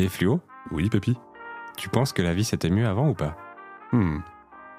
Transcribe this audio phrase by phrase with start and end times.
[0.00, 0.40] Et Fluo,
[0.70, 1.14] Oui, Pépi
[1.76, 3.36] tu penses que la vie c'était mieux avant ou pas?
[3.92, 4.18] Hmm.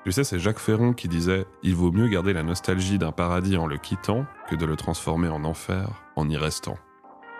[0.05, 3.57] Tu sais, c'est Jacques Ferron qui disait Il vaut mieux garder la nostalgie d'un paradis
[3.57, 6.77] en le quittant que de le transformer en enfer en y restant.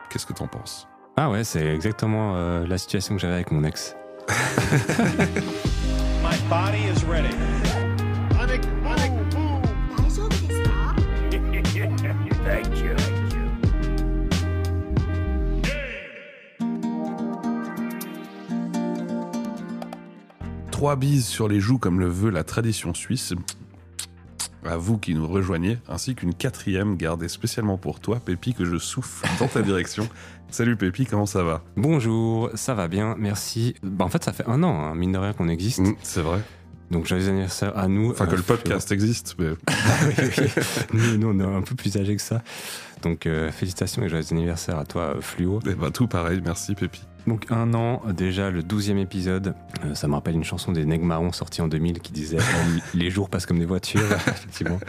[0.10, 0.88] Qu'est-ce que t'en penses?
[1.16, 3.96] Ah ouais, c'est exactement euh, la situation que j'avais avec mon ex.
[6.24, 7.36] My body is ready.
[20.82, 23.36] Trois bises sur les joues comme le veut la tradition suisse.
[24.66, 28.80] À vous qui nous rejoignez, ainsi qu'une quatrième gardée spécialement pour toi, Pépi, que je
[28.80, 30.10] souffle dans ta direction.
[30.50, 31.62] Salut Pépi, comment ça va?
[31.78, 33.76] Bonjour, ça va bien, merci.
[33.84, 35.82] Bah, en fait, ça fait un an, hein, mine de rien, qu'on existe.
[35.82, 36.42] Hmm, C'est vrai.
[36.92, 38.12] Donc joyeux anniversaire à nous.
[38.12, 40.64] Enfin, que euh, le podcast existe, mais oui, oui, oui.
[40.94, 42.42] nous, nous, on est un peu plus âgés que ça.
[43.02, 45.60] Donc euh, félicitations et joyeux anniversaire à toi, euh, Fluo.
[45.66, 47.02] eh ben, tout pareil, merci Pépi.
[47.28, 49.54] Donc un an, déjà le 12e épisode.
[49.86, 52.38] Euh, ça me rappelle une chanson des Nègres Marrons sortie en 2000 qui disait
[52.94, 54.80] Les jours passent comme des voitures, effectivement.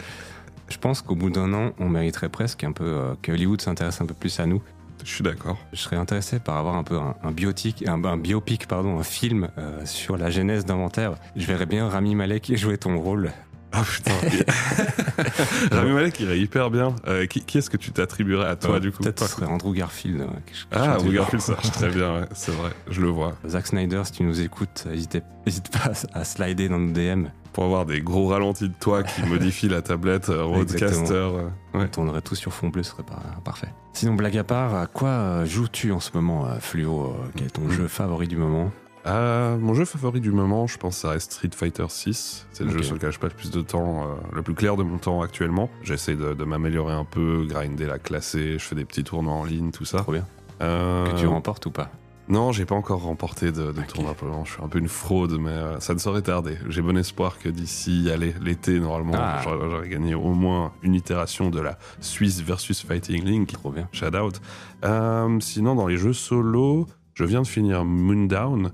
[0.69, 4.01] Je pense qu'au bout d'un an, on mériterait presque un peu euh, que Hollywood s'intéresse
[4.01, 4.61] un peu plus à nous.
[5.03, 5.57] Je suis d'accord.
[5.73, 9.03] Je serais intéressé par avoir un peu un, un biotique, un, un biopic, pardon, un
[9.03, 11.13] film euh, sur la genèse d'Inventaire.
[11.35, 13.31] Je verrais bien Rami Malek jouer ton rôle.
[13.75, 14.11] Ah putain.
[15.71, 16.95] Rami Malek irait hyper bien.
[17.07, 19.45] Euh, qui qui est-ce que tu t'attribuerais à toi, Euh, du coup Peut-être ce serait
[19.47, 20.21] Andrew Garfield.
[20.21, 20.25] euh,
[20.71, 23.35] Ah, du Garfield, ça marche très bien, ouais, c'est vrai, je le vois.
[23.47, 27.27] Zack Snyder, si tu nous écoutes, n'hésite pas à slider dans nos DM.
[27.53, 31.13] Pour avoir des gros ralentis de toi qui modifient la tablette euh, Roadcaster.
[31.13, 31.87] euh, On ouais.
[31.87, 33.67] tournerait tout sur fond bleu, ce serait pas parfait.
[33.93, 37.47] Sinon, blague à part, à quoi euh, joues-tu en ce moment, euh, Fluo euh, Quel
[37.47, 37.69] est ton Mm.
[37.71, 38.71] jeu favori du moment?
[39.05, 42.47] Ah, mon jeu favori du moment, je pense, ça reste Street Fighter 6.
[42.53, 44.77] C'est le jeu sur lequel je passe le plus de temps, euh, le plus clair
[44.77, 45.69] de mon temps actuellement.
[45.83, 49.43] J'essaie de, de m'améliorer un peu, grinder la classée, je fais des petits tournois en
[49.43, 49.97] ligne, tout ça.
[49.99, 50.25] Trop bien.
[50.61, 51.91] Euh, Que tu remportes ou pas?
[52.29, 54.45] Non, j'ai pas encore remporté de, tournoi pour le moment.
[54.45, 56.57] Je suis un peu une fraude, mais euh, ça ne saurait tarder.
[56.69, 58.07] J'ai bon espoir que d'ici,
[58.41, 59.41] l'été, normalement, Ah.
[59.43, 63.51] j'aurais gagné au moins une itération de la Suisse versus Fighting Link.
[63.51, 63.89] Trop bien.
[63.91, 64.39] Shout out.
[64.85, 68.71] Euh, sinon, dans les jeux solo, je viens de finir Moondown,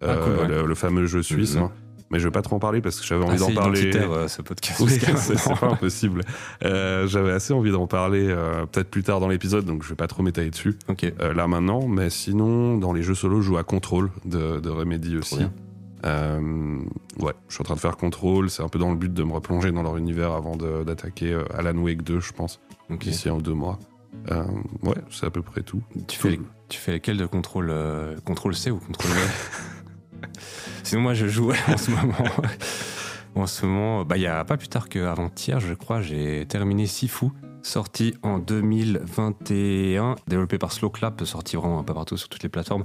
[0.00, 0.48] Ah, euh, cool, ouais.
[0.62, 1.56] le, le fameux jeu suisse.
[1.56, 1.70] Hein.
[2.10, 3.96] Mais je vais pas trop en parler parce que j'avais envie Assez d'en parler.
[3.96, 4.80] euh, ce podcast.
[4.80, 6.20] Oui, c'est pas impossible.
[6.64, 9.96] Euh, j'avais assez envie d'en parler euh, peut-être plus tard dans l'épisode, donc je vais
[9.96, 11.12] pas trop m'étaler dessus Ok.
[11.18, 11.88] là maintenant.
[11.88, 15.40] Mais sinon, dans les jeux solo, je joue à Control de, de Remedy aussi.
[16.04, 18.50] ouais, je suis en train de faire Control.
[18.50, 21.76] C'est un peu dans le but de me replonger dans leur univers avant d'attaquer Alan
[21.78, 22.98] Wake 2, je pense, ok.
[23.00, 23.78] d'ici un ou deux mois.
[24.30, 24.44] Euh,
[24.82, 25.82] ouais, c'est à peu près tout.
[26.08, 29.20] Tu fais, tu fais lesquels de contrôle euh, Contrôle C ou contrôle V?
[30.82, 32.14] Sinon, moi, je joue en ce moment.
[33.34, 36.86] en ce moment, bah, il y a pas plus tard qu'avant-hier, je crois, j'ai terminé
[36.86, 37.26] Sifu,
[37.62, 42.48] sorti en 2021, développé par Slow Clap, sorti vraiment un peu partout sur toutes les
[42.48, 42.84] plateformes.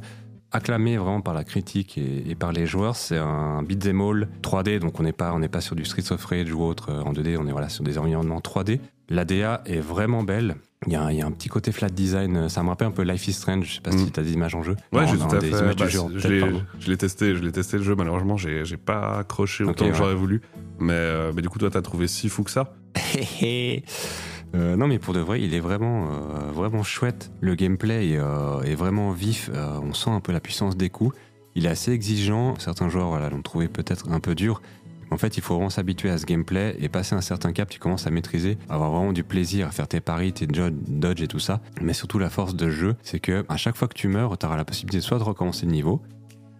[0.53, 4.99] Acclamé vraiment par la critique et, par les joueurs, c'est un beat'em all 3D, donc
[4.99, 7.47] on n'est pas, pas sur du Streets of Rage ou autre euh, en 2D, on
[7.47, 8.81] est voilà, sur des environnements 3D.
[9.07, 10.57] L'ADA est vraiment belle.
[10.87, 12.69] Il y, a, un- il y a un petit côté flat design, euh, ça me
[12.69, 13.99] rappelle un peu Life is Strange, je sais pas Mm.
[13.99, 14.75] si tu as des images en jeu.
[14.91, 15.59] Ouais, j'ai tout à des fait.
[15.59, 15.99] images bah, jeu
[16.79, 17.93] je l'ai- testé, je l'ai testé le jeu.
[17.93, 20.41] Malheureusement, j'ai pas accroché autant que j'aurais voulu.
[20.79, 22.73] Mais, euh, mais du coup, toi, t'as trouvé si fou que ça?
[24.53, 27.31] Euh, non mais pour de vrai, il est vraiment, euh, vraiment chouette.
[27.39, 29.49] Le gameplay est vraiment vif.
[29.53, 31.15] on sent un peu la puissance des coups.
[31.55, 32.55] Il est assez exigeant.
[32.59, 34.61] Certains joueurs voilà, l'ont trouvé peut-être un peu dur.
[35.11, 37.79] En fait, il faut vraiment s'habituer à ce gameplay et passer un certain cap, tu
[37.79, 41.39] commences à maîtriser, avoir vraiment du plaisir à faire tes paris, tes dodges et tout
[41.39, 41.61] ça.
[41.81, 44.45] Mais surtout, la force de jeu, c'est que à chaque fois que tu meurs, tu
[44.45, 46.01] auras la possibilité soit de recommencer le niveau,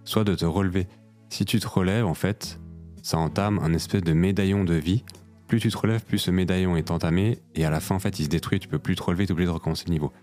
[0.03, 0.87] soit de te relever.
[1.29, 2.59] Si tu te relèves, en fait,
[3.01, 5.03] ça entame un espèce de médaillon de vie
[5.51, 8.19] plus tu te relèves, plus ce médaillon est entamé, et à la fin, en fait,
[8.19, 10.13] il se détruit, tu peux plus te relever, tu obligé de recommencer le niveau.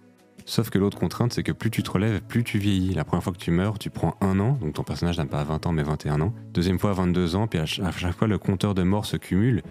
[0.49, 2.95] Sauf que l'autre contrainte, c'est que plus tu te relèves, plus tu vieillis.
[2.95, 5.45] La première fois que tu meurs, tu prends un an, donc ton personnage n'a pas
[5.45, 6.33] 20 ans, mais 21 ans.
[6.55, 9.19] Deuxième fois, 22 ans, puis à ch- à chaque fois, le compteur de mort se
[9.19, 9.63] cumule.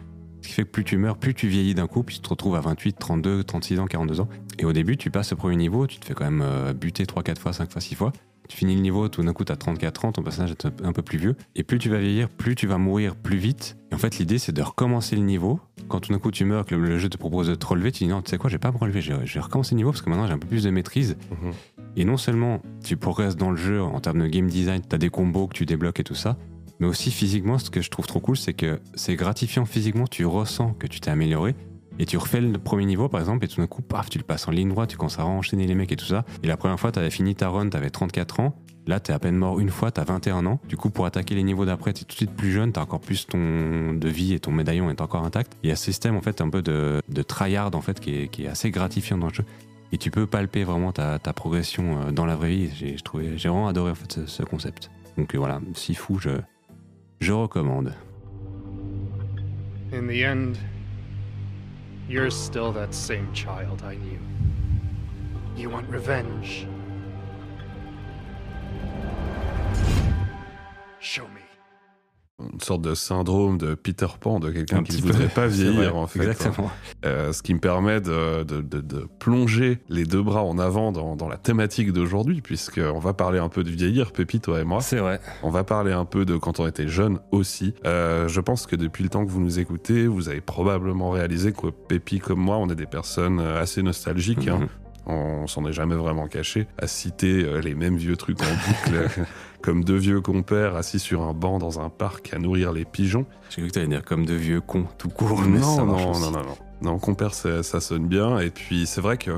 [0.44, 2.30] Ce qui fait que plus tu meurs, plus tu vieillis d'un coup, puis tu te
[2.30, 4.30] retrouves à 28, 32, 36 ans, 42 ans.
[4.60, 7.08] Et au début, tu passes au premier niveau, tu te fais quand même euh, buter
[7.08, 8.14] 3, 4 fois, 5 fois, 6 fois.
[8.48, 10.92] Tu finis le niveau, tout d'un coup, tu as 34 ans, ton personnage est un
[10.94, 11.36] peu- plus vieux.
[11.56, 13.78] Et plus tu vas vieillir, plus tu vas mourir plus vite.
[13.92, 15.60] Et en fait, l'idée, c'est de recommencer le niveau.
[15.88, 18.04] Quand tout d'un coup, tu meurs, que le, jeu te propose de te relever, tu
[18.04, 20.02] dis non, tu sais quoi, je vais pas me relever, vais recommencer le niveau parce
[20.02, 21.18] que maintenant j'ai un peu plus de maîtrise.
[21.32, 21.54] Mhm.
[21.96, 24.98] Et non seulement tu progresses dans le jeu en termes de game design, tu as
[24.98, 26.38] des combos que tu débloques et tout ça,
[26.80, 30.26] mais aussi physiquement, ce que je trouve trop cool, c'est que c'est gratifiant physiquement, tu
[30.26, 31.56] ressens que tu t'es amélioré.
[32.00, 34.24] Et tu refais le premier niveau par exemple, et tout d'un coup, paf, tu le
[34.24, 36.26] passes en ligne droite, tu commences à enchaîner les mecs et tout ça.
[36.44, 38.56] Et la première fois, tu avais fini ta run, tu avais 34 ans.
[38.86, 40.62] Là, t'es à peine mort une fois, t'as 21 ans.
[40.70, 43.02] Du coup, pour attaquer les niveaux d'après, t'es tout de suite plus jeune, t'as encore
[43.02, 45.58] plus ton de vie et ton médaillon est encore intact.
[45.64, 48.16] Il y a ce système en fait un peu de, de tryhard en fait qui
[48.16, 49.44] est, qui est assez gratifiant dans le jeu.
[49.92, 52.70] et tu peux palper vraiment ta, ta progression euh, dans la vraie vie.
[52.74, 52.96] J'ai
[53.36, 54.90] j'ai vraiment adoré en fait, ce, ce concept.
[55.18, 56.30] Donc euh, voilà, si fou, je,
[57.20, 57.94] je recommande.
[62.08, 64.20] You're still that same child I knew.
[65.56, 66.68] You want revenge.
[71.00, 71.47] Show me.
[72.54, 75.74] Une sorte de syndrome de Peter Pan, de quelqu'un Un qui ne voudrait pas vieillir,
[75.74, 76.20] vrai, en fait.
[76.20, 76.70] Exactement.
[77.04, 80.92] Euh, ce qui me permet de, de- de- de plonger les deux bras en avant
[80.92, 84.64] dans, dans la thématique d'aujourd'hui, puisqu'on va parler un peu de vieillir, Pépi, toi et
[84.64, 84.82] moi.
[84.82, 85.20] C'est vrai.
[85.42, 87.74] On va parler un peu de quand on était jeune aussi.
[87.88, 91.54] Euh, je pense que depuis le temps que vous nous écoutez, vous avez probablement réalisé
[91.54, 94.48] que Pépi comme moi, on est des personnes euh, assez nostalgiques.
[94.48, 94.68] hein.
[95.10, 99.10] On s'en est jamais vraiment caché à citer euh, les mêmes vieux trucs en boucle,
[99.62, 103.26] comme deux vieux compères assis sur un banc dans un parc à nourrir les pigeons.
[103.50, 105.42] J'ai cru que t'allais dire comme de vieux cons tout court.
[105.42, 106.22] mais ça Non, non, aussi.
[106.22, 106.58] non, non, non.
[106.82, 108.40] Non, compère, ça, ça sonne bien.
[108.40, 109.32] Et puis, c'est vrai que,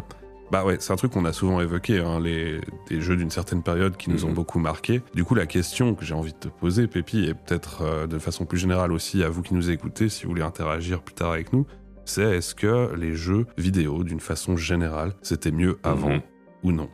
[0.51, 3.95] bah ouais, c'est un truc qu'on a souvent évoqué, hein, les, jeux d'une certaine période
[3.95, 4.33] qui nous ont Mhm.
[4.33, 5.01] beaucoup marqué.
[5.13, 8.17] Du coup, la question que j'ai envie de te poser, Pépi, et peut-être euh, de
[8.19, 11.31] façon plus générale aussi à vous qui nous écoutez, si vous voulez interagir plus tard
[11.31, 11.65] avec nous,
[12.09, 16.21] c'est est-ce que les jeux vidéo, d'une façon générale, c'était mieux avant Mhm.
[16.63, 16.89] ou non?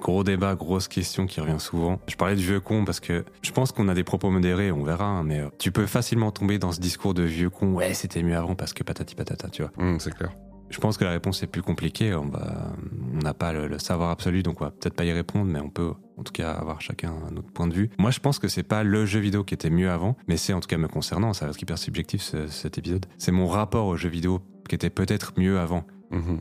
[0.00, 2.00] Gros débat, grosse question qui revient souvent.
[2.08, 4.82] Je parlais de vieux con parce que je pense qu'on a des propos modérés, on
[4.82, 7.72] verra, hein, mais euh, tu peux facilement tomber dans ce discours de vieux con.
[7.74, 9.70] Ouais, c'était mieux avant parce que patati patata, tu vois.
[9.78, 10.32] Hum, C'est clair.
[10.70, 12.12] Je pense que la réponse est plus compliquée.
[12.14, 12.72] On va-
[13.14, 15.60] on n'a pas le, le savoir absolu, donc on va peut-être pas y répondre, mais
[15.60, 17.90] on peut en tout cas avoir chacun un autre point de vue.
[17.98, 20.52] Moi, je pense que c'est pas le jeu vidéo qui était mieux avant, mais c'est
[20.54, 23.06] en tout cas me concernant, ça être hyper subjectif ce- cet épisode.
[23.18, 25.84] C'est mon rapport au jeu vidéo qui était peut-être mieux avant.
[26.10, 26.38] Mhm.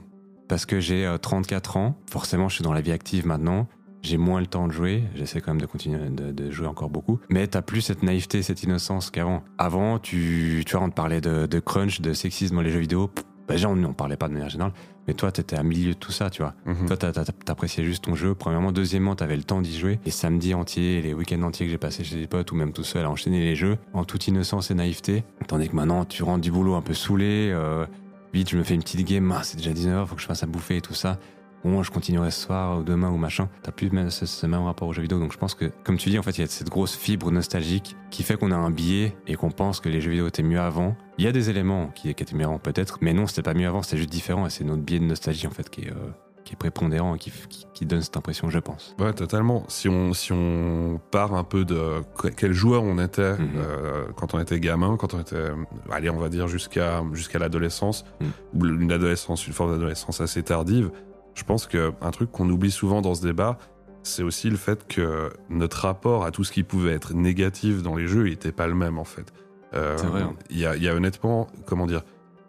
[0.48, 3.68] Parce que j'ai euh, 34 ans, forcément je suis dans la vie active maintenant,
[4.02, 6.90] j'ai moins le temps de jouer, j'essaie quand même de continuer de, de jouer encore
[6.90, 9.44] beaucoup, mais t'as plus cette naïveté, cette innocence qu'avant.
[9.58, 12.80] Avant, tu, tu vois, on te parlait de, de crunch, de sexisme dans les jeux
[12.82, 13.10] vidéo,
[13.48, 14.74] bah, déjà on n'en parlait pas de manière générale,
[15.08, 16.54] mais toi t'étais à milieu de tout ça, tu vois.
[16.66, 16.88] Mhm.
[16.88, 18.36] Toi, t'appréciais juste ton jeu.
[18.36, 18.72] Premièrement.
[18.72, 20.00] Deuxièmement, t'avais le temps d'y jouer.
[20.06, 22.84] Les samedis entiers, les week-ends entiers que j'ai passé chez des potes ou même tout
[22.86, 25.24] seul à enchaîner les jeux en toute innocence et naïveté.
[25.48, 27.50] Tandis que maintenant, tu rentres du boulot un peu saoulé.
[27.52, 27.86] euh,
[28.34, 29.32] vite, je me fais une petite game.
[29.32, 31.20] Ah, c'est déjà 19h, faut que je fasse à bouffer et tout ça.
[31.64, 33.48] Bon, je continuerai ce soir ou demain ou machin.
[33.62, 35.18] T'as plus ce, même rapport aux jeux vidéo.
[35.18, 37.32] Donc je pense que, comme tu dis, en fait, il y a cette grosse fibre
[37.32, 40.44] nostalgique qui fait qu'on a un biais et qu'on pense que les jeux vidéo étaient
[40.44, 40.98] mieux avant.
[41.18, 43.54] Il y a des éléments qui, qui étaient mieux avant peut-être, mais non, c'était pas
[43.54, 45.92] mieux avant, c'était juste différent et c'est notre biais de nostalgie en fait qui est,
[45.92, 46.12] euh,
[46.44, 48.96] qui est prépondérant et qui, qui, qui donne cette impression, je pense.
[49.00, 49.64] Ouais, totalement.
[49.70, 53.50] Si on, si on part un peu de que- quel joueur on était Mhm.
[53.58, 55.50] euh, quand on était gamin, quand on était,
[55.92, 58.06] allez, on va dire jusqu'à jusqu'à l'adolescence,
[58.54, 60.92] ou une adolescence, une forme d'adolescence assez tardive,
[61.34, 63.58] je pense que un truc qu'on oublie souvent dans ce débat,
[64.04, 67.96] c'est aussi le fait que notre rapport à tout ce qui pouvait être négatif dans
[67.96, 69.32] les jeux n'était pas le même en fait.
[69.74, 70.34] Euh, C'est vrai, hein.
[70.50, 72.04] Il y, a, il y a honnêtement, comment dire,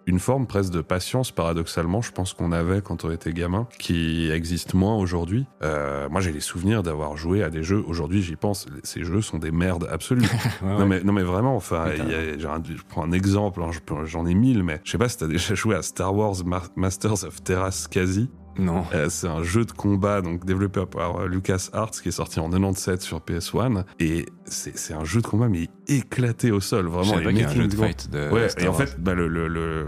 [0.07, 4.31] une forme presque de patience, paradoxalement, je pense qu'on avait quand on était gamin, qui
[4.31, 5.47] existe moins aujourd'hui.
[5.63, 7.83] Euh, moi, j'ai les souvenirs d'avoir joué à des jeux.
[7.87, 10.27] Aujourd'hui, j'y pense, ces jeux sont des merdes absolues.
[10.63, 12.01] non, mais, non, mais vraiment, enfin, y
[12.45, 13.71] a- un- je prends un exemple, hein,
[14.05, 16.37] j'en ai mille, mais je sais pas si t'as déjà joué à Star Wars
[16.77, 18.29] Masters of Terras Kasi.
[18.59, 18.85] Non.
[18.95, 22.49] Euh, c'est un jeu de combat donc développé par euh, LucasArts qui est sorti en
[22.51, 27.19] 97 sur PS1 et c'est c'est un jeu de combat mais éclaté au sol vraiment
[27.19, 28.81] qu'il y a un jeu de fight de Ouais, Star et en Wars.
[28.89, 29.87] fait, bah, le, le, le,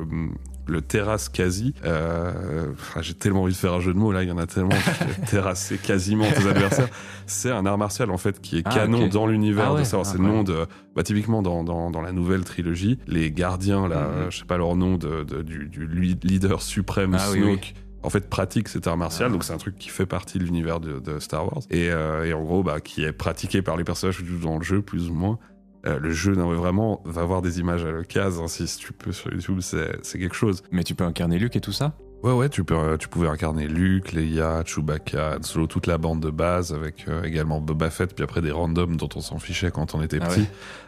[0.69, 4.29] le terrasse quasi, euh, j'ai tellement envie de faire un jeu de mots là, il
[4.29, 4.71] y en a tellement,
[5.31, 6.89] terrasser quasiment tes adversaires.
[7.27, 9.85] C'est un art martial en fait qui est Ah, canon dans l'univers Ah de ouais,
[9.85, 10.07] Star Wars.
[10.09, 10.35] ah, C'est le ouais.
[10.35, 14.31] nom de, bah, typiquement dans, dans, dans la nouvelle trilogie, les gardiens là, Mhm.
[14.31, 15.87] je sais pas leur nom, de, de- du, du
[16.23, 17.75] leader suprême Ah, oui, Snoke.
[18.03, 19.33] En fait, pratique cet art martial, Ah.
[19.33, 21.63] donc c'est un truc qui fait partie de l'univers de, de Star Wars.
[21.71, 24.81] Et, euh, et en gros, bah, qui est pratiqué par les personnages dans le jeu,
[24.83, 25.39] plus ou moins.
[25.87, 28.93] Euh, le jeu, non, mais vraiment, va voir des images à l'occasion, hein, si, tu
[28.93, 30.63] peux sur YouTube, c'est quelque chose.
[30.71, 31.93] Mais tu peux incarner Luke et tout ça?
[32.23, 36.21] Ouais, ouais, tu, peux, euh, tu pouvais incarner Luke, Leia, Chewbacca, Solo, toute la bande
[36.21, 39.71] de base, avec euh, également Boba Fett, puis après des randoms dont on s'en fichait
[39.71, 40.41] quand on était Ah petit.
[40.41, 40.47] ouais.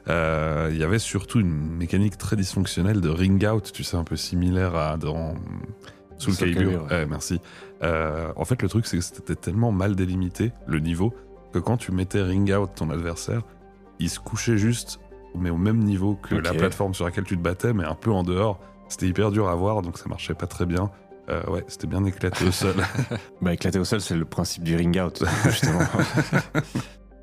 [0.08, 4.04] Euh, Il y avait surtout une mécanique très dysfonctionnelle de ring out, tu sais, un
[4.04, 5.34] peu similaire à dans
[6.18, 6.84] Soul Soul Calibur.
[6.84, 6.90] Ouais.
[6.90, 7.40] Ouais, merci.
[7.82, 11.14] Euh, en fait, le truc, c'est que c'était tellement mal délimité, le niveau,
[11.52, 13.42] que quand tu mettais ring out ton adversaire,
[13.98, 15.00] il se couchait juste,
[15.34, 18.10] mais au même niveau que la plateforme sur laquelle tu te battais, mais un peu
[18.10, 18.60] en dehors.
[18.88, 20.90] C'était hyper dur à voir, donc ça marchait pas très bien.
[21.28, 22.74] Euh, ouais, c'était bien éclaté au sol.
[23.42, 25.80] Bah éclater au sol, c'est le principe du ring out, justement.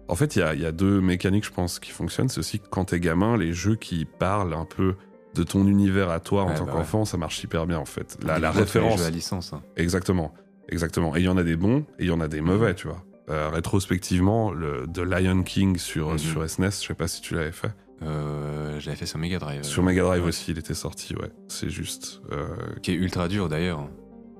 [0.07, 2.29] En fait, il y a, il y a deux mécaniques, je pense, qui fonctionnent.
[2.29, 4.95] C'est aussi que quand t'es gamin, les jeux qui parlent un peu
[5.35, 7.85] de ton univers à toi en Ouais, tant bah qu'enfant, ça marche hyper bien, en
[7.85, 8.17] fait.
[8.23, 9.07] La, référence.
[9.11, 9.53] licence.
[9.53, 9.61] hein.
[9.77, 10.33] Exactement.
[10.69, 11.15] Exactement.
[11.15, 12.87] Et il y en a des bons et il y en a des mauvais, tu
[12.87, 13.03] vois.
[13.29, 16.17] Euh, rétrospectivement, le The Lion King sur, Mhm.
[16.17, 17.71] sur SNES, je sais pas si tu l'avais fait.
[18.03, 19.63] Euh, je l'avais fait sur Mega Drive.
[19.63, 20.29] Sur Mega Drive ouais.
[20.29, 21.31] aussi, il était sorti, ouais.
[21.47, 22.21] C'est juste.
[22.31, 22.47] euh,
[22.81, 23.87] Qui est ultra dur d'ailleurs.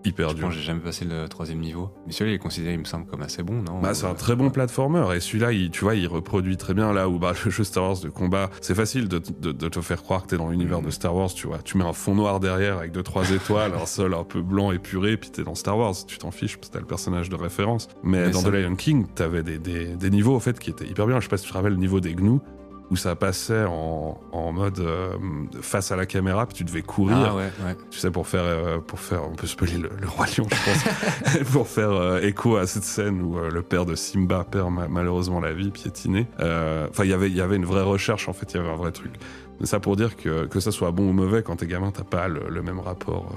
[0.06, 0.46] Hyper Je dur.
[0.46, 1.90] pense que j'ai jamais passé le troisième niveau.
[2.06, 3.80] Mais celui-là, il est considéré, il me semble, comme assez bon, non?
[3.82, 6.94] Bah, c'est un très bon platformer et celui-là, il, tu vois, il reproduit très bien
[6.94, 9.82] là où bah, le jeu Star Wars de combat, c'est facile de, de- de te
[9.82, 10.86] faire croire que t'es dans l'univers Mhm.
[10.86, 11.60] de Star Wars, tu vois.
[11.60, 14.72] Tu mets un fond noir derrière avec deux trois étoiles, un sol un peu blanc
[14.72, 15.94] épuré, puis t'es dans Star Wars.
[16.08, 17.88] Tu t'en fiches parce que t'as le personnage de référence.
[18.04, 20.70] Mais, Mais dans ça- The Lion King, t'avais des, des, des niveaux en fait qui
[20.70, 21.20] étaient hyper bien.
[21.20, 22.42] Je sais pas si tu te rappelles le niveau des gnous
[22.92, 25.16] où ça passait en, en mode euh,
[25.62, 27.76] face à la caméra, puis tu devais courir Ah ouais, ouais.
[27.90, 31.30] tu sais, pour faire, euh, pour faire, on peut spoiler le, le roi lion, je
[31.30, 34.88] pense, pour faire euh, écho à cette scène où le père de Simba perd ma-
[34.88, 36.28] malheureusement la vie, piétiné.
[36.40, 38.70] Enfin, il y avait, il y avait une vraie recherche, en fait, il y avait
[38.70, 39.14] un vrai truc.
[39.60, 42.04] Mais ça pour dire que que ça soit bon ou mauvais, quand t'es gamin, t'as
[42.04, 43.32] pas le, le même rapport.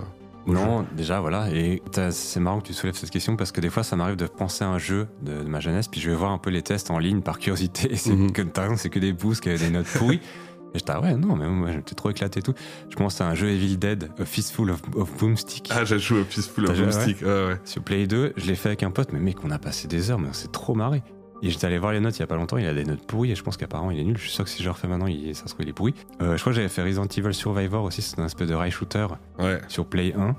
[0.55, 1.51] Non, déjà, voilà.
[1.53, 4.27] Et c'est marrant que tu soulèves cette question parce que des fois, ça m'arrive de
[4.27, 6.63] penser à un jeu de, de ma jeunesse, puis je vais voir un peu les
[6.63, 7.91] tests en ligne par curiosité.
[7.97, 8.33] C'est Mhm.
[8.33, 10.21] que, t'as raison, c'est que des boosts qui des notes pourries.
[10.75, 12.53] Et j'étais, ah ouais, non, mais moi, j'étais trop éclaté et tout.
[12.91, 15.71] Je pense à un jeu Evil Dead, A Fistful of, of Boomstick.
[15.73, 17.23] Ah, j'ai joué Peaceful T'as of Boomstick.
[17.23, 17.61] Ouais, ouais.
[17.65, 20.11] Sur Play 2, je l'ai fait avec un pote, mais mec, on a passé des
[20.11, 21.03] heures, mais on s'est trop marré.
[21.43, 23.07] Et j'étais allé voir les notes il y a pas longtemps, il a des notes
[23.07, 24.17] pourries, et je pense qu'apparemment il est nul.
[24.17, 25.73] Je suis sûr que si je le refais maintenant, il, ça se trouve il est
[25.73, 25.95] pourri.
[26.21, 28.71] Euh, je crois que j'avais fait Resident Evil Survivor aussi, c'est un espèce de rail
[28.73, 29.07] shooter
[29.39, 29.61] Ouais.
[29.69, 30.27] sur Play 1.
[30.29, 30.35] Ouais.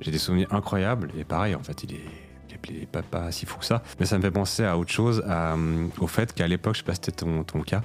[0.00, 2.00] J'ai des souvenirs incroyables, et pareil, en fait, il est,
[2.68, 3.82] il est pas, pas si fou que ça.
[4.00, 6.80] Mais ça me fait penser à autre chose, à, euh, au fait qu'à l'époque, je
[6.80, 7.82] sais pas si c'était ton, ton cas,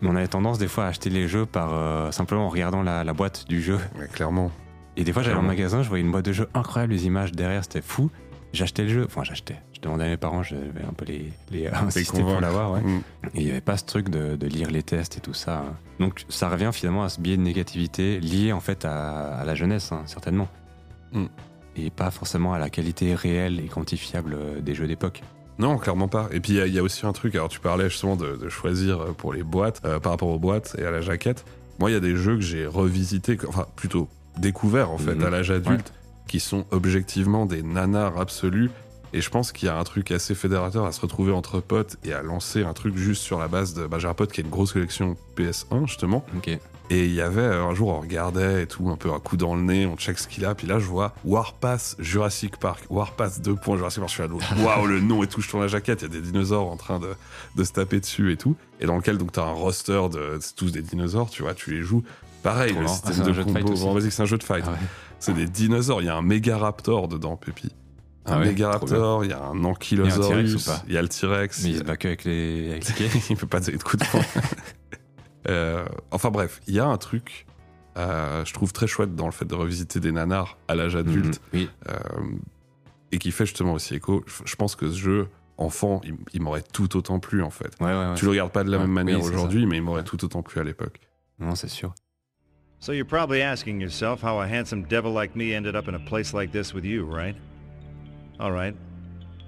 [0.00, 2.82] mais on avait tendance des fois à acheter les jeux par euh, simplement en regardant
[2.82, 3.78] la, la boîte du jeu.
[3.98, 4.50] Ouais, clairement.
[4.96, 7.32] Et des fois, j'allais en magasin, je voyais une boîte de jeux incroyable, les images
[7.32, 8.10] derrière, c'était fou.
[8.54, 9.56] J'achetais le jeu, enfin j'achetais.
[9.74, 12.80] Je demandais à mes parents, je devais un peu les, les insister pour l'avoir, ouais.
[12.80, 13.00] Mm.
[13.34, 15.64] Et il n'y avait pas ce truc de, de lire les tests et tout ça.
[16.00, 19.54] Donc ça revient finalement à ce biais de négativité lié en fait à, à la
[19.54, 20.48] jeunesse, hein, certainement.
[21.12, 21.24] Mm.
[21.76, 25.22] Et pas forcément à la qualité réelle et quantifiable euh, des jeux d'époque.
[25.58, 26.28] Non, clairement pas.
[26.32, 28.14] Et puis il y a- il y, a aussi un truc, alors tu parlais justement
[28.16, 31.00] de, de choisir euh, pour les boîtes, euh, par rapport aux boîtes et à la
[31.00, 31.44] jaquette.
[31.80, 34.08] Moi, il y a des jeux que j'ai revisités, enfin plutôt
[34.38, 35.24] découverts en fait Mhm.
[35.24, 35.92] à l'âge adulte,
[36.28, 38.70] qui sont objectivement des nanars absolus.
[39.12, 41.98] Et je pense qu'il y a un truc assez fédérateur à se retrouver entre potes
[42.04, 43.86] et à lancer un truc juste sur la base de.
[43.86, 46.24] Bah, j'ai un pote qui a une grosse collection PS1 justement.
[46.36, 46.58] Ok.
[46.90, 49.38] Et il y avait euh, un jour, on regardait et tout, un peu un coup
[49.38, 50.54] dans le nez, on check ce qu'il a.
[50.54, 52.84] Puis là, je vois Warpath Jurassic Park.
[52.90, 53.56] Warpath 2.
[53.76, 54.08] Jurassic Park.
[54.10, 55.40] Je suis là, donc, waouh, le nom et tout.
[55.40, 56.02] Je tourne la jaquette.
[56.02, 57.14] Il y a des dinosaures en train de,
[57.56, 58.56] de se taper dessus et tout.
[58.80, 60.38] Et dans lequel, donc, t'as un roster de.
[60.56, 62.02] Tous des dinosaures, tu vois, tu les joues.
[62.42, 63.00] Pareil, Trop le marrant.
[63.02, 63.72] Ah, système c'est un de jeu de fight combo.
[63.72, 63.84] aussi.
[63.84, 64.64] Bon, vas-y, c'est un jeu de fight.
[64.68, 64.76] Ah ouais.
[65.24, 66.02] C'est des dinosaures.
[66.02, 67.70] Il y a un Megaraptor dedans, Pépi.
[68.26, 70.70] Un Ah ouais, Mégaraptor, il y a un Ankylosaurus.
[70.86, 71.62] Il y a le T-Rex.
[71.64, 73.20] Mais il se bat que avec les, avec les pieds.
[73.30, 74.22] il peut pas donner de coups de poing.
[75.46, 77.44] Euh, enfin bref, il y a un truc,
[77.98, 81.38] euh, je trouve très chouette dans le fait de revisiter des nanars à l'âge adulte
[81.52, 81.60] Mhm.
[81.60, 81.94] Oui, euh,
[83.12, 84.24] et qui fait justement aussi écho.
[84.26, 85.28] Je, pense que ce jeu,
[85.58, 87.70] enfant, il, il m'aurait tout autant plu en fait.
[87.80, 88.14] ouais, ouais.
[88.14, 90.42] Tu le regardes pas de la même manière oui, aujourd'hui, mais il m'aurait tout autant
[90.42, 90.98] plu à l'époque.
[91.40, 91.94] Non, c'est sûr.
[92.84, 95.98] So you're probably asking yourself how a handsome devil like me ended up in a
[95.98, 97.34] place like this with you, right?
[98.38, 98.74] All right.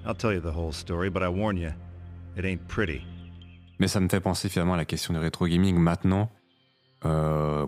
[0.07, 1.71] I'll tell you the whole story, but I warn you,
[2.39, 3.03] it ain't pretty.
[3.79, 6.31] Mais ça me fait penser finalement à la question du rétro gaming maintenant.
[7.05, 7.67] Euh,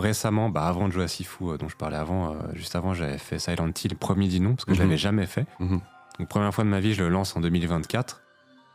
[0.00, 2.94] récemment, bah avant de jouer à Sifu, euh, dont je parlais avant, euh, juste avant,
[2.94, 4.86] j'avais fait Silent Hill, premier dit non, parce que je Mhm.
[4.86, 5.46] l'avais jamais fait.
[5.58, 5.80] Mhm.
[6.20, 8.22] Donc, première fois de ma vie, je le lance en 2024.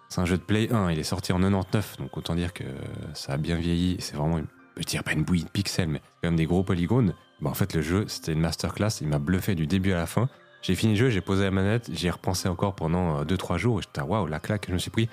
[0.09, 2.65] C'est un jeu de Play 1, il est sorti en 99, donc autant dire que
[3.13, 3.95] ça a bien vieilli.
[3.99, 6.63] C'est vraiment, une, je dirais pas une bouillie de pixels, mais quand même des gros
[6.63, 7.13] polygones.
[7.41, 10.05] Bah, en fait, le jeu, c'était une masterclass, il m'a bluffé du début à la
[10.05, 10.29] fin.
[10.61, 13.79] J'ai fini le jeu, j'ai posé la manette, j'y ai repensé encore pendant 2-3 jours,
[13.79, 15.09] et j'étais, waouh, la claque que je me suis pris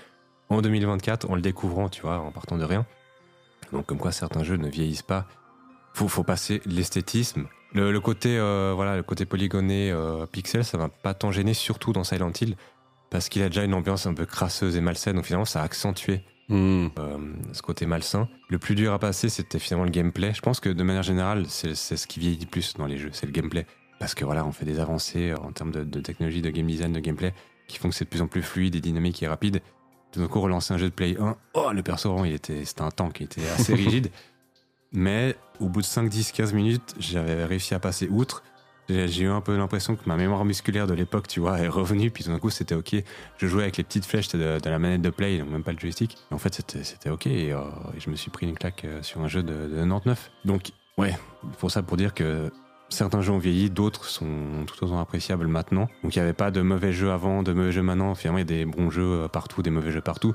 [0.49, 2.87] en 2024 en le découvrant, tu vois, en partant de rien.
[3.73, 5.27] Donc, comme quoi certains jeux ne vieillissent pas.
[5.95, 7.47] Faut, faut passer l'esthétisme.
[7.73, 11.93] Le, côté, euh, voilà, le côté polygoné euh, pixel, ça m'a pas tant gêné, surtout
[11.93, 12.57] dans Silent Hill,
[13.11, 15.17] parce qu'il a déjà une ambiance un peu crasseuse et malsaine.
[15.17, 16.91] Donc finalement, ça a accentué Mhm.
[16.99, 17.19] euh,
[17.53, 18.29] ce côté malsain.
[18.49, 20.35] Le plus dur à passer, c'était finalement le gameplay.
[20.35, 22.99] Je pense que de manière générale, c'est c'est ce qui vieillit le plus dans les
[22.99, 23.67] jeux, c'est le gameplay.
[23.99, 26.93] Parce que voilà, on fait des avancées en termes de, de technologie, de game design,
[26.93, 27.33] de gameplay,
[27.69, 29.61] qui font que c'est de plus en plus fluide et dynamique et rapide.
[30.11, 32.83] Tout d'un coup, relancer un jeu de Play 1, oh, le perso, il était, c'était
[32.83, 34.11] un tank, il était assez rigide.
[34.93, 38.43] Mais au bout de 5, 10, 15 minutes, j'avais réussi à passer outre.
[38.91, 42.11] J'ai eu un peu l'impression que ma mémoire musculaire de l'époque, tu vois, est revenue.
[42.11, 42.95] Puis tout d'un coup, c'était OK.
[43.39, 45.79] Je jouais avec les petites flèches de, la manette de play, donc même pas le
[45.79, 46.17] joystick.
[46.31, 47.27] En fait, c'était OK.
[47.27, 47.61] Et, euh,
[47.97, 50.31] et je me suis pris une claque euh, sur un jeu de, de 99.
[50.45, 51.17] Donc, ouais,
[51.59, 52.51] pour ça, pour dire que
[52.89, 55.89] certains jeux ont vieilli, d'autres sont tout autant appréciables maintenant.
[56.03, 58.15] Donc, il n'y avait pas de mauvais jeux avant, de mauvais jeux maintenant.
[58.15, 60.35] Finalement, il y a des bons jeux euh, partout, des mauvais jeux partout.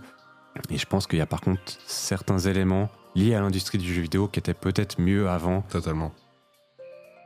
[0.70, 4.02] Et je pense qu'il y a par contre certains éléments liés à l'industrie du jeu
[4.02, 5.62] vidéo qui étaient peut-être mieux avant.
[5.64, 6.14] Totalement.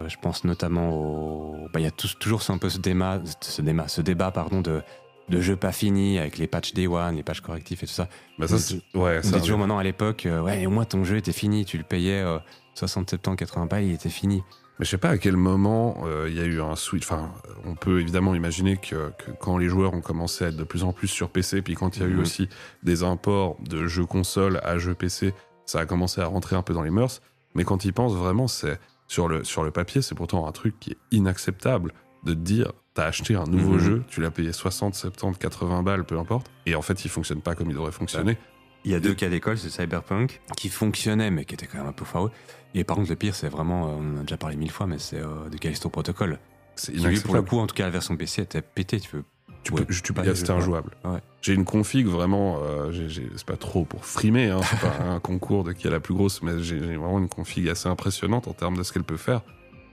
[0.01, 1.67] Euh, Je pense notamment au.
[1.73, 4.81] Bah, il y a toujours un peu ce débat, ce débat, ce débat pardon, de,
[5.29, 8.07] de jeux pas finis avec les patchs Day One, les patchs correctifs et tout ça.
[8.37, 10.85] Bah, ça, On ouais, On ça, dit toujours maintenant à l'époque, euh, ouais, au moins
[10.85, 12.39] ton jeu était fini, tu le payais euh,
[12.75, 14.43] 60, 70, 80 balles, il était fini.
[14.79, 17.03] Mais je sais pas à quel moment euh, il y a eu un switch.
[17.03, 17.33] Enfin,
[17.65, 20.85] on peut évidemment imaginer que, que quand les joueurs ont commencé à être de plus
[20.85, 22.21] en plus sur PC, puis quand il y a eu Mhm.
[22.21, 22.47] aussi
[22.83, 25.33] des imports de jeux console à jeux PC,
[25.65, 27.21] ça a commencé à rentrer un peu dans les mœurs.
[27.55, 28.79] Mais quand ils pensent vraiment, c'est
[29.09, 31.91] sur le, sur le papier, c'est pourtant un truc qui est inacceptable
[32.23, 33.79] de te dire t'as acheté un nouveau Mhm.
[33.79, 37.41] jeu, tu l'as payé 60, 70, 80 balles, peu importe, et en fait il fonctionne
[37.41, 38.37] pas comme il devrait fonctionner.
[38.85, 41.87] Il y a deux cas d'école, c'est Cyberpunk, qui fonctionnait, mais qui était quand même
[41.87, 42.31] un peu foireux.
[42.73, 44.87] Et par contre, le pire, c'est vraiment, euh, on en a déjà parlé mille fois,
[44.87, 46.39] mais c'est euh, de Callisto Protocol.
[46.75, 49.01] C'est lui, pour le coup, en tout cas, la version PC était pété.
[49.01, 49.25] Tu veux
[49.63, 50.61] Tu Ouais, peux, tu pas peux- les c'était jeux, ouais.
[50.61, 50.91] injouable.
[51.03, 51.19] Ouais.
[51.41, 52.91] J'ai une config vraiment, euh,
[53.35, 56.13] c'est pas trop pour frimer, hein, c'est pas un concours de qui a la plus
[56.13, 59.41] grosse, mais j'ai vraiment une config assez impressionnante en termes de ce qu'elle peut faire.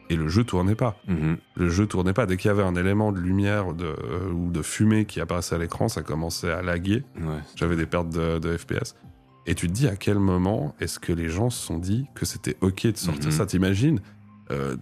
[0.09, 0.97] Et le jeu tournait pas.
[1.09, 1.37] Mhm.
[1.57, 2.27] Le jeu tournait pas.
[2.27, 5.57] Dès qu'il y avait un élément de lumière de, euh, ou de fumée qui apparaissait
[5.57, 7.03] à l'écran, ça commençait à laguer.
[7.21, 7.41] Ouais.
[7.57, 8.95] J'avais des pertes de, de FPS.
[9.47, 12.25] Et tu te dis à quel moment est-ce que les gens se sont dit que
[12.25, 13.31] c'était ok de sortir Mhm.
[13.33, 13.47] ça?
[13.47, 14.01] T'imagines
[14.53, 14.77] euh,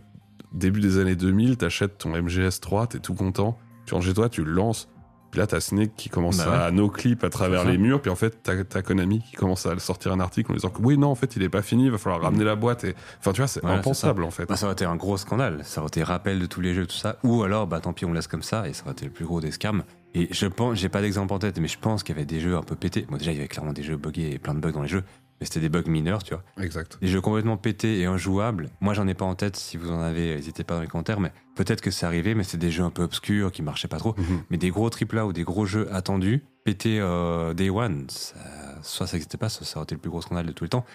[0.53, 4.45] Début des années 2000, t'achètes ton MGS3, t'es tout content, tu rentres chez toi, tu
[4.45, 4.88] le lances.
[5.31, 6.57] Puis là, t'as Snake qui commence Bah ouais.
[6.57, 8.00] à no clip à travers les murs.
[8.00, 10.81] Puis en fait, t'as t'as Konami qui commence à sortir un article en disant que
[10.81, 12.85] oui, non, en fait, il est pas fini, il va falloir ramener la boîte.
[12.85, 12.95] Et...
[13.19, 14.47] Enfin, tu vois, c'est Voilà, c'est impensable en fait.
[14.47, 15.59] Bah, ça aurait été un gros scandale.
[15.64, 17.17] Ça aurait été rappel de tous les jeux, tout ça.
[17.25, 19.25] Ou alors, bah tant pis, on laisse comme ça, et ça aurait été le plus
[19.25, 19.83] gros des scams.
[20.14, 22.38] Et je pense, j'ai pas d'exemple en tête, mais je pense qu'il y avait des
[22.38, 23.05] jeux un peu pétés.
[23.11, 24.88] Bon, déjà, il y avait clairement des jeux buggés et plein de bugs dans les
[24.88, 25.03] jeux,
[25.45, 26.43] mais c'était des bugs mineurs, tu vois.
[26.65, 26.97] Exact.
[27.03, 28.71] Des jeux complètement pétés et injouables.
[28.81, 29.57] Moi, j'en ai pas en tête.
[29.57, 31.21] Si vous en avez, n'hésitez pas dans les commentaires.
[31.21, 33.99] Mais peut-être que c'est arrivé, mais c'est des jeux un peu obscurs qui marchaient pas
[33.99, 34.15] trop.
[34.17, 34.43] Mhm.
[34.49, 38.37] Mais des gros AAA ou des gros jeux attendus, pétés euh, Day One, ça-
[38.81, 40.71] soit ça n'existait pas, soit ça aurait été le plus gros scandale de tout le
[40.71, 40.87] temps.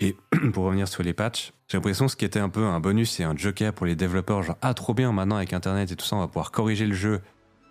[0.00, 0.14] Et
[0.52, 3.18] pour revenir sur les patchs, j'ai l'impression que ce qui était un peu un bonus
[3.20, 6.04] et un joker pour les développeurs, genre ah trop bien maintenant avec Internet et tout
[6.04, 7.20] ça, on va pouvoir corriger le jeu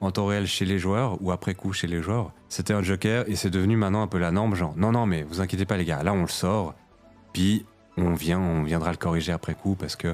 [0.01, 2.31] en temps réel chez les joueurs ou après coup chez les joueurs.
[2.49, 5.23] C'était un joker et c'est devenu maintenant un peu la norme, genre non non mais
[5.23, 6.75] vous inquiétez pas les gars, là on le sort,
[7.33, 7.65] puis
[7.97, 10.13] on vient, on viendra le corriger après coup parce que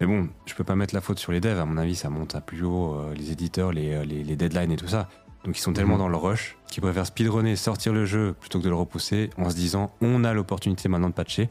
[0.00, 1.58] mais bon, je peux pas mettre la faute sur les devs.
[1.58, 4.36] À mon avis, ça monte à plus haut euh, les éditeurs, les, euh, les, les
[4.36, 5.08] deadlines et tout ça.
[5.44, 5.98] Donc ils sont tellement Mhm.
[5.98, 9.50] dans le rush qu'ils préfèrent speedrunner, sortir le jeu plutôt que de le repousser en
[9.50, 11.48] se disant on a l'opportunité maintenant de patcher.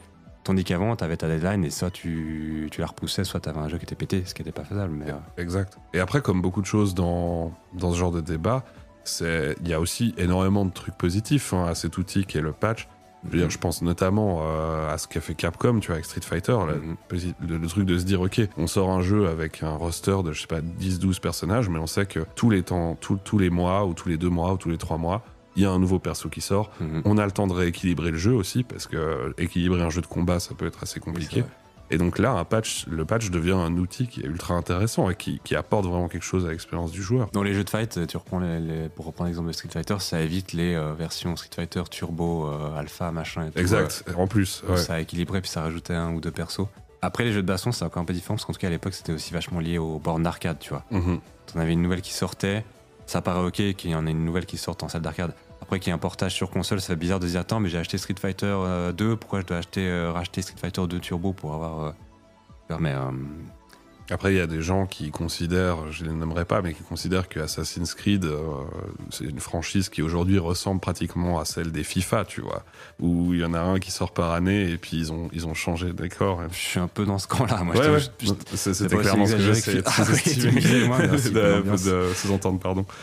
[0.47, 3.77] Tandis qu'avant, t'avais ta deadline et soit tu, tu la repoussais, soit t'avais un jeu
[3.77, 4.93] qui était pété, ce qui était pas faisable.
[4.93, 5.77] Mais, euh, Exact.
[5.93, 8.63] Et après, comme beaucoup de choses dans, dans ce genre de débat,
[9.03, 12.41] c'est il y a aussi énormément de trucs positifs hein, à cet outil qui est
[12.41, 12.87] le patch.
[13.25, 16.05] Je veux dire, je pense notamment euh, à ce qu'a fait Capcom, tu vois, avec
[16.05, 16.55] Street Fighter,
[17.09, 20.15] posi- le, le truc de se dire, ok, on sort un jeu avec un roster
[20.23, 23.49] de, je sais pas, 10-12 personnages, mais on sait que tous les temps, tous les
[23.49, 25.23] mois, ou tous les deux mois, ou tous les trois mois,
[25.57, 26.71] il y a un nouveau perso qui sort.
[26.79, 27.01] mhm.
[27.03, 30.01] On a le temps de rééquilibrer le jeu aussi, parce que euh, équilibrer un jeu
[30.01, 31.43] de combat, ça peut être assez compliqué.
[31.89, 35.15] Et donc là, un patch, le patch devient un outil qui est ultra intéressant et
[35.15, 37.29] qui, qui apporte vraiment quelque chose à l'expérience du joueur.
[37.31, 39.95] Dans les jeux de fight, tu reprends les, les- pour reprendre l'exemple de Street Fighter,
[39.99, 43.59] ça évite les euh, versions Street Fighter Turbo, euh, Alpha, machin et tout.
[43.59, 44.03] Exact.
[44.17, 44.77] En plus, Euh, ouais.
[44.77, 46.67] Ça a équilibré puis ça rajoutait un ou deux persos.
[47.01, 48.71] Après, les jeux de baston, c'est encore un peu différent parce qu'en tout cas, à
[48.71, 50.83] l'époque, c'était aussi vachement lié aux bornes d'arcade, tu vois.
[50.91, 51.19] Mhm.
[51.53, 52.65] T'en avais une nouvelle qui sortait,
[53.05, 55.33] ça paraît ok qu'il y en ait une nouvelle qui sorte en salle d'arcade.
[55.67, 57.67] Après qu'il y ait un portage sur console, ça fait bizarre de dire attends, mais
[57.67, 60.99] j'ai acheté Street Fighter euh, 2, pourquoi je dois acheter, euh, racheter Street Fighter 2
[60.99, 61.93] Turbo pour avoir.
[62.71, 63.11] euh, Mais euh,
[64.09, 67.27] Après, il y a des gens qui considèrent, je les nommerai pas, mais qui considèrent
[67.27, 68.39] que Assassin's Creed, euh,
[69.09, 72.63] c'est une franchise qui aujourd'hui ressemble pratiquement à celle des FIFA, tu vois.
[73.01, 75.47] Où il y en a un qui sort par année et puis ils ont, ils
[75.47, 76.43] ont changé de décor.
[76.49, 77.61] je suis un peu dans ce camp-là.
[77.65, 77.99] Moi, ouais, ouais.
[78.55, 81.07] C'était clairement ce que j'essayais Ah
[81.77, 82.85] de sous-entendre, pardon.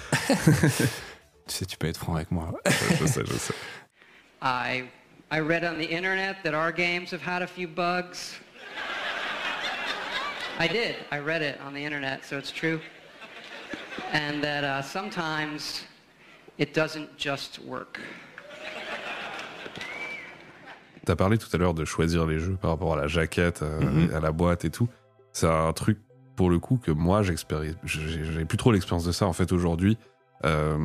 [1.46, 2.52] tu sais, tu peux être franc avec moi.
[3.00, 3.54] je sais, je sais.
[4.42, 4.84] I,
[5.30, 8.34] I read on the internet that our games have had a few bugs.
[10.58, 10.96] I did.
[11.10, 12.78] I read it on the internet, so it's true.
[14.12, 15.84] And that uh, sometimes
[16.58, 17.98] it doesn't just work.
[21.04, 23.80] T'as parlé tout à l'heure de choisir les jeux par rapport à la jaquette, euh,
[23.80, 24.14] Mhm.
[24.14, 24.88] à la boîte et tout.
[25.32, 25.98] C'est un truc,
[26.36, 27.76] pour le coup, que moi, j'expérimente.
[27.84, 29.98] J'ai plus trop l'expérience de ça, en fait, aujourd'hui.
[30.44, 30.78] Euh,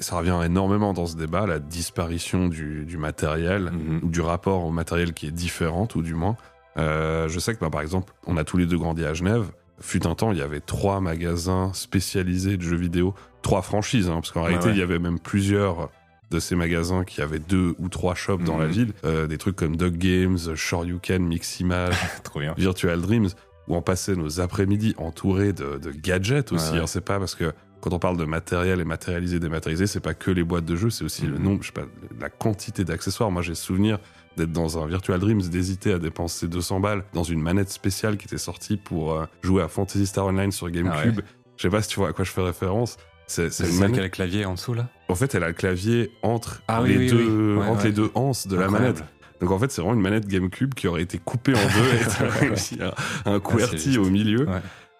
[0.00, 4.00] ça revient énormément dans ce débat, la disparition du, du matériel, Mhm.
[4.02, 6.36] ou du rapport au matériel qui est différent, tout du moins.
[6.76, 9.46] Euh, je sais que, bah, par exemple, on a tous les deux grandi à Genève.
[9.80, 14.14] Fut un temps, il y avait trois magasins spécialisés de jeux vidéo, trois franchises, hein,
[14.14, 14.72] parce qu'en réalité, ouais.
[14.74, 15.90] il y avait même plusieurs
[16.30, 18.60] de ces magasins qui avaient deux ou trois shops dans Mhm.
[18.60, 18.92] la ville.
[19.04, 21.94] Euh, des trucs comme Dog Games, Shoryuken, Miximage.
[22.56, 23.28] Virtual Dreams,
[23.66, 26.72] où on passait nos après-midi entourés de, de gadgets aussi.
[26.72, 26.86] Ouais, ouais.
[26.86, 30.30] C'est pas parce que quand on parle de matériel et matérialisé, dématérialisé, c'est pas que
[30.30, 31.42] les boîtes de jeux, c'est aussi le Mhm.
[31.42, 31.86] nombre, je sais pas,
[32.20, 33.30] la quantité d'accessoires.
[33.30, 33.98] Moi, j'ai souvenir
[34.36, 38.26] d'être dans un Virtual Dreams, d'hésiter à dépenser 200 balles dans une manette spéciale qui
[38.26, 41.20] était sortie pour euh, jouer à Fantasy Star Online sur GameCube.
[41.56, 42.96] Je sais pas si tu vois à quoi je fais référence.
[43.26, 43.92] C'est celle manette.
[43.94, 44.88] qui a le clavier en dessous, là?
[45.08, 47.56] En fait, elle a le clavier entre Ah les oui, deux, oui.
[47.58, 47.88] Ouais, entre ouais.
[47.88, 49.02] les deux anses de la manette.
[49.40, 52.46] Donc en fait, c'est vraiment une manette GameCube qui aurait été coupée en deux et
[52.46, 52.78] réussi
[53.26, 53.98] un, un QWERTY juste.
[53.98, 54.46] au milieu.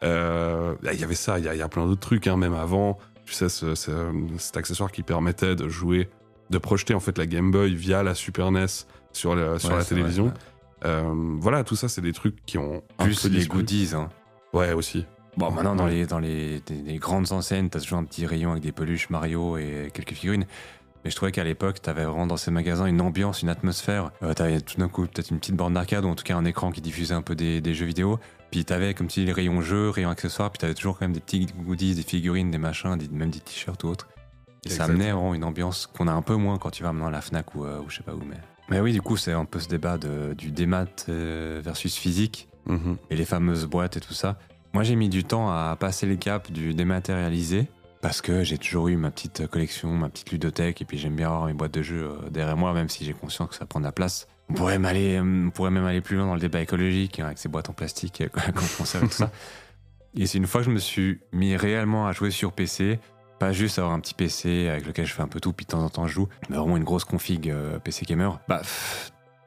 [0.05, 2.37] Euh, Il y avait ça, il y, a- il y a plein d'autres trucs, hein,
[2.37, 2.99] même avant.
[3.25, 6.09] Tu sais, ce- ce- cet accessoire qui permettait de jouer,
[6.51, 8.67] de projeter en fait la Game Boy via la Super NES
[9.13, 10.27] sur, la- sur Ouais, la c'est télévision.
[10.27, 10.35] vrai.
[10.87, 13.61] Euh, voilà, tout ça, c'est des trucs qui ont un Plus peu les disparu.
[13.61, 13.91] goodies.
[13.95, 14.09] Hein.
[14.53, 15.05] Ouais, aussi.
[15.37, 15.91] Bon, maintenant, dans Ouais.
[15.91, 19.57] les, dans les, des grandes enseignes, t'as toujours un petit rayon avec des peluches Mario
[19.57, 20.47] et quelques figurines.
[21.09, 24.11] Mais je trouvais qu'à l'époque, t'avais vraiment dans ces magasins une ambiance, une atmosphère.
[24.23, 26.45] Euh, t'avais tout d'un coup peut-être une petite borne d'arcade ou en tout cas un
[26.45, 28.21] écran qui diffusait un peu des, des jeux vidéo.
[28.51, 30.51] Puis t'avais comme dis les rayons jeux, rayons accessoires.
[30.51, 33.41] Puis t'avais toujours quand même des petits goodies, des figurines, des machins, des- même des
[33.41, 34.07] t-shirts ou autres.
[34.67, 37.09] Et ça amenait vraiment une ambiance qu'on a un peu moins quand tu vas maintenant
[37.09, 38.21] à la Fnac ou, euh, ou je sais pas où.
[38.29, 38.37] Mais,
[38.69, 42.49] mais oui, du coup, c'est un peu ce débat de, du démat euh, versus physique
[42.67, 42.99] Mhm.
[43.09, 44.39] et les fameuses boîtes et tout ça.
[44.75, 48.89] Moi, j'ai mis du temps à passer les caps du dématérialisé parce que j'ai toujours
[48.89, 51.83] eu ma petite collection, ma petite ludothèque et puis j'aime bien avoir mes boîtes de
[51.83, 54.29] jeux euh, derrière moi, même si j'ai conscience que ça prend de la place.
[54.51, 57.39] On pourrait, aller, on pourrait même aller plus loin dans le débat écologique hein, avec
[57.39, 59.31] ces boîtes en plastique euh, qu'on conserve et tout ça.
[60.15, 62.99] Et c'est une fois que je me suis mis réellement à jouer sur PC,
[63.39, 65.71] pas juste avoir un petit PC avec lequel je fais un peu tout, puis de
[65.71, 68.41] temps en temps je joue, mais vraiment une grosse config euh, PC gamer.
[68.49, 68.63] Bah,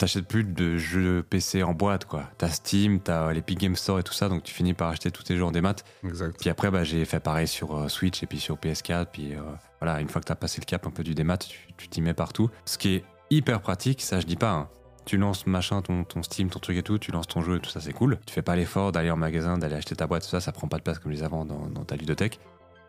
[0.02, 2.24] t'achètes plus de jeux PC en boîte, quoi.
[2.40, 5.22] T'as Steam, t'as l'Epic Game Store et tout ça, donc tu finis par acheter tous
[5.22, 5.76] tes jeux en démat.
[6.04, 6.36] Exact.
[6.40, 9.06] Puis après, bah, j'ai fait pareil sur euh, Switch et puis sur PS4.
[9.12, 9.42] Puis euh,
[9.80, 11.38] voilà, une fois que t'as passé le cap un peu du démat,
[11.78, 12.50] tu t'y mets partout.
[12.66, 14.52] Ce qui est hyper pratique, ça je dis pas.
[14.52, 14.70] hein.
[15.06, 17.60] Tu lances machin, ton, ton Steam, ton truc et tout, tu lances ton jeu et
[17.60, 18.20] tout ça, c'est cool.
[18.26, 20.68] Tu fais pas l'effort d'aller en magasin, d'aller acheter ta boîte, tout ça, ça prend
[20.68, 22.40] pas de place comme disais avant dans, dans ta ludothèque.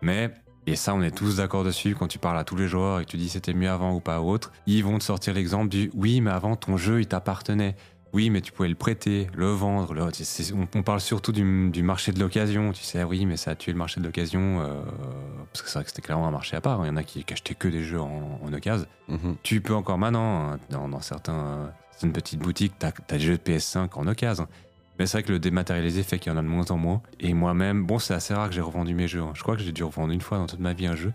[0.00, 0.32] Mais,
[0.66, 3.04] et ça on est tous d'accord dessus, quand tu parles à tous les joueurs et
[3.04, 5.68] que tu dis c'était mieux avant ou pas ou autre, ils vont te sortir l'exemple
[5.68, 7.74] du oui, mais avant ton jeu il t'appartenait.
[8.14, 9.94] Oui, mais tu pouvais le prêter, le vendre.
[9.94, 12.72] le- on, on parle surtout du, du marché de l'occasion.
[12.72, 14.60] Tu sais, oui, mais ça a tué le marché de l'occasion.
[14.60, 14.82] euh,
[15.50, 16.84] parce que c'est vrai que c'était clairement un marché à part.
[16.84, 18.84] Il y en a qui, achetaient que des jeux en, en occasion.
[19.08, 19.36] Mhm.
[19.42, 23.38] Tu peux encore maintenant, hein, dans, dans certains, certaines petites boutiques, tu as, des jeux
[23.38, 24.46] de PS5 en occasion.
[24.98, 27.02] Mais c'est vrai que le dématérialisé fait qu'il y en a de moins en moins.
[27.20, 29.20] Et moi-même, bon, c'est assez rare que j'ai revendu mes jeux.
[29.22, 29.32] hein.
[29.34, 31.12] Je crois que j'ai dû revendre une fois dans toute ma vie un jeu.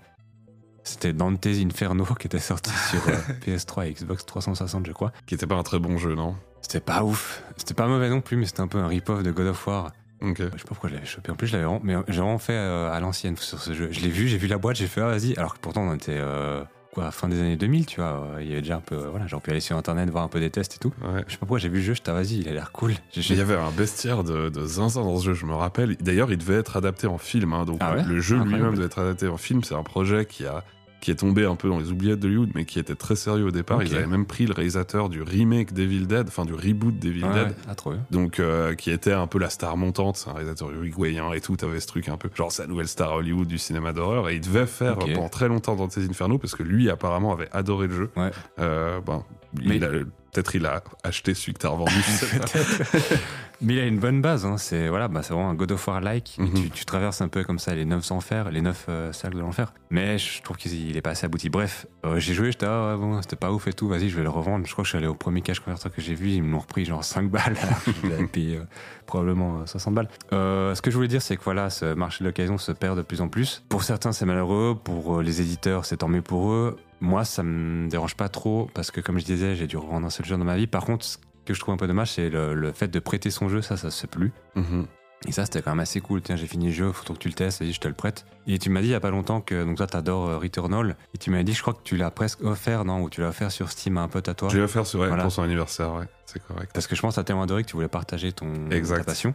[0.84, 5.12] C'était Dante's Inferno qui était sorti sur euh, PS3 et Xbox 360, je crois.
[5.26, 6.36] Qui était pas un très bon jeu, non?
[6.62, 7.44] C'était pas ouf.
[7.58, 9.92] C'était pas mauvais non plus, mais c'était un peu un rip-off de God of War.
[10.22, 10.38] Ok.
[10.40, 11.32] Je sais pas pourquoi je l'avais chopé.
[11.32, 13.90] En plus, je l'avais mais j'ai vraiment fait euh, à l'ancienne sur ce jeu.
[13.92, 15.38] Je l'ai vu, j'ai vu la boîte, j'ai fait ah vas-y.
[15.38, 16.64] Alors que pourtant on était euh,
[17.02, 18.24] quoi fin des années 2000, tu vois.
[18.36, 20.24] euh, Il y avait déjà un peu euh, voilà, j'aurais pu aller sur internet voir
[20.24, 20.94] un peu des tests et tout.
[21.04, 21.24] Ouais.
[21.28, 22.94] Je sais pas pourquoi j'ai vu le jeu, j'étais ah, vas-y, il a l'air cool.
[23.14, 25.96] J'ai- Il y avait un bestiaire de, de zinzin dans ce jeu, je me rappelle.
[25.98, 27.54] D'ailleurs, il devait être adapté en film.
[27.54, 28.04] hein, donc Ah ouais?
[28.04, 28.58] le jeu Incroyable.
[28.62, 29.64] lui-même devait être adapté en film.
[29.64, 30.64] C'est un projet qui a
[31.00, 33.52] qui est tombé un peu dans les oubliettes d'Hollywood, mais qui était très sérieux au
[33.52, 33.78] départ.
[33.78, 33.86] Ok.
[33.88, 37.48] Ils avaient même pris le réalisateur du remake d'Evil Dead, enfin du reboot d'Evil Dead.
[37.50, 38.04] ouais, ah, trop bien.
[38.12, 41.56] Donc, euh, qui était un peu la star montante, c'est un réalisateur uruguayen et tout,
[41.56, 44.42] t'avais ce truc un peu, genre la nouvelle star Hollywood du cinéma d'horreur, et il
[44.42, 48.10] devait faire pendant très longtemps Dante's Inferno, parce que lui apparemment avait adoré le jeu.
[48.16, 48.32] Ouais.
[48.60, 49.24] Euh, ben,
[49.62, 49.90] il Mais- a-
[50.34, 51.92] peut-être il a acheté celui que t'as revendu.
[53.62, 54.46] Mais il a une bonne base.
[54.46, 54.58] Hein.
[54.58, 56.36] C'est voilà, bah, c'est vraiment un God of War like.
[56.38, 56.54] Mhm.
[56.54, 59.42] tu, tu traverses un peu comme ça les 9 enfers, les 9 euh, cercles de
[59.42, 59.74] l'enfer.
[59.90, 61.50] Mais je trouve qu'il est pas assez abouti.
[61.50, 63.88] Bref, euh, j'ai joué, j'étais ah, ouais, bon, c'était pas ouf et tout.
[63.88, 64.66] Vas-y, je vais le revendre.
[64.66, 66.52] Je crois que je suis allé au premier cash converter que j'ai vu, ils me
[66.52, 67.58] l'ont repris genre 5 balles.
[68.04, 68.64] l'avais payé euh,
[69.06, 70.10] probablement euh, 60 balles.
[70.34, 72.98] Euh, ce que je voulais dire, c'est que voilà, ce marché de l'occasion se perd
[72.98, 73.64] de plus en plus.
[73.70, 74.78] Pour certains, c'est malheureux.
[74.82, 76.78] Pour les éditeurs, c'est tant mieux pour eux.
[77.00, 80.10] Moi, ça me dérange pas trop parce que, comme je disais, j'ai dû revendre un
[80.10, 80.68] seul jeu dans ma vie.
[80.68, 81.18] Par contre, ce
[81.48, 83.62] que je trouve un peu dommage, c'est le, le fait de prêter son jeu.
[83.62, 84.32] Ça, ça se fait plus.
[84.56, 84.86] Mhm.
[85.28, 86.22] Et ça, c'était quand même assez cool.
[86.22, 88.26] Tiens, j'ai fini le jeu, faut que tu le testes, vas-y, je te le prête.
[88.46, 90.96] Et tu m'as dit il y a pas longtemps que donc toi, t'adores euh, Returnal.
[91.16, 93.30] Et tu m'as dit, je crois que tu l'as presque offert, non Ou tu l'as
[93.30, 94.50] offert sur Steam à un pote à toi.
[94.50, 95.24] Vais faire sur, Voilà.
[95.24, 96.70] pour son anniversaire, ouais, c'est correct.
[96.72, 99.00] Parce que je pense que t'as tellement adoré que tu voulais partager ton Exact.
[99.00, 99.34] ta passion.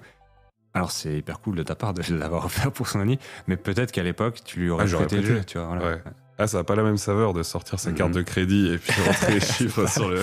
[0.74, 3.18] Alors, c'est hyper cool de ta part de l'avoir offert pour son ami.
[3.48, 5.66] Mais peut-être qu'à l'époque, tu lui aurais Ah, prêté le jeu, tu vois.
[5.66, 5.84] Voilà.
[5.96, 6.02] Ouais.
[6.38, 7.96] Ah, ça a pas la même saveur de sortir sa Mhm.
[7.96, 10.22] carte de crédit et puis rentrer les chiffres sur le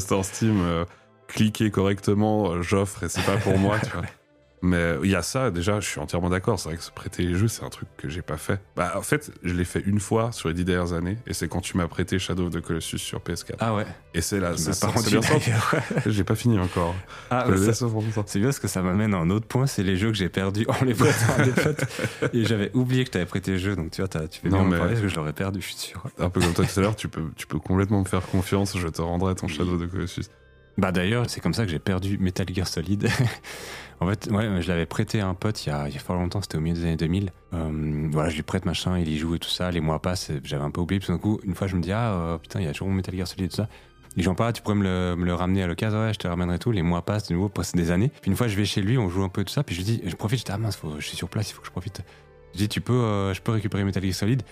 [0.00, 0.84] store Steam, euh,
[1.28, 4.02] cliquer correctement, euh, j'offre et c'est pas pour moi, tu vois.
[4.60, 6.58] Mais euh, il y a ça, déjà, je suis entièrement d'accord.
[6.58, 8.60] C'est vrai que se prêter les jeux, c'est un truc que j'ai pas fait.
[8.74, 11.46] Bah, en fait, je l'ai fait une fois sur les dix dernières années, et c'est
[11.46, 13.54] quand tu m'as prêté Shadow of the Colossus sur PS4.
[13.60, 13.86] Ah ouais.
[14.14, 15.16] et c'est là, c'est pas rendu.
[16.06, 16.92] J'ai pas fini encore.
[17.30, 17.56] Ah, mais.
[18.26, 20.28] C'est bien parce que ça m'amène à un autre point, c'est les jeux que j'ai
[20.28, 21.84] perdus en les prêtant à des potes.
[22.32, 24.64] Et j'avais oublié que t'avais prêté le jeu, donc tu vois, tu fais bien Non,
[24.64, 26.02] en mais- parler parce que je l'aurais perdu, je suis sûr.
[26.18, 28.76] Un peu comme toi tout à l'heure, tu peux, tu peux complètement me faire confiance,
[28.76, 30.24] je te rendrai ton Shadow of the Colossus.
[30.78, 33.08] Bah d'ailleurs, c'est comme ça que j'ai perdu Metal Gear Solid.
[34.00, 36.56] en fait, ouais, je l'avais prêté à un pote il y a, fort longtemps, c'était
[36.56, 37.32] au milieu des années 2000.
[37.52, 39.72] Euh, voilà, je lui prête machin, il y joue et tout ça.
[39.72, 41.00] Les mois passent, et j'avais un peu oublié.
[41.00, 42.88] Puis d'un coup, une fois, je me dis, ah euh, putain, il y a toujours
[42.90, 43.68] Metal Gear Solid et tout ça.
[44.16, 46.28] Il joue pas, tu pourrais me le, me le ramener à l'occasion, ouais, je te
[46.28, 46.70] le ramènerai tout.
[46.70, 48.12] Les mois passent, de nouveau, passent des années.
[48.22, 49.64] Puis une fois, je vais chez lui, on joue un peu et tout ça.
[49.64, 51.50] Puis je lui dis, je profite, je dis, ah mince, faut- je suis sur place,
[51.50, 52.02] il faut que je profite.
[52.54, 54.42] Je dis, tu peux, euh, je peux récupérer Metal Gear Solid.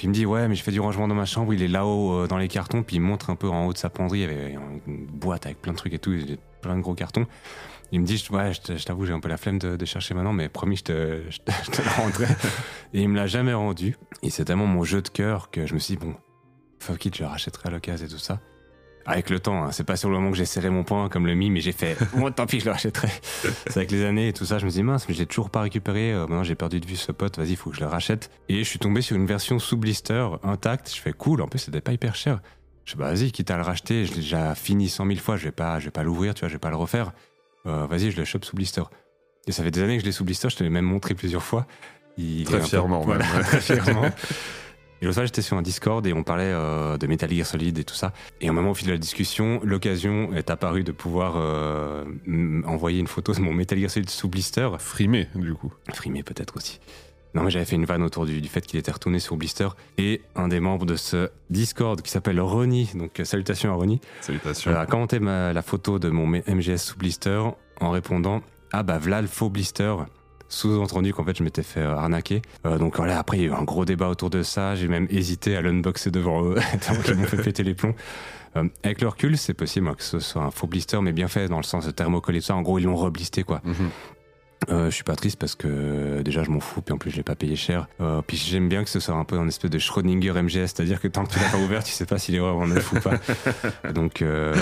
[0.00, 1.68] Puis il me dit ouais mais je fais du rangement dans ma chambre, il est
[1.68, 4.20] là-haut euh, dans les cartons, puis il montre un peu en haut de sa penderie,
[4.20, 6.16] il y avait une boîte avec plein de trucs et tout,
[6.62, 7.26] plein de gros cartons.
[7.92, 10.32] Il me dit ouais je t'avoue j'ai un peu la flemme de, de chercher maintenant,
[10.32, 12.24] mais promis je te, je te, je te le rendrai.
[12.94, 13.98] et il me l'a jamais rendu.
[14.22, 16.14] Et c'est tellement mon jeu de cœur que je me suis dit bon
[16.78, 18.40] fuck it je le rachèterai à l'occasion et tout ça.
[19.06, 21.26] Avec le temps, hein, c'est pas sur le moment que j'ai serré mon poing comme
[21.26, 23.08] le mi, mais j'ai fait bon tant pis je le rachèterai.
[23.66, 25.50] C'est avec les années et tout ça, je me dis mince, mais je l'ai toujours
[25.50, 26.12] pas récupéré.
[26.12, 28.30] Euh, maintenant j'ai perdu de vue ce pote, vas-y, faut que je le rachète.
[28.48, 30.92] Et je suis tombé sur une version sous blister, intacte.
[30.94, 32.40] Je fais cool, en plus c'était pas hyper cher.
[32.84, 35.36] Je fais bah vas-y, quitte à le racheter, je l'ai déjà fini 100 000 fois,
[35.36, 37.12] je vais pas, je vais pas l'ouvrir, tu vois, je vais pas le refaire.
[37.66, 38.82] Euh, vas-y, je le chope sous blister.
[39.46, 41.14] Et ça fait des années que je l'ai sous blister, je te l'ai même montré
[41.14, 41.66] plusieurs fois.
[42.18, 43.42] Il Très peu- fièrement, voilà, ouais.
[43.42, 44.04] très fièrement.
[45.02, 47.78] Et l'autre fois, j'étais sur un Discord et on parlait euh, de Metal Gear Solid
[47.78, 48.12] et tout ça.
[48.40, 52.04] Et au moment au fil de la discussion, l'occasion est apparue de pouvoir euh,
[52.66, 54.68] envoyer une photo de mon Metal Gear Solid sous blister.
[54.78, 55.72] Frimé, du coup.
[55.94, 56.80] Frimé peut-être aussi.
[57.32, 59.68] Non, mais j'avais fait une vanne autour du, du fait qu'il était retourné sur blister.
[59.98, 64.00] Et un des membres de ce Discord qui s'appelle Ronnie, donc euh, salutations à Ronnie,
[64.20, 64.72] Salutations.
[64.72, 67.40] euh, a commenté ma- la photo de mon MGS sous blister
[67.80, 69.94] en répondant Ah bah voilà le faux blister.
[70.50, 72.42] Sous-entendu qu'en fait je m'étais fait euh, arnaquer.
[72.66, 74.74] Euh, donc voilà, après il y a eu un gros débat autour de ça.
[74.74, 77.94] J'ai même hésité à l'unboxer devant eux, tellement qu'ils m'ont fait péter les plombs.
[78.56, 81.28] Euh, avec le recul, c'est possible hein, que ce soit un faux blister, mais bien
[81.28, 82.56] fait dans le sens de tout ça.
[82.56, 83.60] En gros, ils l'ont reblisté quoi.
[83.64, 83.90] Mhm.
[84.68, 87.10] Euh, je suis pas triste parce que euh, déjà je m'en fous, puis en plus
[87.10, 87.88] je l'ai pas payé cher.
[88.02, 91.00] Euh, puis j'aime bien que ce soit un peu un espèce de Schrödinger MGS, c'est-à-dire
[91.00, 93.00] que tant que tu l'as pas ouvert, tu sais pas si l'erreur en est ou
[93.00, 93.14] pas.
[93.92, 94.54] donc, euh,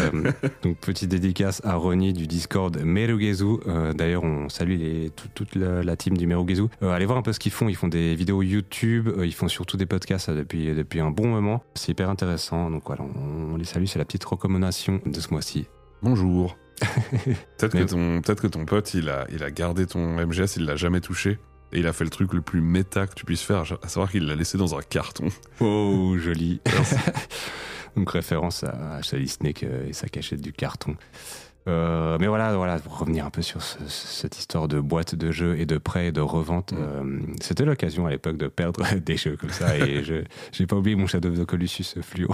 [0.62, 3.44] donc petite dédicace à Ronnie du Discord Merugezu.
[3.66, 6.66] Euh, D'ailleurs, on salue les, tout- toute la, la team du Merugezu.
[6.82, 7.68] Euh, allez voir un peu ce qu'ils font.
[7.68, 11.26] Ils font des vidéos YouTube, euh, ils font surtout des podcasts depuis, depuis un bon
[11.26, 11.64] moment.
[11.74, 12.70] C'est hyper intéressant.
[12.70, 13.86] Donc voilà, on, on les salue.
[13.86, 15.66] C'est la petite recommandation de ce mois-ci.
[16.02, 16.56] Bonjour.
[17.58, 20.64] Peut-être que, ton, peut-être que ton pote, il a, il a gardé ton MGS, il
[20.64, 21.38] l'a jamais touché.
[21.72, 24.10] Et il a fait le truc le plus méta que tu puisses faire, à savoir
[24.10, 25.28] qu'il l'a laissé dans un carton.
[25.60, 26.60] Oh, joli.
[27.96, 30.94] Donc référence à Charlie Snake euh, et sa cachette du carton.
[31.66, 35.30] Euh, mais voilà, voilà, pour revenir un peu sur ce- cette histoire de boîte de
[35.30, 39.16] jeux et de prêt et de revente, euh, c'était l'occasion à l'époque de perdre des
[39.18, 42.32] jeux comme ça et je j'ai pas oublié mon Shadow of the Colossus fluo.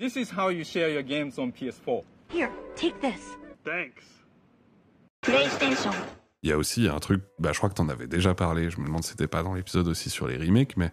[0.00, 2.02] This is how you share your games on PS4.
[2.32, 3.36] Here, take this.
[3.64, 4.04] Thanks.
[5.22, 5.90] PlayStation.
[6.42, 8.80] Il y a aussi un truc, bah, je crois que t'en avais déjà parlé, je
[8.80, 10.92] me demande si c'était pas dans l'épisode aussi sur les remakes, mais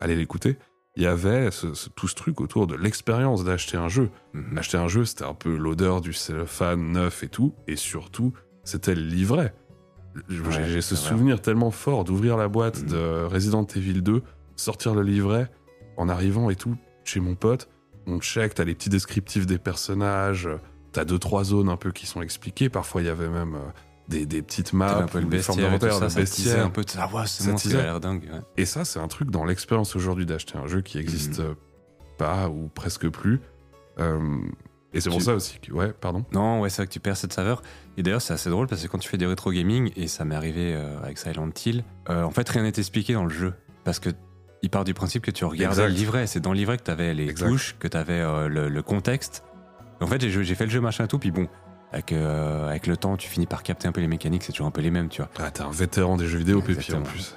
[0.00, 0.58] allez l'écouter.
[0.96, 4.10] Il y avait ce- ce- tout ce truc autour de l'expérience d'acheter un jeu.
[4.32, 4.58] Mhm.
[4.58, 8.32] Acheter un jeu, c'était un peu l'odeur du cellophane neuf et tout, et surtout,
[8.64, 9.54] c'était le livret.
[10.28, 11.08] J'ai Ouais, j'ai ce vrai.
[11.08, 12.88] souvenir tellement fort d'ouvrir la boîte Mhm.
[12.88, 14.22] de Resident Evil 2,
[14.56, 15.48] sortir le livret,
[15.96, 17.68] en arrivant et tout, chez mon pote,
[18.08, 20.48] on check, t'as les petits descriptifs des personnages,
[20.92, 23.58] t'as deux, trois zones un peu qui sont expliquées, parfois il y avait même euh,
[24.08, 26.64] des, des petites maps, un peu le des bestiaire d'inventaire, ça, le bestiaire.
[26.66, 27.78] un peu de ah ouais, c'est Ça bon, ça teasait.
[27.78, 28.24] a l'air dingue.
[28.32, 28.40] ouais.
[28.56, 31.54] Et ça, c'est un truc dans l'expérience aujourd'hui d'acheter un jeu qui existe euh,
[32.18, 33.40] pas ou presque plus.
[33.98, 34.38] Euh,
[34.92, 36.24] et c'est pour Tu- ça aussi que, ouais, pardon.
[36.32, 37.62] Non, ouais, c'est vrai que tu perds cette saveur.
[37.96, 40.24] Et d'ailleurs, c'est assez drôle parce que quand tu fais du rétro gaming, et ça
[40.24, 43.54] m'est arrivé euh, avec Silent Hill, euh, en fait, rien n'est expliqué dans le jeu.
[43.84, 44.10] Parce que
[44.62, 45.88] il part du principe que tu regardais Exact.
[45.88, 46.26] le livret.
[46.26, 47.48] C'est dans le livret que tu avais les Exact.
[47.48, 49.44] touches, que tu avais le, le contexte.
[50.00, 51.46] En fait, j'ai fait le jeu machin et tout, puis bon,
[51.92, 54.66] avec, euh, avec le temps, tu finis par capter un peu les mécaniques, c'est toujours
[54.66, 55.30] un peu les mêmes, tu vois.
[55.38, 57.34] Ah, t'es un vétéran des jeux vidéo, Pépi, en plus.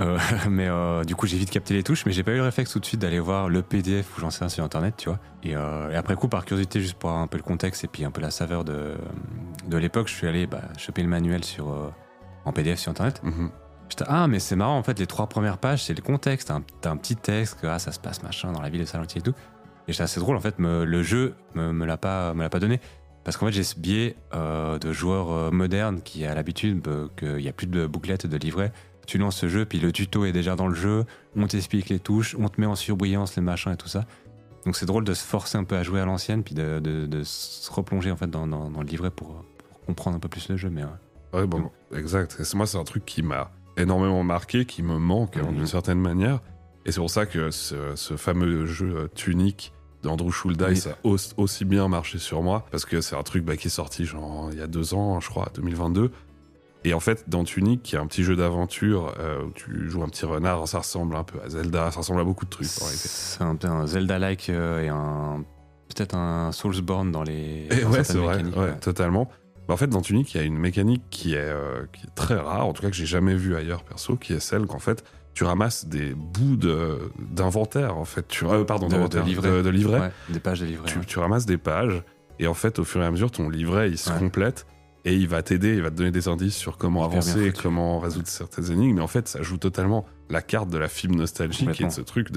[0.00, 0.18] Euh,
[0.50, 2.70] mais euh, du coup, j'ai vite capté les touches, mais j'ai pas eu le réflexe
[2.70, 5.18] tout de suite d'aller voir le PDF ou j'en sais rien sur internet, tu vois.
[5.42, 7.88] Et, euh, et après coup, par curiosité, juste pour avoir un peu le contexte et
[7.88, 8.94] puis un peu la saveur de,
[9.66, 11.92] de l'époque, je suis allé bah, choper le manuel sur,
[12.44, 13.20] en PDF sur internet.
[13.22, 13.50] Mhm.
[13.88, 16.48] J'étais, ah, mais c'est marrant, en fait, les trois premières pages, c'est le contexte.
[16.48, 18.82] T'as un, t'as un petit texte, que ah, ça se passe machin dans la ville
[18.82, 19.34] de Silent Hill et tout.
[19.88, 22.50] Et c'est assez drôle, en fait, me- le jeu me, me l'a pas, me l'a
[22.50, 22.80] pas donné.
[23.24, 27.36] Parce qu'en fait, j'ai ce biais euh, de joueur euh, moderne qui a l'habitude qu'il
[27.36, 28.72] n'y a plus de bouclettes, de livrets.
[29.06, 31.98] Tu lances ce jeu, puis le tuto est déjà dans le jeu, on t'explique les
[31.98, 34.04] touches, on te met en surbrillance les machins et tout ça.
[34.66, 37.06] Donc c'est drôle de se forcer un peu à jouer à l'ancienne, puis de, de-
[37.06, 40.28] de se replonger en fait dans, dans- dans le livret pour, pour comprendre un peu
[40.28, 40.68] plus le jeu.
[40.68, 40.90] Mais ouais.
[41.40, 42.36] Ouais, bon, exact.
[42.40, 45.56] Et moi, c'est un truc qui m'a énormément marqué, qui me manque hein, Mhm.
[45.56, 46.40] d'une certaine manière.
[46.84, 49.72] Et c'est pour ça que ce, ce fameux jeu euh, Tunic
[50.08, 50.92] d'Andrew Schuldeis Oui.
[50.92, 53.70] a aussi, aussi bien marché sur moi, parce que c'est un truc bah, qui est
[53.70, 56.10] sorti genre il y a deux ans, je crois, 2022.
[56.84, 60.02] Et en fait, dans Tunic, qui est un petit jeu d'aventure euh, où tu joues
[60.02, 62.68] un petit renard, ça ressemble un peu à Zelda, ça ressemble à beaucoup de trucs.
[62.68, 65.44] C'est un peu un Zelda-like euh, et un
[65.88, 67.66] peut-être un Soulsborne dans les.
[67.70, 68.78] Et dans ouais, c'est vrai, mécaniques, ouais, ouais.
[68.78, 69.28] totalement.
[69.66, 72.14] Bah, en fait, dans Tunic, il y a une mécanique qui est, euh, qui est
[72.14, 74.78] très rare, en tout cas que j'ai jamais vue ailleurs perso, qui est celle qu'en
[74.78, 75.04] fait,
[75.38, 76.98] tu ramasses des bouts de-
[77.30, 78.26] d'inventaire, en fait.
[78.26, 79.48] Tu, euh, pardon, De- de livret.
[79.58, 80.00] de- de livret.
[80.00, 80.86] Ouais, des pages de livret.
[80.86, 81.04] Tu, ouais.
[81.06, 82.02] tu ramasses des pages,
[82.40, 84.18] et en fait, au fur et à mesure, ton livret, il se Ouais.
[84.18, 84.66] complète.
[85.04, 87.98] et il va t'aider, il va te donner des indices sur comment Hyper avancer, comment
[88.00, 88.96] résoudre certaines énigmes.
[88.96, 90.88] Mais en fait, ça joue totalement la carte de la
[91.52, 91.86] qui est Complètement.
[91.88, 92.28] de ce truc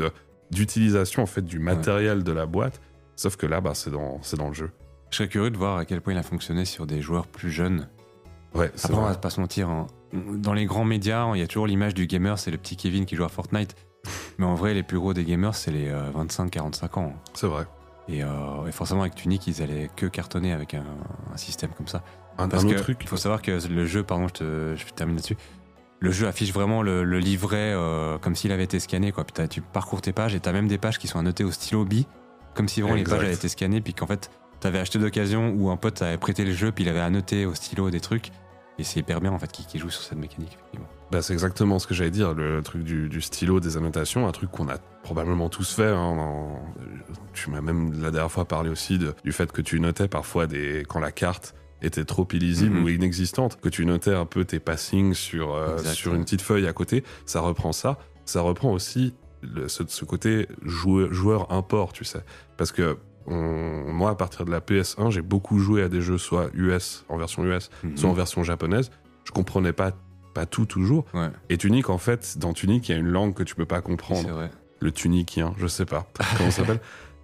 [0.51, 2.79] d'utilisation en fait du matériel de la boîte.
[3.15, 4.69] Sauf que là, bah, c'est dans, dans le jeu.
[5.09, 7.49] Je serais curieux de voir à quel point il a fonctionné sur des joueurs plus
[7.51, 7.89] jeunes.
[8.53, 9.11] Ouais, c'est Après, on vrai.
[9.13, 9.67] va pas se mentir.
[9.67, 9.87] hein.
[10.13, 13.05] Dans les grands médias, il y a toujours l'image du gamer, c'est le petit Kevin
[13.05, 13.75] qui joue à Fortnite.
[14.37, 17.13] Mais en vrai, les plus gros des gamers, c'est les 25-45 ans.
[17.33, 17.65] C'est vrai.
[18.09, 20.83] Et, euh, et forcément, avec Tunic, ils allaient que cartonner avec un,
[21.33, 22.03] un système comme ça.
[22.37, 22.97] Un, Parce un que autre truc.
[23.01, 25.37] il faut savoir que le jeu, pardon, je, te, je termine là-dessus.
[25.99, 29.11] Le jeu affiche vraiment le, le livret euh, comme s'il avait été scanné.
[29.11, 29.23] Quoi.
[29.23, 31.51] Puis t'as- tu parcours tes pages et t'as même des pages qui sont annotées au
[31.51, 31.93] stylo B,
[32.55, 33.11] comme si vraiment Exact.
[33.11, 36.17] les pages avaient été scannées, puis qu'en fait t'avais acheté d'occasion ou un pote t'avait
[36.17, 38.31] prêté le jeu, puis il avait annoté au stylo des trucs.
[38.79, 40.53] Et c'est hyper bien en fait qui, qui joue sur cette mécanique.
[40.53, 40.87] effectivement.
[41.11, 44.31] Bah, c'est exactement ce que j'allais dire, le truc du, du stylo, des annotations, un
[44.31, 45.89] truc qu'on a probablement tous fait.
[45.89, 46.55] hein,
[47.33, 50.47] Tu m'as même la dernière fois parlé aussi de- du fait que tu notais parfois
[50.47, 52.83] des, quand la carte était trop illisible Mhm.
[52.83, 56.67] ou inexistante, que tu notais un peu tes passings sur, euh, sur une petite feuille
[56.67, 57.03] à côté.
[57.25, 57.97] Ça reprend ça.
[58.25, 62.23] Ça reprend aussi le- ce, ce côté joueur, joueur import, tu sais.
[62.57, 66.17] Parce que on- moi, à partir de la PS1, j'ai beaucoup joué à des jeux
[66.17, 68.91] soit US, en version US, soit en version japonaise.
[69.25, 69.91] Je comprenais pas,
[70.33, 71.05] pas tout toujours.
[71.13, 73.65] Ouais, Et Tunic, en fait, dans Tunic, il y a une langue que tu peux
[73.65, 74.29] pas c'est comprendre.
[74.29, 74.49] vrai.
[74.79, 76.07] Le tunicien, je sais pas
[76.37, 76.79] comment ça s'appelle.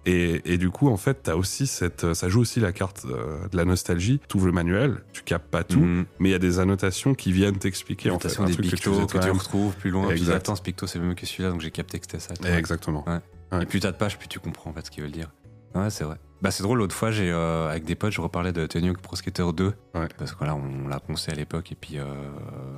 [0.06, 3.46] Et, et du coup, en fait, t'as aussi cette, ça joue aussi la carte euh,
[3.48, 4.20] de la nostalgie.
[4.28, 6.06] Tu ouvres le manuel, tu captes pas tout, Mhm.
[6.20, 8.70] mais il y a des annotations qui viennent t'expliquer en fait un des truc que
[8.70, 10.08] tu pictos que, tu retrouves plus loin.
[10.08, 12.32] Puis attends, ce picto c'est le même que celui-là, donc j'ai capté que c'était ça.
[12.56, 13.04] Exactement.
[13.60, 15.30] Et plus t'as de pages, plus tu comprends en fait ce qu'ils veulent dire.
[15.74, 16.16] Ouais, c'est vrai.
[16.40, 18.98] Bah, c'est drôle, l'autre fois, j'ai, euh, avec des potes, je reparlais de Tony Hawk
[18.98, 19.74] Pro Skater 2.
[19.94, 20.08] Ouais.
[20.16, 22.04] Parce que voilà, on l'a poncé à l'époque, et puis euh,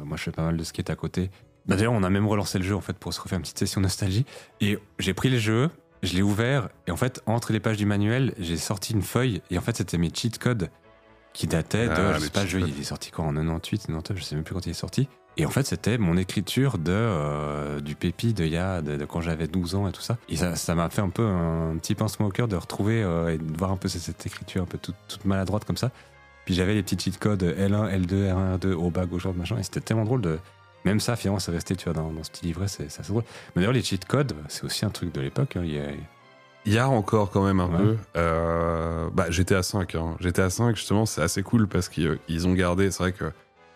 [0.04, 1.30] moi je fais pas mal de skate à côté.
[1.66, 3.58] Bah, D'ailleurs, on a même relancé le jeu en fait pour se refaire une petite
[3.58, 4.24] session nostalgie.
[4.62, 5.68] Et j'ai pris le jeu,
[6.02, 9.42] je l'ai ouvert, et en fait, entre les pages du manuel, j'ai sorti une feuille,
[9.50, 10.70] et en fait, c'était mes cheat codes
[11.34, 13.34] qui dataient de, Ah, je les sais pas, le jeu, il est sorti quand En
[13.34, 15.06] 98, 99, je sais même plus quand il est sorti.
[15.36, 18.96] Et en fait, c'était mon écriture de, euh, du pépi de, il y a, de,
[18.96, 20.18] de quand j'avais 12 ans et tout ça.
[20.28, 23.32] Et ça ça m'a fait un peu un petit pincement au cœur de retrouver euh,
[23.34, 25.90] et de voir un peu cette, écriture un peu toute, toute maladroite comme ça.
[26.44, 29.56] Puis j'avais les petits cheat codes L1, L2, R1, R2, au bas, gauche, machin.
[29.58, 30.38] Et c'était tellement drôle de.
[30.84, 33.22] Même ça, finalement, c'est resté, tu vois, dans, dans ce petit livret, c'est assez drôle.
[33.54, 35.56] Mais d'ailleurs, les cheat codes, c'est aussi un truc de l'époque.
[35.56, 35.62] hein.
[35.64, 35.90] Il y a-
[36.66, 37.76] Il y a encore quand même un Ouais.
[37.78, 37.96] peu.
[38.16, 39.94] Euh, bah, GTA 5.
[39.94, 40.16] Hein.
[40.20, 42.90] GTA 5, justement, c'est assez cool parce qu'ils ils ont gardé.
[42.90, 43.30] C'est vrai que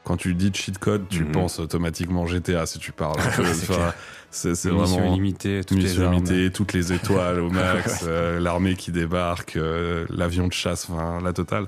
[0.04, 1.32] quand tu dis cheat code, tu Mhm.
[1.32, 3.16] penses automatiquement GTA si tu parles.
[3.38, 3.90] Ouais,
[4.30, 5.12] c'est c'est mission vraiment.
[5.12, 6.14] illimitée, toutes les Mission armes.
[6.14, 11.20] limitée, toutes les étoiles au max, euh, l'armée qui débarque, euh, l'avion de chasse, enfin
[11.22, 11.66] la totale.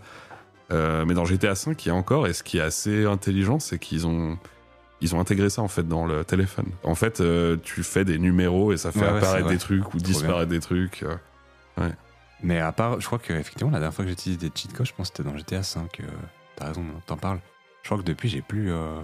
[0.73, 3.61] Euh, mais dans GTA V, il y a encore, et ce qui est assez intelligent,
[3.61, 4.37] c'est qu'ils ont,
[5.01, 6.67] ils ont intégré ça en fait dans le téléphone.
[6.83, 7.23] En fait,
[7.63, 11.05] tu fais des numéros et ça fait Ouais, apparaître des trucs ou disparaître des trucs.
[12.43, 14.73] Mais à part, je crois que effectivement la dernière fois que j'ai utilisé des cheat
[14.73, 16.03] codes, je pense que c'était dans GTA 5.
[16.57, 17.39] T'as raison, t'en parles.
[17.87, 18.73] Je crois que depuis j'ai plus.
[18.73, 18.99] euh,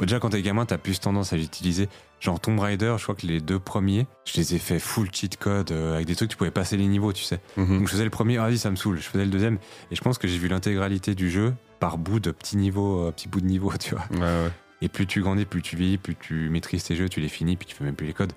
[0.00, 1.88] Déjà quand t'es gamin, t'as plus tendance à l'utiliser.
[2.18, 5.36] Genre Tomb Raider, je crois que les deux premiers, je les ai fait full cheat
[5.36, 7.38] code euh, avec des trucs tu pouvais passer les niveaux, tu sais.
[7.56, 7.78] Mhm.
[7.78, 8.96] Donc je faisais le premier, ah vas-y ça me saoule.
[8.98, 9.58] Je faisais le deuxième
[9.92, 13.12] et je pense que j'ai vu l'intégralité du jeu par bout de petits niveaux, euh,
[13.12, 14.04] petits bouts de niveau, tu vois.
[14.10, 14.50] Ouais, ouais.
[14.82, 17.56] Et plus tu grandis, plus tu vieillis, plus tu maîtrises tes jeux, tu les finis,
[17.56, 18.32] puis tu fais même plus les codes.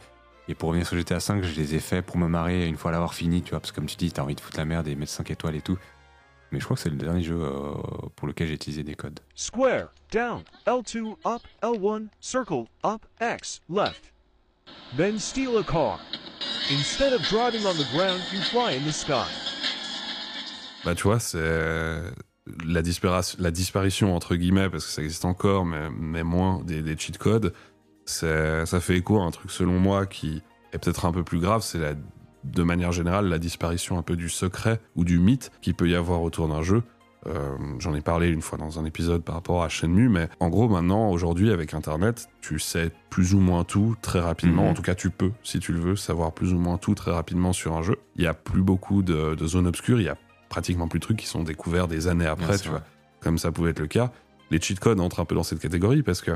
[0.49, 2.91] Et pour revenir sur GTA 5, je les ai faits pour me marrer une fois
[2.91, 4.87] l'avoir fini, tu vois, parce que comme tu dis, t'as envie de foutre la merde
[4.89, 5.77] et mettre 5 étoiles et tout.
[6.53, 7.73] Mais je crois que c'est le dernier jeu euh,
[8.15, 9.19] pour lequel j'ai utilisé des codes.
[9.33, 14.13] Square, down, L2, up, L1, circle, up, X, left.
[14.95, 15.99] Then steal a car.
[16.71, 19.25] Instead of driving on the ground, you fly in the sky.
[20.85, 21.39] Bah, tu vois, c'est
[22.65, 26.81] la disparition, la disparition, entre guillemets, parce que ça existe encore, mais, mais moins des,
[26.83, 27.53] des cheat codes.
[28.05, 31.39] c'est- Ça fait écho à un truc, selon moi, qui est peut-être un peu plus
[31.39, 31.93] grave, c'est la,
[32.43, 35.95] de manière générale la disparition un peu du secret ou du mythe qu'il peut y
[35.95, 36.83] avoir autour d'un jeu.
[37.25, 40.49] Euh, J'en ai parlé une fois dans un épisode par rapport à Shenmue, mais en
[40.49, 44.63] gros, maintenant, aujourd'hui, avec Internet, tu sais plus ou moins tout très rapidement.
[44.63, 44.69] Mhm.
[44.69, 47.11] En tout cas, tu peux, si tu le veux, savoir plus ou moins tout très
[47.11, 47.97] rapidement sur un jeu.
[48.17, 50.17] Il y a plus beaucoup de, de zones obscures, il y a
[50.49, 52.83] pratiquement plus de trucs qui sont découverts des années après, tu vois.
[53.21, 54.11] Comme ça pouvait être le cas.
[54.51, 56.31] Les cheat codes entrent un peu dans cette catégorie parce que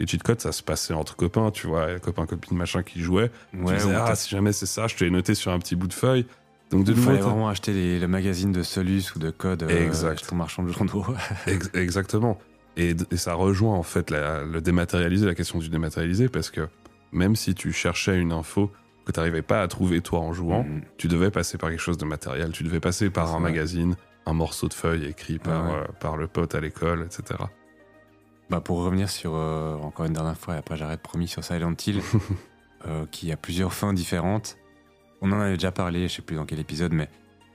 [0.00, 3.30] les cheat codes, ça se passait entre copains, tu vois, copains, copines, machin qui jouaient.
[3.52, 5.58] tu Ouais, disais, ou ah, si jamais c'est ça, je te l'ai noté sur un
[5.58, 6.26] petit bout de feuille.
[6.70, 9.86] Donc, de il fallait vraiment acheter les- le magazine de Solus ou de Code euh,
[9.86, 10.26] Exact.
[10.28, 11.04] ton marchand de journaux.
[11.46, 12.38] Ex- exactement.
[12.76, 16.68] Et, ça rejoint en fait la- le dématérialisé, la question du dématérialisé, parce que
[17.10, 18.70] même si tu cherchais une info
[19.06, 20.82] que tu n'arrivais pas à trouver toi en jouant, Mhm.
[20.98, 23.50] tu devais passer par quelque chose de matériel, tu devais passer par un vrai.
[23.50, 23.96] magazine,
[24.26, 25.72] un morceau de feuille écrit par, ouais.
[25.72, 27.40] euh, par le pote à l'école, etc.
[28.50, 31.74] Bah pour revenir sur, euh, encore une dernière fois, et après j'arrête promis, sur Silent
[31.86, 32.00] Hill,
[32.86, 34.56] euh, qui a plusieurs fins différentes.
[35.20, 37.08] On en avait déjà parlé, je sais plus dans quel épisode, mais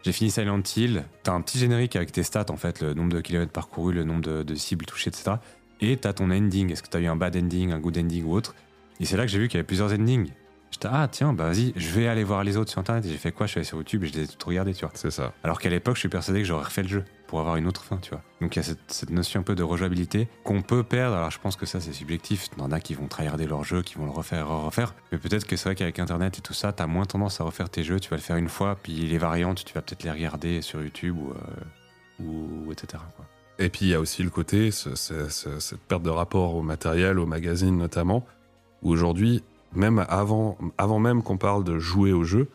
[0.04, 1.06] J'ai fini Silent Hill.
[1.24, 4.04] T'as un petit générique avec tes stats, en fait, le nombre de kilomètres parcourus, le
[4.04, 5.38] nombre de, de cibles touchées, etc.
[5.80, 6.72] Et t'as ton ending.
[6.72, 8.54] Est-ce que t'as eu un bad ending, un good ending ou autre?
[9.00, 10.30] Et c'est là que j'ai vu qu'il y avait plusieurs endings.
[10.74, 13.06] J'étais, ah tiens, bah vas-y, je vais aller voir les autres sur internet.
[13.06, 13.46] Et j'ai fait quoi?
[13.46, 14.92] Je suis allé sur YouTube et je les ai tout regardés, tu vois.
[14.96, 15.32] C'est ça.
[15.44, 17.84] Alors qu'à l'époque, je suis persuadé que j'aurais refait le jeu pour avoir une autre
[17.84, 18.22] fin, tu vois.
[18.42, 21.16] Donc il y a cette, cette notion un peu de rejouabilité qu'on peut perdre.
[21.16, 22.48] Alors je pense que ça, c'est subjectif.
[22.58, 24.96] Il y en a qui vont tryharder leur jeu, qui vont le refaire, refaire.
[25.12, 27.70] Mais peut-être que c'est vrai qu'avec Internet et tout ça, t'as moins tendance à refaire
[27.70, 28.00] tes jeux.
[28.00, 30.82] Tu vas le faire une fois, puis les variantes, tu vas peut-être les regarder sur
[30.82, 33.02] YouTube ou, euh, ou etc.
[33.16, 33.26] quoi.
[33.60, 36.56] Et puis il y a aussi le côté, ce- ce- ce- cette perte de rapport
[36.56, 38.26] au matériel, au magazine notamment,
[38.82, 39.44] où aujourd'hui,
[39.76, 42.48] même avant, avant même qu'on parle de jouer au jeu,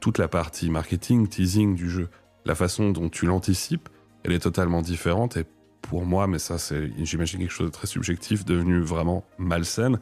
[0.00, 2.08] toute la partie marketing, teasing du jeu,
[2.44, 3.88] la façon dont tu l'anticipes,
[4.24, 5.44] elle est totalement différente et
[5.82, 9.98] pour moi, mais ça c'est, j'imagine quelque chose de très subjectif, devenu vraiment malsaine.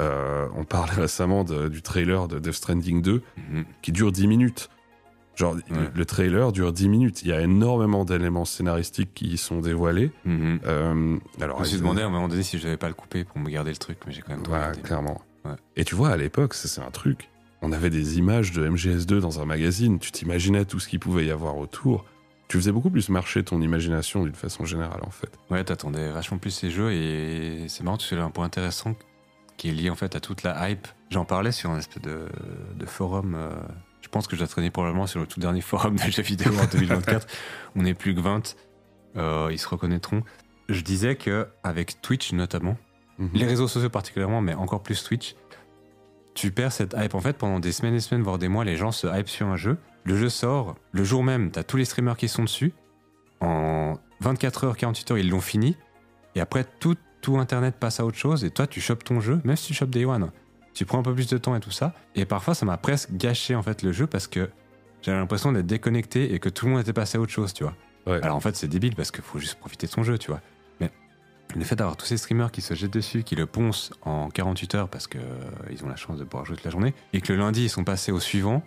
[0.00, 3.64] Euh, on parlait récemment de- du trailer de Death Stranding 2 Mhm.
[3.82, 4.68] qui dure 10 minutes.
[5.36, 5.90] Genre, le- Ouais.
[5.94, 7.22] le trailer dure 10 minutes.
[7.22, 10.12] Il y a énormément d'éléments scénaristiques qui y sont dévoilés.
[10.26, 12.94] Euh, alors, Je me suis demandé à un moment donné si je devais pas le
[12.94, 15.20] couper pour me garder le truc, mais j'ai quand même Ouais, clairement.
[15.44, 15.56] Ouais.
[15.76, 17.28] Et tu vois, à l'époque, c'est un truc.
[17.62, 19.98] On avait des images de MGS2 dans un magazine.
[19.98, 22.04] Tu t'imaginais tout ce qu'il pouvait y avoir autour.
[22.48, 25.30] Tu faisais beaucoup plus marcher ton imagination d'une façon générale, en fait.
[25.50, 28.94] Ouais, t'attendais vachement plus ces jeux et c'est marrant, tu fais un point intéressant
[29.56, 30.86] qui est lié en fait à toute la hype.
[31.10, 32.26] J'en parlais sur un espèce de,
[32.76, 33.34] de forum.
[33.34, 33.50] euh,
[34.02, 36.52] je pense que je dois traîner probablement sur le tout dernier forum de jeux vidéo
[36.60, 37.26] en 2024.
[37.76, 38.56] On n'est plus que 20.
[39.16, 40.22] euh, ils se reconnaîtront.
[40.68, 42.76] Je disais que avec Twitch notamment,
[43.18, 43.30] Mhm.
[43.34, 45.36] les réseaux sociaux particulièrement, mais encore plus Twitch,
[46.34, 47.14] tu perds cette hype.
[47.14, 49.46] En fait, pendant des semaines et semaines, voire des mois, les gens se hype sur
[49.46, 49.78] un jeu.
[50.04, 52.72] Le jeu sort, le jour même, t'as tous les streamers qui sont dessus.
[53.40, 55.76] En 24 heures, 48 heures, ils l'ont fini.
[56.34, 58.44] Et après, tout, tout Internet passe à autre chose.
[58.44, 60.30] Et toi, tu chopes ton jeu, même si tu chopes Day One.
[60.72, 61.94] Tu prends un peu plus de temps et tout ça.
[62.16, 64.50] Et parfois, ça m'a presque gâché en fait le jeu parce que
[65.02, 67.62] j'avais l'impression d'être déconnecté et que tout le monde était passé à autre chose, tu
[67.62, 67.74] vois.
[68.06, 68.20] Ouais.
[68.22, 70.40] Alors en fait, c'est débile parce qu'il faut juste profiter de son jeu, tu vois.
[71.54, 74.74] Le fait d'avoir tous ces streamers qui se jettent dessus, qui le poncent en 48
[74.74, 77.32] heures parce que euh, ont la chance de pouvoir jouer toute la journée, et que
[77.32, 78.62] le lundi ils sont passés au suivant,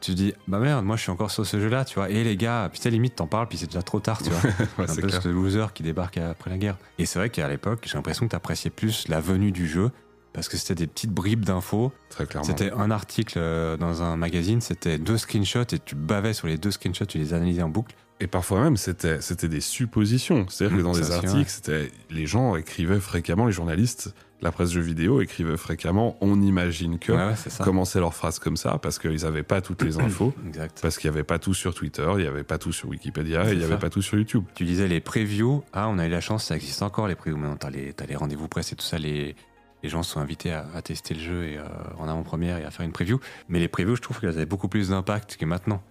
[0.00, 2.10] tu te dis bah merde, moi je suis encore sur ce jeu-là, tu vois.
[2.10, 4.50] Et les gars, putain limite t'en parles puis c'est déjà trop tard, tu vois.
[4.78, 6.78] Ouais, un peu ce loser qui débarque après la guerre.
[6.98, 9.90] Et c'est vrai qu'à l'époque, j'ai l'impression que t'appréciais plus la venue du jeu
[10.32, 11.92] parce que c'était des petites bribes d'infos.
[12.10, 12.46] Très clairement.
[12.46, 16.58] C'était un article euh, dans un magazine, c'était deux screenshots et tu bavais sur les
[16.58, 17.96] deux screenshots, tu les analysais en boucle.
[18.20, 20.46] Et parfois même, c'était c'était des suppositions.
[20.48, 24.80] C'est-à-dire que dans des articles, c'était les gens écrivaient fréquemment, les journalistes, la presse jeux
[24.80, 29.42] vidéo écrivaient fréquemment on imagine que, Ouais, commençaient leurs phrases comme ça parce qu'ils n'avaient
[29.42, 30.32] pas toutes les infos.
[30.46, 30.78] Exact.
[30.82, 33.52] Parce qu'il n'y avait pas tout sur Twitter, il n'y avait pas tout sur Wikipédia,
[33.52, 34.44] il n'y avait pas tout sur YouTube.
[34.54, 35.62] Tu disais les previews.
[35.72, 37.38] Ah, on a eu la chance, ça existe encore les previews.
[37.38, 38.98] Maintenant, t'as les, t'as les rendez-vous presse et tout ça.
[38.98, 39.36] Les,
[39.84, 41.62] les gens sont invités à, à tester le jeu et, euh,
[41.98, 43.20] en avant-première et à faire une preview.
[43.48, 45.82] Mais les previews, je trouve qu'elles avaient beaucoup plus d'impact que maintenant.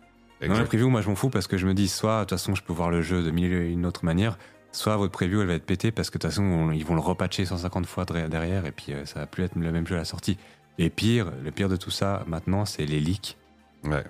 [0.41, 2.29] Dans la preview, moi, je m'en fous parce que je me dis, soit, de toute
[2.31, 4.37] façon, je peux voir le jeu de mille et une autre manière,
[4.71, 6.93] soit votre preview, elle va être pétée parce que de toute façon, on- ils vont
[6.95, 9.95] le repatcher 150 fois derrière et puis euh, ça va plus être le même jeu
[9.95, 10.37] à la sortie.
[10.77, 13.35] Et pire, le pire de tout ça, maintenant, c'est les leaks.
[13.83, 14.03] Ouais.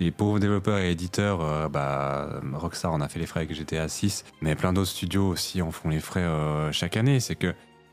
[0.00, 3.88] Les pauvres développeurs et éditeurs, euh, bah, Rockstar en a fait les frais avec GTA
[3.88, 7.18] 6, mais plein d'autres studios aussi en font les frais euh, chaque année.
[7.20, 7.52] C'est que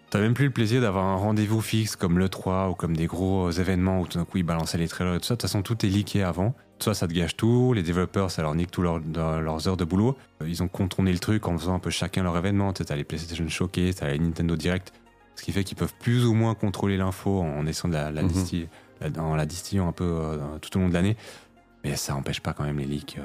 [0.09, 3.05] t'as même plus le plaisir d'avoir un rendez-vous fixe comme le 3 ou comme des
[3.07, 5.35] gros événements où tout d'un coup ils balançaient les trailers et tout ça.
[5.35, 6.53] De toute façon, tout est leaké avant.
[6.81, 9.85] Soit ça te gâche tout, les développeurs ça leur nique tous leurs leurs heures de
[9.85, 10.17] boulot.
[10.41, 12.73] Euh, Ils ont contourné le truc en faisant un peu chacun leur événement.
[12.73, 14.91] Tu T'as les PlayStation Showcase, t'as les Nintendo Direct,
[15.35, 18.23] ce qui fait qu'ils peuvent plus ou moins contrôler l'info en essayant de la, la
[18.23, 18.27] Mhm.
[18.29, 18.69] distiller-
[18.99, 21.17] la- en la distillant un peu euh, tout au long de l'année.
[21.83, 23.17] Mais ça empêche pas quand même les leaks.
[23.19, 23.23] euh.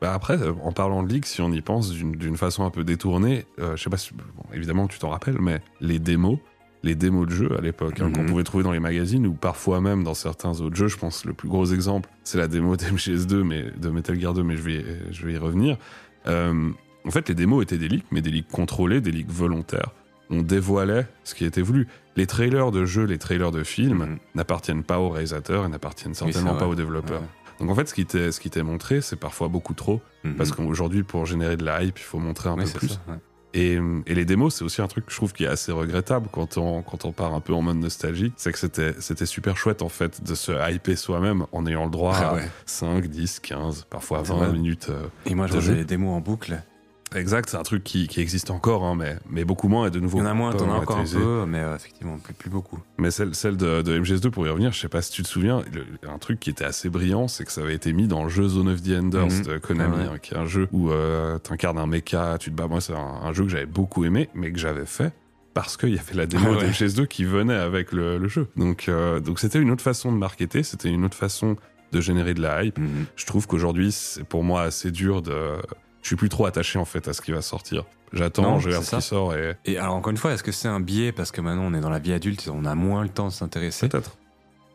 [0.00, 2.84] Bah après, en parlant de leaks, si on y pense d'une d'une façon un peu
[2.84, 4.22] détournée, euh, je sais pas si, bon,
[4.52, 6.38] évidemment tu t'en rappelles, mais les démos,
[6.84, 8.12] les démos de jeux à l'époque, hein, Mhm.
[8.12, 11.24] qu'on pouvait trouver dans les magazines ou parfois même dans certains autres jeux, je pense
[11.24, 14.62] le plus gros exemple, c'est la démo d'MGS2, mais de Metal Gear 2, mais je
[14.62, 15.78] vais, je vais y revenir.
[16.26, 16.70] Euh,
[17.06, 19.90] en fait, les démos étaient des leaks, mais des leaks contrôlés, des leaks volontaires.
[20.30, 21.86] On dévoilait ce qui était voulu.
[22.16, 24.18] Les trailers de jeux, les trailers de films Mhm.
[24.36, 27.20] n'appartiennent pas aux réalisateurs et n'appartiennent certainement pas aux développeurs.
[27.20, 27.26] Ouais.
[27.60, 30.00] Donc en fait, ce qui t'est ce qui t'est montré, c'est parfois beaucoup trop.
[30.24, 30.34] Mhm.
[30.36, 32.88] Parce qu'aujourd'hui, pour générer de la hype, il faut montrer un Ouais, peu plus.
[32.88, 33.18] ça, ouais.
[33.54, 36.28] Et, et les démos, c'est aussi un truc que je trouve qui est assez regrettable
[36.32, 38.32] quand on, quand on part un peu en mode nostalgie.
[38.36, 41.90] C'est que c'était, c'était super chouette, en fait, de se hyper soi-même en ayant le
[41.90, 42.48] droit Ah à ouais.
[42.66, 44.52] 5, 10, 15, parfois C'est 20 vrai.
[44.52, 44.88] minutes.
[44.90, 45.06] euh.
[45.26, 46.60] Et moi, je de faisais les démos en boucle.
[47.14, 50.00] Exact, c'est un truc qui, qui existe encore, hein, mais, mais beaucoup moins et de
[50.00, 50.18] nouveau.
[50.18, 52.50] Il y en a moins, t'en as encore un peu, mais euh, effectivement, plus, plus
[52.50, 52.78] beaucoup.
[52.98, 55.28] Mais celle, celle de, de MGS2, pour y revenir, je sais pas si tu te
[55.28, 58.24] souviens, le- un truc qui était assez brillant, c'est que ça avait été mis dans
[58.24, 59.42] le jeu Zone of the Enders Mhm.
[59.44, 60.08] de Konami, Ah ouais.
[60.14, 62.66] hein, qui est un jeu où euh, t'incarnes un mecha, tu te bats.
[62.66, 65.12] Moi, c'est un, un jeu que j'avais beaucoup aimé, mais que j'avais fait
[65.54, 66.62] parce qu'il y avait la démo Ah ouais.
[66.66, 68.48] de MGS2 qui venait avec le, le jeu.
[68.56, 71.54] Donc, euh, donc c'était une autre façon de marketer, c'était une autre façon
[71.92, 72.76] de générer de la hype.
[72.78, 73.04] Mhm.
[73.14, 75.52] Je trouve qu'aujourd'hui, c'est pour moi assez dur de.
[76.04, 77.84] Je suis plus trop attaché en fait à ce qui va sortir.
[78.12, 80.68] J'attends, je regarde ce qui sort et Et alors, encore une fois, est-ce que c'est
[80.68, 81.12] un biais?
[81.12, 83.28] Parce que maintenant on est dans la vie adulte et on a moins le temps
[83.28, 84.18] de s'intéresser peut-être.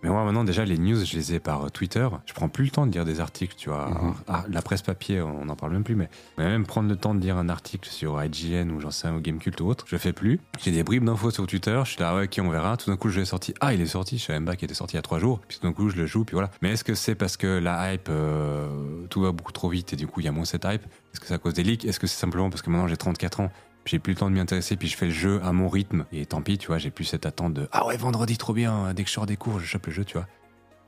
[0.02, 2.08] Mais moi, maintenant, déjà, les news, je les ai par euh, Twitter.
[2.26, 3.90] Je prends plus le temps de lire des articles, tu vois.
[3.90, 4.14] Mhm.
[4.28, 7.20] Ah, la presse papier, on n'en parle même plus, mais, même prendre le temps de
[7.20, 10.14] lire un article sur IGN ou j'en sais un, ou Gamecult ou autre, je fais
[10.14, 10.40] plus.
[10.60, 12.78] J'ai des bribes d'infos sur Twitter, je suis là, ouais, ok, on verra.
[12.78, 13.54] Tout d'un coup, je l'ai sorti.
[13.60, 15.20] Ah, il est sorti, je savais même pas qu'il était sorti il y a trois
[15.20, 15.42] jours.
[15.48, 16.50] Puis tout d'un coup, je le joue, puis voilà.
[16.62, 18.68] Mais est-ce que c'est parce que la hype, euh,
[19.10, 20.84] tout va beaucoup trop vite et du coup, il y a moins cette hype?
[21.14, 21.86] Est-ce que c'est à cause des leaks?
[21.86, 23.52] Est-ce que c'est simplement parce que maintenant j'ai 34 ans
[23.90, 26.06] j'ai plus le temps de m'y intéresser, puis je fais le jeu à mon rythme.
[26.12, 28.94] Et tant pis, tu vois, j'ai plus cette attente de Ah ouais, vendredi, trop bien,
[28.94, 30.28] dès que je sors des cours, je chope le jeu, tu vois.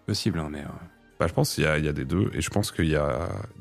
[0.05, 0.59] Possible, hein, mais.
[0.61, 0.67] euh,
[1.19, 2.85] Bah, je pense qu'il y, a- il y a des deux, et je pense qu'il
[2.85, 2.95] y y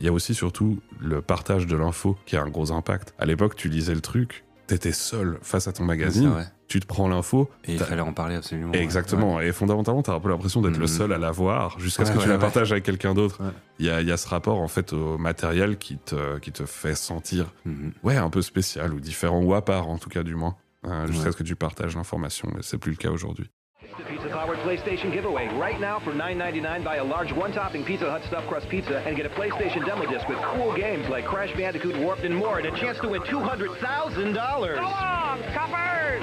[0.08, 3.14] a aussi surtout le partage de l'info qui a un gros impact.
[3.18, 7.08] À l'époque, tu lisais le truc, t'étais seul face à ton magazine, tu te prends
[7.08, 8.72] l'info, Et il fallait en parler absolument.
[8.72, 8.82] ouais.
[8.82, 9.40] Exactement.
[9.40, 10.86] Et fondamentalement, t'as un peu l'impression d'être le Mhm.
[10.88, 13.38] seul à l'avoir jusqu'à ce que tu la partages avec quelqu'un d'autre.
[13.78, 16.64] Il y, a, y a ce rapport, en fait, au matériel qui te, qui te
[16.66, 17.92] fait sentir, Mhm.
[18.02, 20.56] ouais, un peu spécial ou différent, ou à part, en tout cas, du moins.
[20.86, 22.48] euh, jusqu'à ce que tu partages l'information.
[22.54, 23.50] Mais c'est plus le cas aujourd'hui.
[23.98, 25.48] The Pizza Powered PlayStation giveaway.
[25.58, 29.26] Right now, for $9.99, buy a large one-topping Pizza Hut stuffed crust pizza and get
[29.26, 32.78] a PlayStation demo disc with cool games like Crash Bandicoot Warped and more, and a
[32.78, 36.22] chance to win $200,000.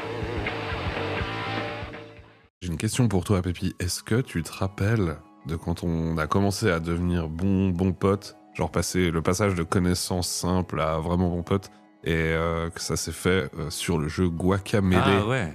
[2.61, 3.76] J'ai une question pour toi, Pépi.
[3.80, 8.38] Est-ce que tu te rappelles de quand on a commencé à devenir bon, bon pote?
[8.55, 11.70] Genre passer le passage de connaissance simple à vraiment bon pote
[12.03, 15.01] et euh, que ça s'est fait euh, sur le jeu Guacamele.
[15.03, 15.53] Ah ouais.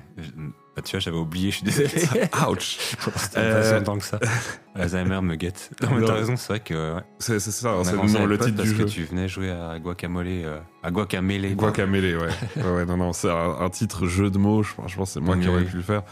[0.75, 1.89] Bah, tu vois, j'avais oublié, je suis désolé.
[2.49, 2.79] Ouch
[3.17, 4.19] C'était Euh, pas si longtemps que ça.
[4.75, 5.71] Alzheimer me guette.
[5.83, 6.95] Non, mais t'as raison, c'est vrai que.
[6.97, 7.03] Ouais.
[7.19, 7.51] C'est ça,
[7.85, 8.87] c'est à le titre parce du que jeu.
[8.87, 11.55] tu venais jouer à Guacamole, euh, à Guacamele.
[11.57, 12.29] Guacamele, ouais.
[12.63, 15.09] ouais, ouais, non, non, c'est un, un titre jeu de mots, je pense, je pense
[15.11, 15.65] que c'est moi qui aurais oui.
[15.67, 16.03] pu le faire.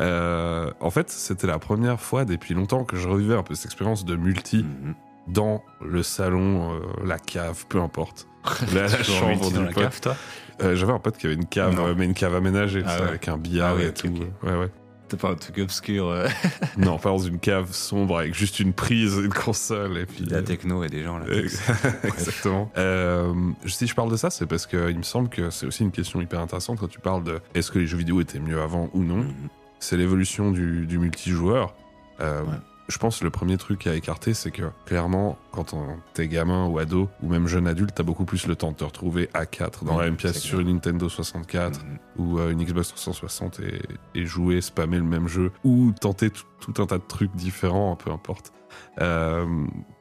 [0.00, 3.66] Euh, en fait, c'était la première fois depuis longtemps que je revivais un peu cette
[3.66, 4.94] expérience de multi Mhm.
[5.28, 8.26] dans le salon, euh, la cave, peu importe.
[8.74, 10.16] La, la chambre dans la cave, toi?
[10.62, 11.86] Euh, J'avais un pote qui avait une cave, Non.
[11.86, 13.08] euh, mais une cave aménagée, Ah ouais.
[13.08, 14.08] avec un billard Ah et tout.
[14.42, 14.68] Ouais, ouais.
[15.08, 16.08] T'es pas un truc obscur.
[16.08, 16.28] euh,
[16.78, 20.24] Non, pas dans une cave sombre avec juste une prise, une console et puis.
[20.24, 21.26] la techno et des gens là.
[22.04, 22.70] Exactement.
[22.78, 23.32] Euh,
[23.66, 26.20] si je parle de ça, c'est parce qu'il me semble que c'est aussi une question
[26.20, 29.02] hyper intéressante quand tu parles de est-ce que les jeux vidéo étaient mieux avant ou
[29.02, 29.16] non.
[29.18, 29.34] Mhm.
[29.80, 31.74] C'est l'évolution du, du multijoueur.
[32.20, 32.48] Euh, Ouais.
[32.90, 35.74] Je pense que le premier truc à écarter, c'est que clairement, quand
[36.12, 38.84] t'es gamin ou ado, ou même jeune adulte, t'as beaucoup plus le temps de te
[38.84, 41.98] retrouver à 4 dans la même pièce sur une Nintendo 64 Mhm.
[42.18, 43.80] ou euh, une Xbox 360 et,
[44.14, 48.10] et jouer, spammer le même jeu, ou tenter tout, un tas de trucs différents, peu
[48.10, 48.52] importe.
[49.00, 49.46] Euh,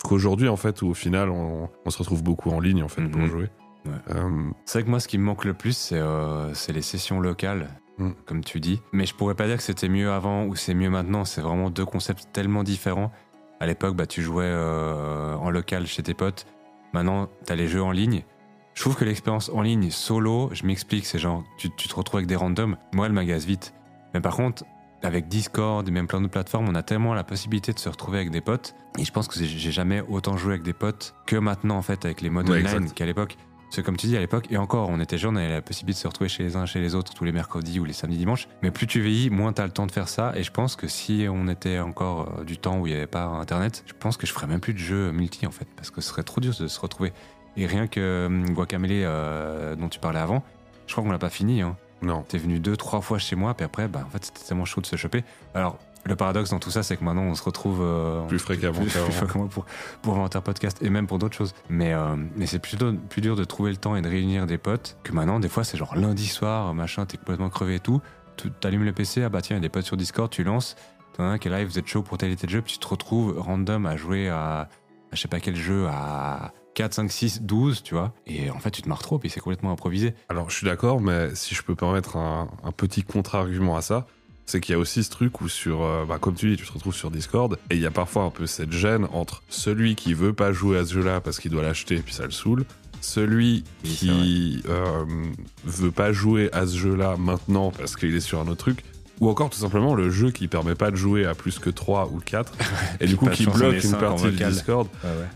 [0.04, 3.08] Qu'aujourd'hui, en fait, où au final, on, on se retrouve beaucoup en ligne, en fait,
[3.08, 3.30] pour Mhm.
[3.30, 3.50] jouer.
[3.86, 3.92] Ouais.
[4.16, 6.82] Euh, C'est vrai que moi, ce qui me manque le plus, c'est euh, c'est les
[6.82, 7.70] sessions locales,
[8.00, 8.12] Mm.
[8.26, 8.82] comme tu dis.
[8.93, 11.26] Mais je pourrais pas dire que c'était mieux avant ou c'est mieux maintenant.
[11.26, 13.12] C'est vraiment deux concepts tellement différents.
[13.60, 16.45] À l'époque, bah, tu jouais euh, en local chez tes potes.
[16.93, 18.24] Maintenant, t'as les jeux en ligne.
[18.74, 22.20] Je trouve que l'expérience en ligne, solo, je m'explique, c'est genre, tu, tu te retrouves
[22.20, 22.78] avec des randoms.
[22.93, 23.74] Moi, elle m'agace vite.
[24.14, 24.64] Mais par contre,
[25.04, 28.20] avec Discord et même plein d'autres plateformes, on a tellement la possibilité de se retrouver
[28.20, 28.76] avec des potes.
[28.97, 32.06] Et je pense que j'ai- jamais autant joué avec des potes que maintenant, en fait,
[32.06, 33.38] avec les modes Ouais, online qu'à l'époque.
[33.70, 36.00] C'est comme tu dis à l'époque, et encore, on était jeunes, on avait la possibilité
[36.00, 38.18] de se retrouver chez les uns, chez les autres, tous les mercredis ou les samedis,
[38.18, 38.48] dimanches.
[38.64, 40.34] Mais plus tu vieillis, moins tu as le temps de faire ça.
[40.36, 43.08] Et je pense que si on était encore euh, du temps où il n'y avait
[43.08, 45.92] pas Internet, je pense que je ferais même plus de jeux multi, en fait, parce
[45.92, 47.14] que ce serait trop dur de se retrouver.
[47.58, 50.44] Et rien que hum, Guacamele, euh, dont tu parlais avant,
[50.88, 51.62] je crois qu'on l'a pas fini.
[51.62, 51.78] Hein.
[52.02, 52.24] non.
[52.24, 54.82] T'es venu deux, trois fois chez moi, puis après, bah, en fait, c'était tellement chaud
[54.82, 55.24] de se choper.
[55.54, 58.80] Alors, le paradoxe dans tout ça, c'est que maintenant, on se retrouve euh, Plus fréquemment
[58.80, 59.66] plus, plus fréquemment pour,
[60.02, 61.54] pour inventer un podcast et même pour d'autres choses.
[61.70, 64.58] Mais, euh, mais c'est plutôt plus dur de trouver le temps et de réunir des
[64.58, 68.02] potes que maintenant, des fois, c'est genre lundi soir, machin, t'es complètement crevé et tout.
[68.38, 70.43] Tu t'allumes le PC, ah bah tiens, il y a des potes sur Discord, tu
[70.43, 70.76] lances,
[71.14, 72.74] t'en as un qui est live, vous êtes chaud pour tel et tel jeu, puis
[72.74, 74.68] tu te retrouves random à jouer à, à
[75.12, 78.14] je sais pas quel jeu, à 4, 5, 6, 12, tu vois.
[78.26, 80.14] Et en fait, tu te marres trop, puis c'est complètement improvisé.
[80.30, 84.08] Alors, je suis d'accord, mais si je peux permettre un, un petit contre-argument à ça,
[84.50, 86.66] c'est qu'il y a aussi ce truc où sur, euh, bah, comme tu dis, tu
[86.66, 89.93] te retrouves sur Discord, et il y a parfois un peu cette gêne entre celui
[89.95, 92.32] qui veut pas jouer à ce jeu-là parce qu'il doit l'acheter et puis ça le
[92.32, 92.66] saoule,
[93.00, 95.06] celui Oui, qui euh,
[95.66, 98.84] veut pas jouer à ce jeu-là maintenant parce qu'il est sur un autre truc,
[99.20, 102.10] ou encore tout simplement le jeu qui permet pas de jouer à plus que 3
[102.14, 102.54] ou 4,
[103.02, 104.44] et du coup qui bloque une partie du.
[104.44, 104.88] Discord.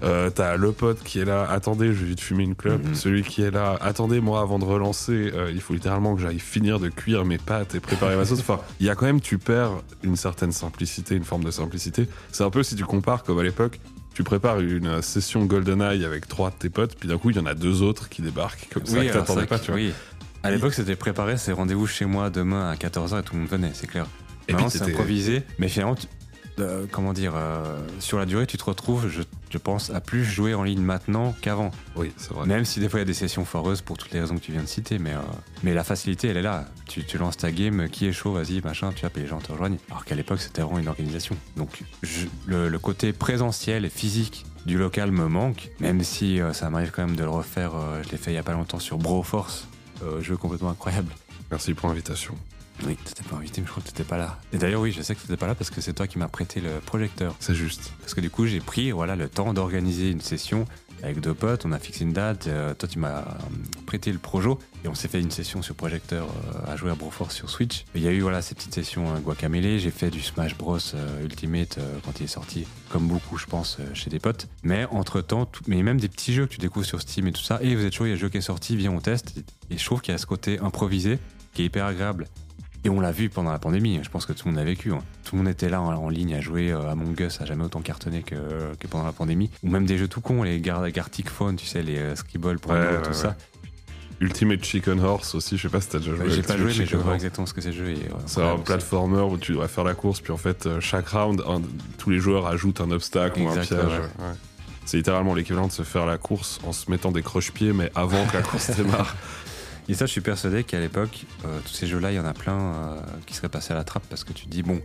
[0.03, 2.83] Euh, t'as le pote qui est là, attendez, je vais vite fumer une clope.
[2.83, 2.95] Mhm.
[2.95, 6.39] Celui qui est là, attendez, moi, avant de relancer, euh, il faut littéralement que j'aille
[6.39, 8.39] finir de cuire mes pâtes et préparer ma sauce.
[8.39, 9.71] Enfin, il y a quand même, tu perds
[10.03, 12.07] une certaine simplicité, une forme de simplicité.
[12.31, 13.79] C'est un peu si tu compares comme à l'époque,
[14.13, 17.39] tu prépares une session GoldenEye avec trois de tes potes, puis d'un coup, il y
[17.39, 19.81] en a deux autres qui débarquent comme ça que alors t'attendais pas, tu que- vois.
[19.81, 19.91] Oui.
[20.43, 23.49] À l'époque, c'était préparé, c'est rendez-vous chez moi demain à 14h et tout le monde
[23.49, 24.05] venait, c'est clair.
[24.47, 26.07] Et Maintenant, c'est improvisé, mais finalement, tu-
[26.59, 30.23] euh, comment dire, euh, sur la durée, tu te retrouves, je, je pense, à plus
[30.25, 31.71] jouer en ligne maintenant qu'avant.
[31.95, 32.45] Oui, c'est vrai.
[32.45, 34.41] Même si des fois il y a des sessions foireuses pour toutes les raisons que
[34.41, 35.19] tu viens de citer, mais, euh,
[35.63, 36.65] mais la facilité elle est là.
[36.87, 39.51] Tu, tu lances ta game, qui est chaud, vas-y, machin, tu puis les gens te
[39.51, 39.77] rejoignent.
[39.89, 41.35] Alors qu'à l'époque c'était vraiment une organisation.
[41.57, 46.53] Donc je- le, le côté présentiel et physique du local me manque, même si euh,
[46.53, 47.71] ça m'arrive quand même de le refaire.
[47.75, 49.67] euh, je l'ai fait il y a pas longtemps sur Broforce,
[50.03, 51.11] euh, jeu complètement incroyable.
[51.51, 52.35] Merci pour l'invitation.
[52.85, 54.39] Oui, t'étais pas invité, mais je crois que t'étais pas là.
[54.51, 56.27] Et d'ailleurs, oui, je sais que t'étais pas là parce que c'est toi qui m'as
[56.27, 57.35] prêté le projecteur.
[57.39, 57.93] C'est juste.
[58.01, 60.65] Parce que du coup, j'ai pris voilà, le temps d'organiser une session
[61.03, 61.65] avec deux potes.
[61.65, 62.47] On a fixé une date.
[62.47, 63.23] euh, toi, tu m'as euh,
[63.85, 66.95] prêté le projo et on s'est fait une session sur projecteur euh, à jouer à
[66.95, 67.85] Broforce sur Switch.
[67.93, 69.77] Il y a eu voilà, ces petites sessions euh, Guacamele.
[69.79, 70.79] J'ai fait du Smash Bros
[71.21, 74.47] Ultimate quand il est sorti, comme beaucoup, je pense, chez des potes.
[74.63, 77.43] Mais entre temps, mais même des petits jeux que tu découvres sur Steam et tout
[77.43, 77.59] ça.
[77.61, 79.33] Et vous êtes chaud, il y a un jeu qui est sorti, viens, on teste.
[79.69, 81.19] Et je trouve qu'il y a ce côté improvisé
[81.53, 82.27] qui est hyper agréable.
[82.85, 84.91] Et on l'a vu pendant la pandémie, je pense que tout le monde l'a vécu.
[84.91, 84.99] hein.
[85.33, 87.45] Tout le monde était là en, en ligne à jouer euh, à Among Us, a
[87.45, 88.35] jamais autant cartonné que,
[88.79, 89.49] que pendant la pandémie.
[89.63, 92.59] Ou même des jeux tout cons, les Gar Gartic Phone, tu sais, les euh, Scribble
[92.59, 93.35] pour Ouais, tout ça.
[94.19, 96.25] Ultimate Chicken Horse aussi, je sais pas si t'as déjà joué.
[96.25, 97.89] à J'ai pas joué, mais je vois exactement ce que c'est le jeu.
[97.89, 100.79] et, ouais, C'est un platformer où tu dois faire la course, puis en fait, euh,
[100.79, 101.63] chaque round, un-
[101.97, 103.71] tous les joueurs ajoutent un obstacle ou un piège.
[103.71, 103.79] ouais.
[103.79, 104.35] ouais.
[104.85, 108.23] C'est littéralement l'équivalent de se faire la course en se mettant des croche-pieds, mais avant
[108.27, 109.15] que la course démarre.
[109.89, 112.33] Et ça, je suis persuadé qu'à l'époque, euh, tous ces jeux-là, il y en a
[112.33, 114.79] plein euh, qui seraient passés à la trappe parce que tu te dis, bon,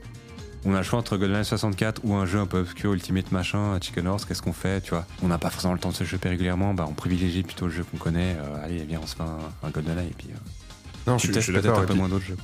[0.64, 3.78] on a le choix entre GoldenEye 64 ou un jeu un peu obscur, Ultimate machin,
[3.80, 6.04] Chicken Horse, qu'est-ce qu'on fait, tu vois On n'a pas forcément le temps de se
[6.04, 8.36] choper régulièrement, bah on privilégie plutôt le jeu qu'on connaît.
[8.38, 11.32] euh, allez, viens, on se fait un, un GoldenEye et puis euh, Non, tu je,
[11.32, 11.80] suis- je suis peut-être d'accord.
[11.82, 12.36] un peu moins d'autres jeux.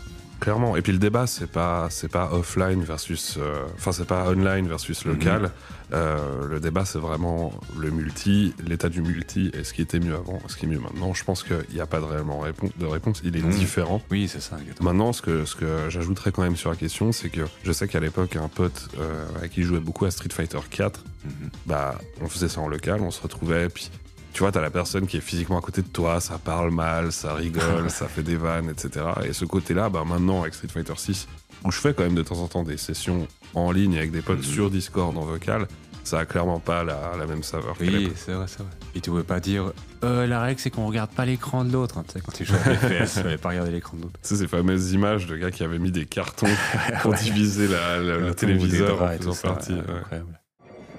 [0.45, 0.77] Clairement.
[0.77, 4.69] Et puis le débat, c'est pas, c'est pas offline versus, euh, enfin c'est pas online
[4.69, 5.13] versus Mhm.
[5.13, 5.51] local.
[5.95, 10.15] Euh, le débat, c'est vraiment le multi, l'état du multi, et ce qui était mieux
[10.15, 11.15] avant, ce qui est mieux maintenant.
[11.15, 12.43] Je pense qu'il n'y a pas de réellement
[12.79, 13.23] de réponse.
[13.25, 13.49] Il est Non.
[13.49, 14.03] différent.
[14.11, 14.91] Oui, c'est ça, exactement.
[14.93, 17.89] Maintenant, ce que, ce que j'ajouterais quand même sur la question, c'est que je sais
[17.89, 21.51] qu'à l'époque, un pote euh, avec qui je jouais beaucoup à Street Fighter 4, Mhm.
[21.65, 23.91] bah, on faisait ça en local, on se retrouvait, puis
[24.35, 27.11] tu vois, t'as la personne qui est physiquement à côté de toi, ça parle mal,
[27.13, 29.07] ça rigole, ça fait des vannes, etc.
[29.27, 31.27] Et ce côté-là, bah, maintenant, avec Street Fighter 6,
[31.65, 34.21] où je fais quand même de temps en temps des sessions en ligne avec des
[34.21, 34.43] potes Mhm.
[34.45, 35.67] sur Discord en vocal,
[36.03, 37.75] ça a clairement pas la, la même saveur.
[37.81, 38.73] Oui, c'est vrai, c'est vrai.
[38.95, 39.73] Et tu pouvais pas dire,
[40.05, 41.97] euh, la règle c'est qu'on regarde pas l'écran de l'autre.
[41.97, 42.59] hein, tu sais, quand tu joues à
[43.07, 44.19] FPS, tu pas regarder l'écran de l'autre.
[44.23, 46.47] Tu sais, ces fameuses images de gars qui avaient mis des cartons
[47.03, 47.19] pour Ouais.
[47.19, 49.73] diviser la- la- le téléviseur en faisant partie.
[49.73, 49.95] ouais, ouais.
[50.01, 50.41] incroyable.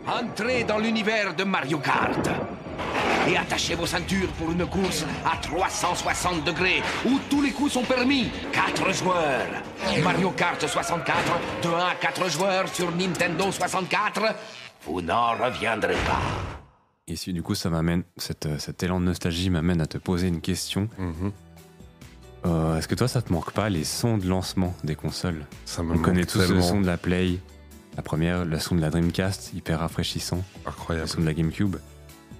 [0.07, 2.29] Entrez dans l'univers de Mario Kart
[3.27, 7.83] et attachez vos ceintures pour une course à 360 degrés où tous les coups sont
[7.83, 8.29] permis.
[8.51, 9.47] 4 joueurs.
[10.03, 11.17] Mario Kart 64,
[11.63, 14.21] de 1 à 4 joueurs sur Nintendo 64.
[14.85, 16.21] Vous n'en reviendrez pas.
[17.07, 19.97] Et si du coup ça m'amène, cette, euh, cet élan de nostalgie m'amène à te
[19.97, 20.87] poser une question.
[20.99, 21.31] Mhm.
[22.45, 25.45] Euh, Est-ce que toi ça te manque pas les sons de lancement des consoles?
[25.65, 26.55] Ça me On manque connaît tous tellement.
[26.57, 27.39] le son de la Play,
[27.95, 31.07] la première, le son de la Dreamcast, hyper rafraîchissant, le Incroyable.
[31.07, 31.77] son de la GameCube.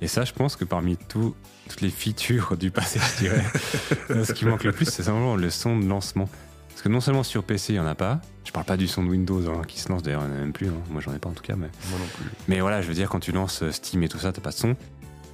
[0.01, 1.35] Et ça, je pense que parmi tout,
[1.69, 3.43] toutes les features du passé, je dirais,
[4.25, 6.29] ce qui manque le plus, c'est simplement le son de lancement.
[6.69, 8.87] Parce que non seulement sur PC, il n'y en a pas, je parle pas du
[8.89, 10.73] son de Windows hein, qui se lance, d'ailleurs, il n'y en a même plus, hein.
[10.89, 11.69] moi j'en ai pas en tout cas, mais...
[11.89, 12.25] Moi non plus.
[12.49, 14.49] Mais voilà, je veux dire, quand tu lances euh, Steam et tout ça, t'as pas
[14.49, 14.75] de son.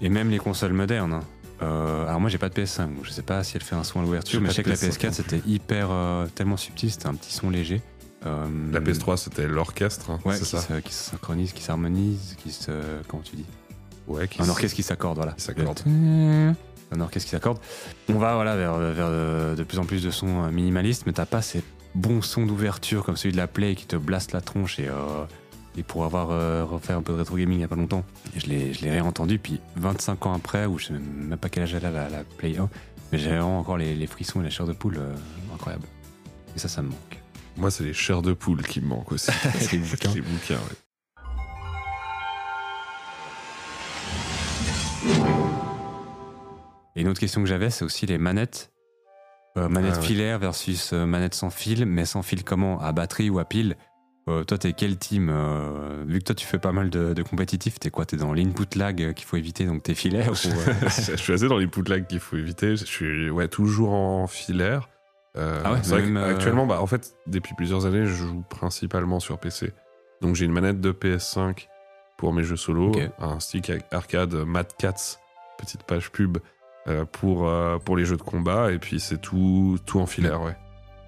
[0.04, 1.14] Et même les consoles modernes.
[1.14, 1.22] hein.
[1.64, 3.84] Euh, alors moi, j'ai pas de PS5, donc je sais pas si elle fait un
[3.84, 6.58] son à l'ouverture, mais je sais que la PS5 non PS4, c'était hyper, euh, tellement
[6.58, 7.82] subtil, c'était un petit son léger.
[8.26, 11.64] Euh, La PS3, c'était l'orchestre, hein, Ouais, c'est qui ça se, qui se synchronise, qui
[11.64, 12.72] s'harmonise, qui se.
[13.08, 13.46] Comment tu dis
[14.08, 15.32] Ouais, qui Un orchestre qui s'accorde, voilà.
[15.34, 15.80] qui s'accorde.
[15.88, 17.58] Un orchestre qui s'accorde.
[18.10, 21.14] On va voilà, vers, vers de, de plus en plus de sons euh, minimalistes, mais
[21.14, 21.64] t'as pas ces
[21.96, 24.88] bons sons d'ouverture comme celui de la Play qui te blaste la tronche et.
[24.88, 25.26] euh,
[25.78, 28.04] et pour avoir euh, refait un peu de rétro gaming il y a pas longtemps,
[28.36, 31.64] je l'ai, je l'ai réentendu, puis 25 ans après, ou je sais même pas quel
[31.64, 32.70] âge elle a la, la Play 1,
[33.14, 35.16] mais j'ai vraiment encore les, les frissons et la chair de poule euh,
[35.54, 35.86] incroyable.
[36.58, 37.21] Et ça, ça me manque.
[37.58, 39.32] Moi, c'est les chairs de poule qui me manquent aussi.
[39.72, 40.14] Les bouquins.
[40.14, 40.78] les bouquins, ouais.
[46.96, 48.72] Et une autre question que j'avais, c'est aussi les manettes.
[49.58, 50.06] Euh, manettes Ah ouais.
[50.06, 52.80] filaires versus euh, manettes sans fil, mais sans fil comment?
[52.82, 53.76] À batterie ou à pile?
[54.28, 57.24] Euh, Toi, t'es quel team Euh, Vu que toi, tu fais pas mal de, de
[57.24, 58.06] compétitifs, t'es quoi?
[58.06, 60.36] T'es dans l'input lag qu'il faut éviter, donc t'es filaire ou,
[61.10, 62.76] je suis assez dans les lag qu'il faut éviter.
[62.76, 64.90] Je suis ouais, toujours en filaire.
[65.38, 68.12] Euh, Ah ouais, c'est vrai même, euh, qu'actuellement, bah, en fait, depuis plusieurs années, je
[68.14, 69.72] joue principalement sur PC.
[70.22, 71.68] Donc j'ai une manette de PS5
[72.18, 75.18] pour mes jeux solo, un stick arcade Mad Cats,
[75.58, 76.38] petite page pub
[76.88, 80.42] euh, pour, euh, pour les jeux de combat, et puis c'est tout, tout en filaire,
[80.44, 80.56] ouais.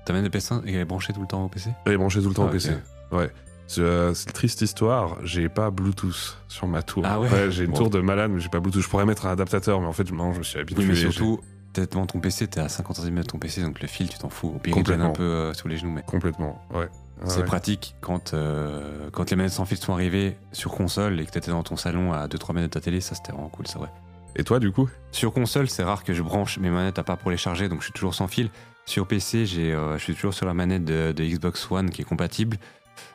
[0.05, 2.29] Ta manette de PS1 est branchée tout le temps au PC Elle est branchée tout
[2.29, 2.71] le temps Ah, au PC.
[3.11, 3.31] Ouais.
[3.67, 7.03] C'est triste histoire, j'ai pas Bluetooth sur ma tour.
[7.05, 7.77] Ah ouais j'ai une Bon.
[7.77, 8.81] tour de malade, mais j'ai pas Bluetooth.
[8.83, 10.81] Je pourrais mettre un adaptateur, mais en fait, non, je me suis habitué.
[10.81, 11.39] Oui, mais surtout,
[11.73, 14.17] t'es devant ton PC, t'es à 50 cm de ton PC, donc le fil, tu
[14.17, 14.53] t'en fous.
[14.55, 16.03] Au pire, il un peu euh, sous les genoux, mais.
[16.03, 16.87] Complètement, ouais.
[17.25, 17.45] C'est Ouais.
[17.45, 21.51] pratique quand, euh, quand les manettes sans fil sont arrivées sur console et que t'étais
[21.51, 23.89] dans ton salon à 2-3 mètres de ta télé, ça c'était vraiment cool, c'est vrai.
[24.35, 24.89] Et toi, du coup?
[25.11, 27.79] Sur console, c'est rare que je branche mes manettes à part pour les charger, donc
[27.79, 28.49] je suis toujours sans fil.
[28.85, 32.01] Sur PC, j'ai, euh, je suis toujours sur la manette de, de Xbox One qui
[32.01, 32.57] est compatible,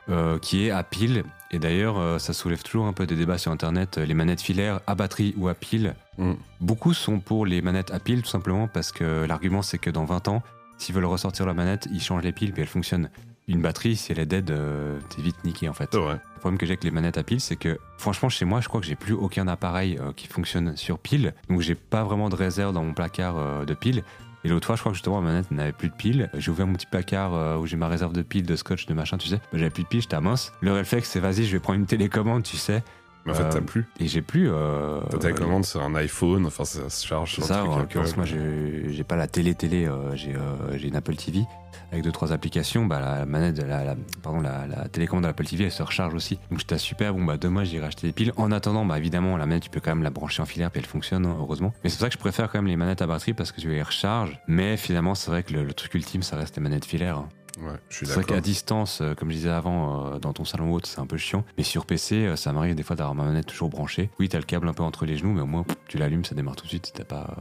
[0.09, 1.25] euh, qui est à pile.
[1.51, 3.99] Et d'ailleurs, euh, ça soulève toujours un peu des débats sur Internet.
[3.99, 6.33] euh, Les manettes filaires à batterie ou à pile, Mm.
[6.61, 10.05] beaucoup sont pour les manettes à pile, tout simplement parce que l'argument c'est que dans
[10.05, 10.43] 20 ans,
[10.77, 13.09] s'ils veulent ressortir la manette, ils changent les piles puis elle fonctionne.
[13.47, 15.95] Une batterie, si elle est dead, euh, t'es vite niqué en fait.
[15.95, 18.69] Le problème que j'ai avec les manettes à pile, c'est que franchement, chez moi, je
[18.69, 21.33] crois que j'ai plus aucun appareil qui fonctionne sur pile.
[21.49, 24.03] Donc, j'ai pas vraiment de réserve dans mon placard de pile.
[24.49, 26.31] Et l'autre fois, je crois que justement, ma manette n'avait plus de pile.
[26.33, 28.95] J'ai ouvert mon petit placard euh, où j'ai ma réserve de pile, de scotch, de
[28.95, 29.41] machin, tu sais.
[29.53, 30.55] J'avais plus de pile, j'étais mince.
[30.63, 32.83] Le réflexe, c'est vas-y, je vais prendre une télécommande, tu sais.
[33.29, 33.87] Mais en fait, Euh, t'as plus.
[34.01, 34.49] Et j'ai plus.
[34.51, 38.27] Euh, Ta télécommande, c'est un iPhone, enfin, ça se charge c'est ça, en l'occurrence, moi
[38.27, 41.45] j'ai pas la télé-télé, euh, j'ai euh, une Apple TV
[41.93, 42.85] avec deux trois applications.
[42.87, 46.15] Bah, la manette, la, la- pardon, la, la télécommande de l'Apple TV elle se recharge
[46.15, 46.39] aussi.
[46.51, 48.33] Donc j'étais super, bon bah demain j'irai acheter des piles.
[48.37, 50.81] En attendant, bah évidemment, la manette tu peux quand même la brancher en filaire puis
[50.81, 51.73] elle fonctionne, hein, heureusement.
[51.85, 53.61] Mais c'est pour ça que je préfère quand même les manettes à batterie parce que
[53.61, 54.39] tu les recharges.
[54.49, 57.19] Mais finalement, c'est vrai que le, le truc ultime ça reste les manettes filaires.
[57.19, 57.29] hein.
[57.61, 60.45] Ouais, je suis C'est vrai qu'à distance, euh, comme je disais avant, euh, dans ton
[60.45, 61.45] salon ou autre, c'est un peu chiant.
[61.57, 64.11] Mais sur PC, euh, ça m'arrive des fois d'avoir ma manette toujours branchée.
[64.19, 66.35] Oui, t'as le câble un peu entre les genoux, mais au moins tu l'allumes, ça
[66.35, 66.93] démarre tout de suite.
[66.95, 67.37] T'as pas.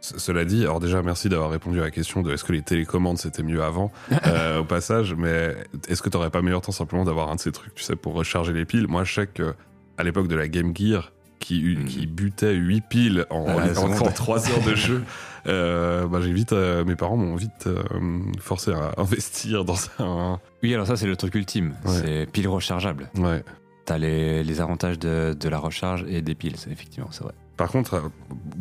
[0.00, 3.18] Cela dit, alors déjà, merci d'avoir répondu à la question de est-ce que les télécommandes
[3.18, 3.90] c'était mieux avant,
[4.26, 5.56] euh, au passage, mais
[5.88, 8.14] est-ce que t'aurais pas meilleur temps simplement d'avoir un de ces trucs, tu sais, pour
[8.14, 8.86] recharger les piles?
[8.88, 9.54] Moi, je sais que
[9.96, 11.84] à l'époque de la Game Gear, qui, Mhm.
[11.84, 14.14] qui butait 8 piles en, Ah, la en, seconde.
[14.14, 15.02] 3 heures de jeu,
[15.46, 17.82] euh, bah, j'ai vite, euh, mes parents m'ont vite euh,
[18.40, 20.38] forcé à investir dans un.
[20.62, 21.74] Oui, alors ça, c'est le truc ultime.
[21.84, 21.92] Ouais.
[22.02, 23.10] C'est pile rechargeable.
[23.16, 23.42] Ouais.
[23.84, 27.32] T'as les, les avantages de, de la recharge et des piles, effectivement, c'est vrai.
[27.58, 28.00] Par contre, euh,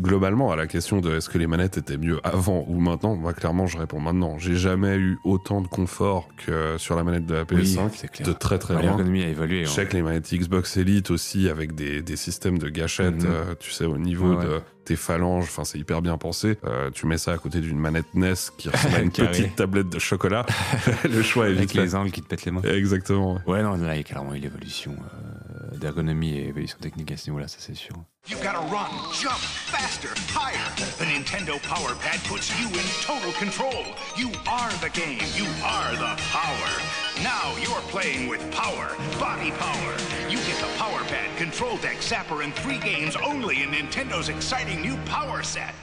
[0.01, 3.31] globalement, à la question de est-ce que les manettes étaient mieux avant ou maintenant, moi
[3.33, 4.37] clairement je réponds maintenant.
[4.39, 8.27] J'ai jamais eu autant de confort que sur la manette de la PS5, c'est clair.
[8.27, 8.81] de très très loin.
[8.83, 9.63] L'ergonomie a évolué.
[9.65, 9.73] Je hein.
[9.73, 13.29] sais que les manettes Xbox Elite aussi, avec des, des systèmes de gâchettes, Mhm.
[13.29, 14.43] euh, tu sais, au niveau ouais.
[14.45, 16.57] de tes phalanges, enfin c'est hyper bien pensé.
[16.65, 19.89] Euh, tu mets ça à côté d'une manette NES qui ressemble à une petite tablette
[19.89, 20.45] de chocolat.
[21.03, 22.61] le choix est Avec vite les angles qui te pètent les mains.
[22.63, 23.33] Exactement.
[23.45, 23.53] ouais.
[23.57, 27.17] Ouais, non, là, il y a clairement eu l'évolution euh, d'ergonomie et évolution technique à
[27.17, 27.95] ce niveau-là, ça c'est sûr.
[28.29, 29.39] You gotta run, jump,
[29.71, 30.59] faster, higher.
[30.99, 33.85] The Nintendo Power Pad puts you in total control.
[34.17, 35.23] You are the game.
[35.35, 36.71] You are the power.
[37.23, 39.93] Now you're playing with power, body power.
[40.29, 44.81] You get the Power Pad, Control Deck, Zapper, and three games only in Nintendo's exciting
[44.81, 45.73] new Power Set.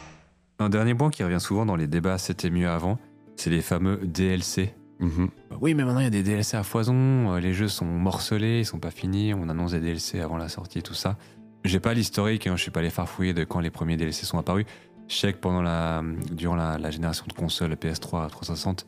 [0.58, 2.98] Un dernier point qui revient souvent dans les débats, c'était mieux avant,
[3.36, 4.74] c'est les fameux DLC.
[5.00, 5.28] Mhm.
[5.60, 8.60] Oui, mais maintenant il y a des DLC à foison, euh, les jeux sont morcelés,
[8.60, 11.16] ils sont pas finis, on annonce des DLC avant la sortie et tout ça.
[11.64, 14.38] J'ai pas l'historique, hein, je suis pas allé farfouiller de quand les premiers DLC sont
[14.38, 14.66] apparus.
[15.08, 18.86] Je sais que pendant la, durant la, la génération de consoles PS3 360,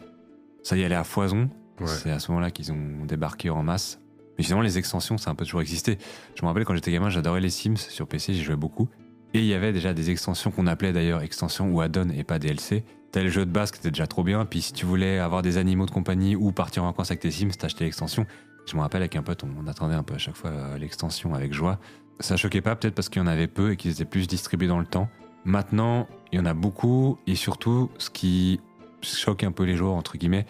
[0.62, 1.50] ça y allait à foison.
[1.80, 1.86] Ouais.
[1.86, 4.00] C'est à ce moment-là qu'ils ont débarqué en masse.
[4.38, 5.98] Mais finalement, les extensions, ça a un peu toujours existé.
[6.34, 8.88] Je me rappelle quand j'étais gamin, j'adorais les Sims sur PC, j'y jouais beaucoup.
[9.34, 12.38] Et il y avait déjà des extensions qu'on appelait d'ailleurs extensions ou add-on et pas
[12.38, 12.84] DLC.
[13.14, 15.56] Le jeu de base qui était déjà trop bien, puis si tu voulais avoir des
[15.56, 18.26] animaux de compagnie ou partir en vacances avec tes Sims, t'achetais l'extension.
[18.66, 21.34] Je me rappelle avec un pote, on, attendait un peu à chaque fois euh, l'extension
[21.34, 21.78] avec joie.
[22.20, 24.68] Ça choquait pas, peut-être parce qu'il y en avait peu et qu'ils étaient plus distribués
[24.68, 25.08] dans le temps.
[25.46, 28.60] Maintenant, il y en a beaucoup, et surtout, ce qui
[29.00, 30.44] choque un peu les joueurs, entre guillemets,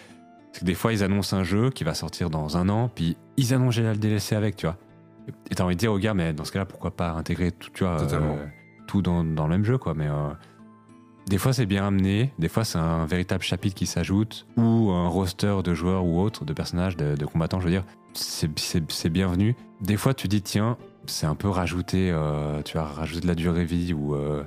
[0.52, 3.16] c'est que des fois, ils annoncent un jeu qui va sortir dans un an, puis
[3.36, 4.76] ils annoncent déjà le DLC avec, tu vois.
[5.50, 7.70] Et t'as envie de dire aux gars, mais dans ce cas-là, pourquoi pas intégrer tout,
[7.74, 8.46] tu vois, euh,
[8.86, 9.94] tout dans, dans le même jeu, quoi.
[9.94, 10.30] Mais euh,
[11.28, 15.08] des fois, c'est bien amené, des fois, c'est un véritable chapitre qui s'ajoute, ou un
[15.08, 19.54] roster de joueurs ou autres, de personnages, de, de combattants, je veux dire, c'est- bienvenu.
[19.80, 23.34] Des fois, tu dis, tiens, c'est un peu rajouter, euh, tu vois, rajouter de la
[23.34, 24.44] durée vie ou, euh,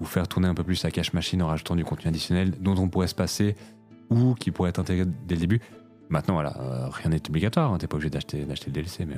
[0.00, 2.76] ou faire tourner un peu plus la cache machine en rajoutant du contenu additionnel dont
[2.76, 3.56] on pourrait se passer
[4.10, 5.60] ou qui pourrait être intégré dès le début.
[6.08, 9.16] Maintenant, voilà, euh, rien n'est obligatoire, hein, t'es pas obligé d'acheter le DLC, mais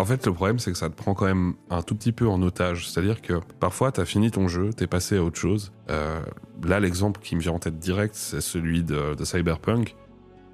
[0.00, 2.26] en fait, le problème, c'est que ça te prend quand même un tout petit peu
[2.28, 2.88] en otage.
[2.88, 5.72] C'est-à-dire que parfois, t'as fini ton jeu, t'es passé à autre chose.
[5.90, 6.20] Euh,
[6.64, 9.94] là, l'exemple qui me vient en tête direct, c'est celui de, de Cyberpunk.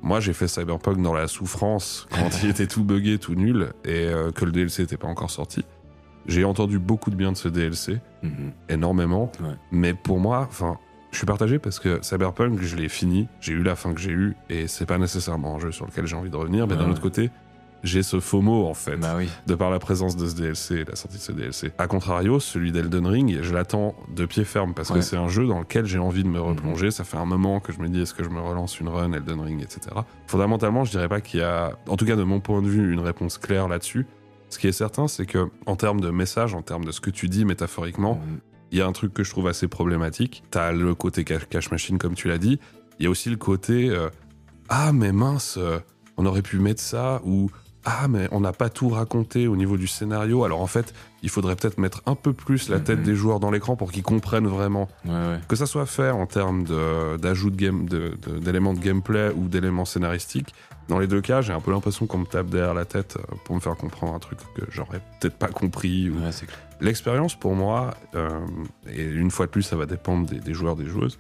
[0.02, 4.06] Moi, j'ai fait Cyberpunk dans la souffrance quand il était tout buggé, tout nul, et
[4.08, 5.64] euh, que le DLC n'était pas encore sorti.
[6.26, 8.52] J'ai entendu beaucoup de bien de ce DLC, mhm.
[8.68, 9.32] énormément.
[9.40, 9.54] Ouais.
[9.72, 10.78] Mais pour moi, enfin,
[11.12, 14.12] je suis partagé parce que Cyberpunk, je l'ai fini, j'ai eu la fin que j'ai
[14.12, 16.66] eue, et c'est pas nécessairement un jeu sur lequel j'ai envie de revenir.
[16.66, 16.92] Mais Ouais, d'un ouais.
[16.92, 17.30] autre côté,
[17.82, 19.28] j'ai ce FOMO en fait bah oui.
[19.46, 21.72] de par la présence de ce DLC, la sortie de ce DLC.
[21.78, 25.46] A contrario, celui d'Elden Ring, je l'attends de pied ferme parce que c'est un jeu
[25.46, 26.90] dans lequel j'ai envie de me replonger.
[26.90, 29.12] Ça fait un moment que je me dis est-ce que je me relance une run
[29.12, 29.80] Elden Ring, etc.
[30.26, 32.92] Fondamentalement, je dirais pas qu'il y a, en tout cas de mon point de vue,
[32.92, 34.06] une réponse claire là-dessus.
[34.48, 37.10] Ce qui est certain, c'est que en termes de message, en termes de ce que
[37.10, 38.40] tu dis métaphoriquement, Mhm.
[38.72, 40.42] il y a un truc que je trouve assez problématique.
[40.50, 42.58] T'as le côté cache machine, comme tu l'as dit.
[42.98, 44.10] Il y a aussi le côté euh,
[44.68, 45.56] ah mais mince.
[45.58, 45.78] euh,
[46.16, 47.50] on aurait pu mettre ça ou
[47.84, 50.44] ah mais on n'a pas tout raconté au niveau du scénario.
[50.44, 53.04] Alors en fait, il faudrait peut-être mettre un peu plus la tête Mhm.
[53.04, 55.38] des joueurs dans l'écran pour qu'ils comprennent vraiment Ouais, ouais.
[55.48, 56.64] que ça soit fait en termes
[57.18, 60.54] d'ajout de- de- d'éléments de, gameplay ou d'éléments scénaristiques.
[60.88, 63.34] Dans les deux cas, j'ai un peu l'impression qu'on me tape derrière la tête euh,
[63.44, 66.10] pour me faire comprendre un truc que j'aurais peut-être pas compris.
[66.10, 66.30] ou- Ouais.
[66.80, 68.28] L'expérience pour moi, euh,
[68.90, 71.18] et une fois de plus, ça va dépendre des, des joueurs, des joueuses.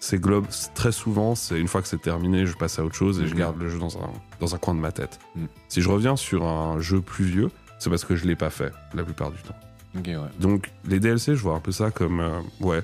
[0.00, 3.20] C'est globe très souvent, c'est une fois que c'est terminé, je passe à autre chose
[3.20, 5.18] et je garde le jeu dans un, dans un coin de ma tête.
[5.34, 5.48] Mhm.
[5.68, 8.72] Si je reviens sur un jeu plus vieux, c'est parce que je l'ai pas fait
[8.94, 9.56] la plupart du temps.
[9.96, 10.16] Ouais.
[10.38, 12.82] Donc les DLC, je vois un peu ça comme euh, ouais.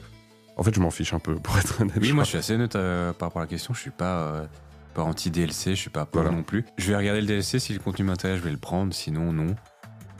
[0.57, 1.97] En fait, je m'en fiche un peu pour être honnête.
[2.01, 3.75] Oui, Je moi je suis assez neutre euh, par rapport à la question.
[3.75, 4.47] Je suis pas, euh,
[4.95, 6.35] pas anti-DLC, je suis pas pour Voilà.
[6.37, 6.65] non plus.
[6.79, 9.55] Je vais regarder le DLC, si le contenu m'intéresse, je vais le prendre, sinon non.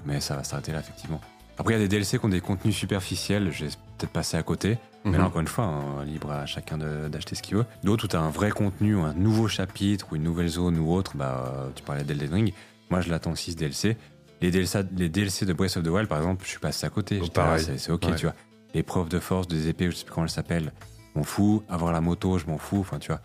[0.07, 1.21] Mais ça va s'arrêter là, effectivement.
[1.59, 4.37] Après, il y a des DLC qui ont des contenus superficiels, je vais peut-être passer
[4.37, 4.77] à côté.
[5.05, 5.25] Mais là, Mhm.
[5.27, 7.67] encore une fois, hein, libre à chacun d'acheter ce qu'il veut.
[7.83, 10.93] D'autres où tu as un vrai contenu, un nouveau chapitre ou une nouvelle zone ou
[10.93, 12.55] autre, bah, euh, tu parlais d'Elden Ring.
[12.91, 13.97] Moi, je l'attends aussi, ce DLC.
[14.41, 16.91] Les DLC, les DLC de Breath of the Wild, par exemple, je suis passé à
[16.91, 17.21] côté.
[17.23, 17.27] Oh.
[17.77, 18.15] C'est ok, Ouais.
[18.17, 18.35] tu vois.
[18.75, 20.73] L'épreuve de force des épées, je sais plus comment elle s'appelle,
[21.15, 21.63] je m'en fous.
[21.69, 22.81] Avoir la moto, je m'en fous.
[22.81, 23.21] Enfin, tu vois.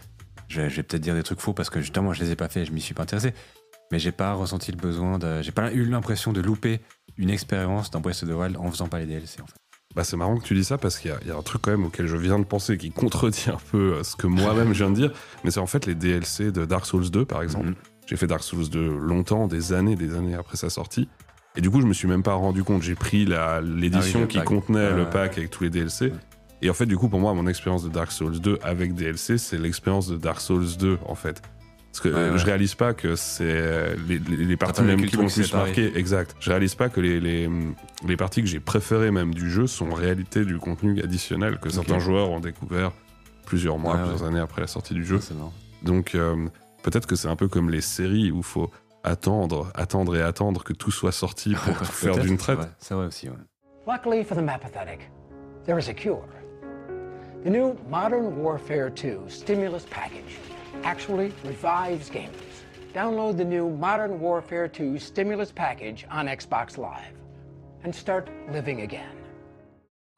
[0.47, 2.47] Je, je vais peut-être dire des trucs faux parce que justement, je les ai pas
[2.49, 3.33] fait, je m'y suis pas intéressé.
[3.91, 5.41] Mais j'ai pas ressenti le besoin de.
[5.41, 6.79] J'ai pas eu l'impression de louper
[7.17, 9.55] une expérience dans Breath of the Wild en faisant pas les DLC, en fait.
[9.99, 11.41] Bah, c'est marrant que tu dis ça parce qu'il y, a- il y a un
[11.41, 14.27] truc quand même auquel je viens de penser qui contredit un peu euh, ce que
[14.27, 15.11] moi-même je viens de dire.
[15.43, 17.65] Mais c'est en fait les DLC de Dark Souls 2 par exemple.
[17.67, 17.75] Mhm.
[18.07, 21.09] J'ai fait Dark Souls 2 longtemps, des années, des années après sa sortie.
[21.57, 22.81] Et du coup, je me suis même pas rendu compte.
[22.81, 24.47] J'ai pris la- l'édition Ah oui, le qui pack.
[24.47, 25.09] contenait le ouais.
[25.09, 26.05] pack avec tous les DLC.
[26.05, 26.13] Ouais.
[26.61, 29.37] Et en fait, du coup, pour moi, mon expérience de Dark Souls 2 avec DLC,
[29.37, 31.41] c'est l'expérience de Dark Souls 2 en fait.
[31.91, 32.37] Parce que Ouais, euh, ouais.
[32.37, 35.91] je réalise pas que c'est les, les- les parties même qui m'ont le plus marqué.
[35.97, 36.35] Exact.
[36.39, 37.49] Je réalise pas que les, les,
[38.07, 41.69] les parties que j'ai préférées même du jeu sont en réalité du contenu additionnel que
[41.69, 42.91] certains joueurs ont découvert
[43.45, 45.19] plusieurs mois, Ouais, plusieurs années après la sortie du jeu.
[45.83, 46.47] Donc euh,
[46.83, 48.69] peut-être que c'est un peu comme les séries où il faut
[49.03, 52.57] attendre, attendre et attendre que tout soit sorti pour tout faire d'une traite.
[52.59, 53.35] vrai, C'est vrai aussi, ouais.
[53.87, 55.09] Luckily for the Mapathetic,
[55.65, 56.19] there is a cure.
[57.43, 60.37] The new Modern Warfare 2 stimulus package
[60.83, 62.63] actually revives gamers.
[62.93, 67.13] Download the new Modern Warfare 2 stimulus package on Xbox Live
[67.85, 69.13] and start living again.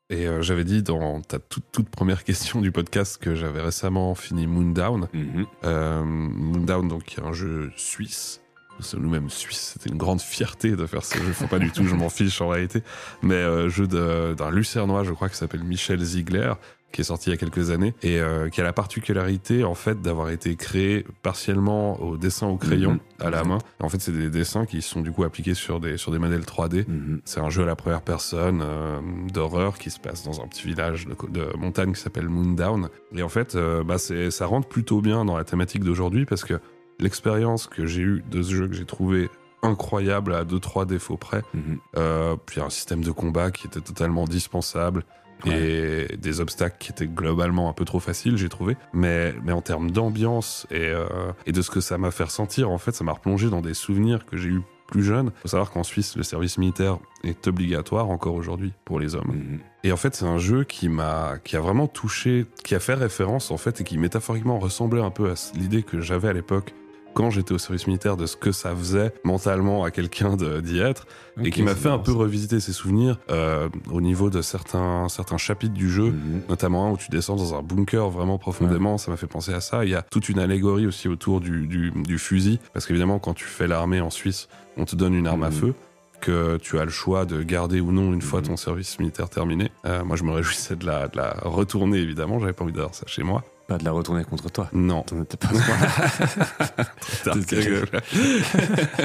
[0.09, 4.13] Et euh, j'avais dit dans ta toute, toute première question du podcast que j'avais récemment
[4.15, 5.07] fini Moondown.
[5.13, 5.45] Mhm.
[5.63, 8.41] Euh, Moondown, donc, qui est un jeu suisse.
[8.77, 9.73] Nous sommes nous-mêmes suisses.
[9.77, 11.31] C'était une grande fierté de faire ce jeu.
[11.33, 12.83] Faut pas du tout, je m'en fiche en réalité.
[13.21, 16.53] Mais euh, jeu de- d'un lucernois, je crois, qui s'appelle Michel Ziegler,
[16.91, 19.75] qui est sorti il y a quelques années et euh, qui a la particularité, en
[19.75, 22.99] fait, d'avoir été créé partiellement au dessin au crayon, Mhm.
[23.25, 23.57] à la main.
[23.79, 26.45] En fait, c'est des dessins qui sont du coup appliqués sur des, sur des modèles
[26.45, 26.85] 3D.
[26.87, 27.21] Mhm.
[27.25, 28.99] C'est un jeu à la première personne euh,
[29.33, 32.89] d'horreur qui se passe dans un petit village de, de montagne qui s'appelle Moondown.
[33.15, 36.43] Et en fait, euh, bah c'est, ça rentre plutôt bien dans la thématique d'aujourd'hui parce
[36.43, 36.55] que
[36.99, 39.29] l'expérience que j'ai eue de ce jeu que j'ai trouvé
[39.63, 41.77] incroyable à 2-3 défauts près, Mhm.
[41.97, 45.03] euh, puis un système de combat qui était totalement dispensable
[45.45, 48.77] et des obstacles qui étaient globalement un peu trop faciles, j'ai trouvé.
[48.93, 51.07] Mais, mais en termes d'ambiance et, euh,
[51.45, 53.73] et de ce que ça m'a fait ressentir, en fait, ça m'a replongé dans des
[53.73, 54.61] souvenirs que j'ai eu
[54.91, 55.31] plus jeune.
[55.41, 59.31] faut savoir qu'en Suisse, le service militaire est obligatoire encore aujourd'hui pour les hommes.
[59.33, 59.59] Mhm.
[59.83, 62.93] Et en fait, c'est un jeu qui m'a, qui a vraiment touché, qui a fait
[62.93, 66.75] référence en fait et qui métaphoriquement ressemblait un peu à l'idée que j'avais à l'époque
[67.13, 71.05] quand j'étais au service militaire de ce que ça faisait mentalement à quelqu'un d'y être
[71.43, 75.37] et qui m'a fait un peu revisiter ses souvenirs euh, au niveau de certains, certains
[75.37, 76.41] chapitres du jeu, Mhm.
[76.49, 79.61] notamment un où tu descends dans un bunker vraiment profondément, ça m'a fait penser à
[79.61, 79.83] ça.
[79.85, 83.33] Il y a toute une allégorie aussi autour du, du, du fusil, parce qu'évidemment quand
[83.33, 84.47] tu fais l'armée en Suisse,
[84.77, 85.53] on te donne une arme à Mhm.
[85.55, 85.73] feu
[86.21, 88.47] que tu as le choix de garder ou non une fois Mhm.
[88.47, 89.71] ton service militaire terminé.
[89.85, 92.93] Euh, moi je me réjouissais de la, de la retourner évidemment, j'avais pas envie d'avoir
[92.93, 93.43] ça chez moi.
[93.71, 94.67] Pas de la retourner contre toi.
[94.73, 95.47] Non, T'en étais pas.
[97.23, 97.35] Tard.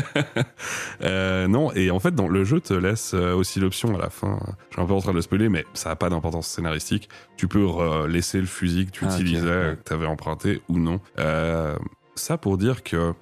[1.03, 4.11] Euh, non, et en fait, dans le jeu te laisse euh, aussi l'option à la
[4.11, 4.39] fin.
[4.71, 7.09] Je suis un peu en train de le spoiler, mais ça n'a pas d'importance scénaristique.
[7.37, 7.67] Tu peux
[8.09, 9.77] laisser le fusil que tu Ah, utilisais, ouais.
[9.77, 11.01] que tu avais emprunté ou non.
[11.19, 11.77] Euh,
[12.15, 13.13] ça pour dire que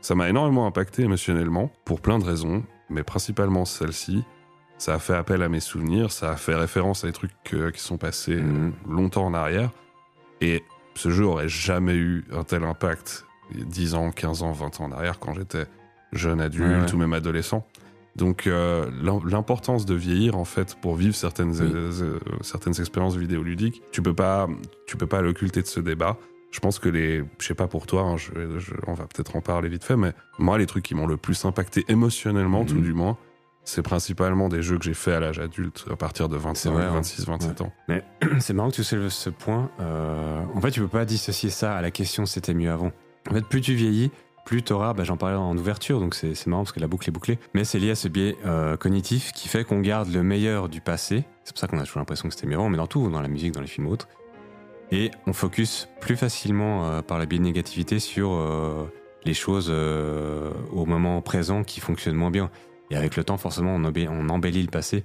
[0.00, 4.24] ça m'a énormément impacté émotionnellement, pour plein de raisons, mais principalement celle-ci.
[4.78, 7.80] Ça a fait appel à mes souvenirs, ça a fait référence à des trucs qui
[7.80, 8.72] sont passés Mhm.
[8.88, 9.70] longtemps en arrière.
[10.40, 10.62] Et
[10.94, 14.52] ce jeu aurait jamais eu un tel impact il y a 10 ans, 15 ans,
[14.52, 15.66] 20 ans en arrière quand j'étais
[16.12, 17.66] jeune adulte Ouais, ou même adolescent.
[18.16, 21.70] Donc euh, l'im- l'importance de vieillir en fait pour vivre certaines Oui.
[21.72, 24.48] euh, euh, certaines expériences vidéoludiques, tu peux pas
[24.86, 26.16] tu peux pas l'occulter de ce débat.
[26.50, 29.36] Je pense que les je sais pas pour toi, hein, je, je- on va peut-être
[29.36, 32.74] en parler vite fait, mais moi les trucs qui m'ont le plus impacté émotionnellement tout
[32.74, 32.82] Mhm.
[32.82, 33.16] du moins,
[33.64, 36.84] c'est principalement des jeux que j'ai fait à l'âge adulte à partir de 25, vrai,
[36.84, 36.92] hein.
[36.94, 37.72] 26, 27 ans.
[37.88, 38.02] Mais
[38.40, 39.70] c'est marrant que tu soulèves ce point.
[39.80, 42.92] Euh, en fait, tu peux pas dissocier ça à la question c'était mieux avant.
[43.30, 44.10] En fait, plus tu vieillis,
[44.44, 47.12] plus t'auras, bah, j'en parlais en ouverture, donc c'est marrant parce que la boucle est
[47.12, 50.68] bouclée, mais c'est lié à ce biais euh, cognitif qui fait qu'on garde le meilleur
[50.68, 51.24] du passé.
[51.44, 53.28] C'est pour ça qu'on a toujours l'impression que c'était mieux, mais dans tout, dans la
[53.28, 54.08] musique, dans les films ou autres.
[54.90, 58.30] Et on focus plus facilement euh, par la biais de négativité sur
[59.24, 62.50] les choses au moment présent qui fonctionnent moins bien.
[62.90, 65.04] Et avec le temps, forcément, on, on embellit le passé.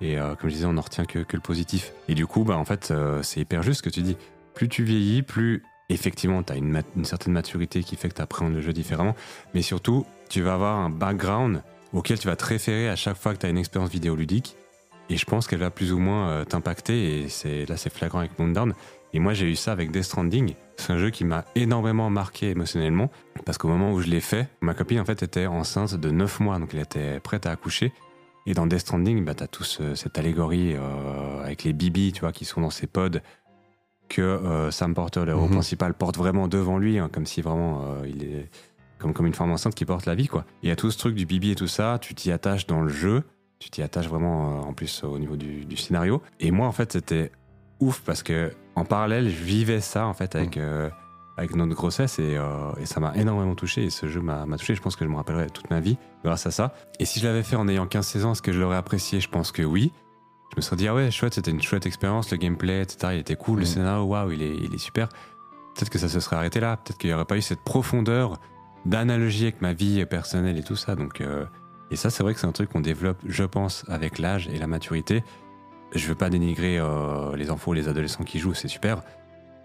[0.00, 1.92] Et euh, comme je disais, on n'en retient que, le positif.
[2.08, 4.16] Et du coup, bah, en fait, euh, c'est hyper juste ce que tu dis.
[4.54, 8.54] Plus tu vieillis, plus effectivement, tu as une, certaine maturité qui fait que tu appréhendes
[8.54, 9.14] le jeu différemment.
[9.54, 11.62] Mais surtout, tu vas avoir un background
[11.92, 14.56] auquel tu vas te référer à chaque fois que tu as une expérience vidéoludique.
[15.08, 17.26] Et je pense qu'elle va plus ou moins euh, t'impacter.
[17.44, 18.74] Et là, c'est flagrant avec Moondown.
[19.12, 20.54] Et moi, j'ai eu ça avec Death Stranding.
[20.80, 23.10] C'est un jeu qui m'a énormément marqué émotionnellement.
[23.44, 26.40] Parce qu'au moment où je l'ai fait, ma copine, en fait, était enceinte de 9
[26.40, 26.58] mois.
[26.58, 27.92] Donc, elle était prête à accoucher.
[28.46, 32.20] Et dans Death Stranding, bah, tu as tous cette allégorie euh, avec les bibis, tu
[32.20, 33.20] vois, qui sont dans ces pods
[34.08, 35.50] que euh, Sam Porter, le héros Mhm.
[35.52, 38.50] principal, porte vraiment devant lui, hein, comme si vraiment euh, il est
[38.98, 40.44] comme, comme une femme enceinte qui porte la vie, quoi.
[40.62, 42.80] Il y a tout ce truc du bibi et tout ça, tu t'y attaches dans
[42.82, 43.22] le jeu,
[43.58, 46.20] tu t'y attaches vraiment en plus au niveau du, du scénario.
[46.40, 47.30] Et moi, en fait, c'était
[47.80, 50.88] ouf parce que en parallèle, je vivais ça en fait avec, euh,
[51.36, 53.84] avec notre grossesse et, euh, et ça m'a énormément touché.
[53.84, 54.74] Et ce jeu m'a touché.
[54.74, 56.72] Je pense que je me rappellerai toute ma vie grâce à ça.
[56.98, 59.20] Et si je l'avais fait en ayant 15-16 ans, est-ce que je l'aurais apprécié?
[59.20, 59.92] Je pense que oui.
[60.52, 63.12] Je me serais dit, ah ouais, chouette, c'était une chouette expérience, le gameplay, etc.
[63.14, 63.70] Il était cool, le Mhm.
[63.70, 65.08] scénario, waouh, il est, il est super.
[65.74, 66.76] Peut-être que ça se serait arrêté là.
[66.76, 68.38] Peut-être qu'il n'y aurait pas eu cette profondeur
[68.84, 70.96] d'analogie avec ma vie personnelle et tout ça.
[70.96, 71.44] Donc, euh,
[71.90, 74.58] et ça, c'est vrai que c'est un truc qu'on développe, je pense, avec l'âge et
[74.58, 75.22] la maturité.
[75.94, 79.02] Je veux pas dénigrer euh, les enfants ou les adolescents qui jouent, c'est super.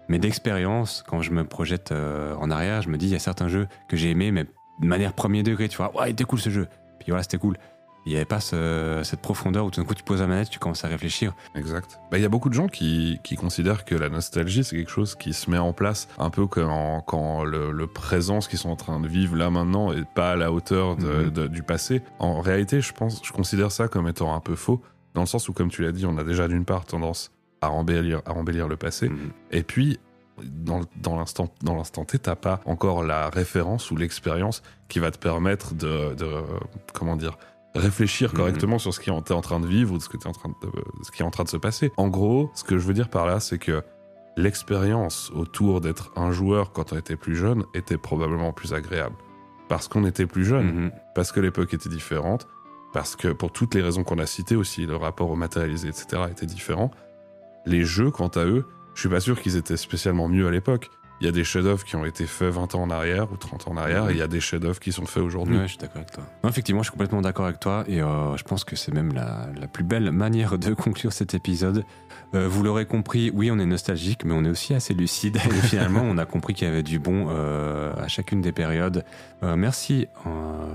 [0.08, 3.20] Mais d'expérience, quand je me projette euh, en arrière, je me dis, il y a
[3.20, 6.24] certains jeux que j'ai aimés, mais de manière premier degré, tu vois, ouais, il était
[6.24, 6.68] cool ce jeu.
[6.98, 7.56] Puis voilà, c'était cool.
[8.04, 10.48] Il n'y avait pas ce- cette profondeur où tout d'un coup tu poses la manette,
[10.48, 11.34] tu commences à réfléchir.
[11.56, 11.98] Exact.
[12.12, 14.92] Bah, Il y a beaucoup de gens qui, qui considèrent que la nostalgie, c'est quelque
[14.92, 18.60] chose qui se met en place un peu quand, quand le, le présent, ce qu'ils
[18.60, 21.30] sont en train de vivre là maintenant, est pas à la hauteur de- Mhm.
[21.30, 22.00] de- du passé.
[22.20, 24.80] En réalité, je pense, je considère ça comme étant un peu faux,
[25.16, 27.70] dans le sens où, comme tu l'as dit, on a déjà d'une part tendance à
[27.70, 29.30] embellir, à embellir le passé, Mhm.
[29.50, 29.98] et puis
[30.44, 35.74] dans, dans l'instant T, t'as pas encore la référence ou l'expérience qui va te permettre
[35.74, 36.28] de, de
[36.92, 37.38] comment dire
[37.74, 38.36] réfléchir Mhm.
[38.36, 40.32] correctement sur ce qui est en train de vivre ou de ce, que t'es en
[40.32, 40.68] train de,
[41.02, 41.90] ce qui est en train de se passer.
[41.96, 43.82] En gros, ce que je veux dire par là, c'est que
[44.36, 49.14] l'expérience autour d'être un joueur quand on était plus jeune était probablement plus agréable.
[49.68, 50.90] Parce qu'on était plus jeune, Mhm.
[51.14, 52.46] parce que l'époque était différente,
[52.92, 56.22] parce que pour toutes les raisons qu'on a citées aussi, le rapport au matérialisé, etc.,
[56.30, 56.90] était différent.
[57.66, 58.64] Les jeux, quant à eux,
[58.94, 60.90] je suis pas sûr qu'ils étaient spécialement mieux à l'époque.
[61.20, 63.68] Il y a des chefs-d'œuvre qui ont été faits 20 ans en arrière ou 30
[63.68, 65.56] ans en arrière, et il y a des chefs-d'œuvre qui sont faits aujourd'hui.
[65.56, 66.24] Ouais, je suis d'accord avec toi.
[66.44, 69.14] Non, effectivement, je suis complètement d'accord avec toi et euh, je pense que c'est même
[69.14, 71.84] la, la plus belle manière de conclure cet épisode.
[72.34, 75.36] Euh, vous l'aurez compris, oui, on est nostalgique, mais on est aussi assez lucide.
[75.36, 79.04] Et finalement, on a compris qu'il y avait du bon euh, à chacune des périodes.
[79.42, 80.06] Euh, merci,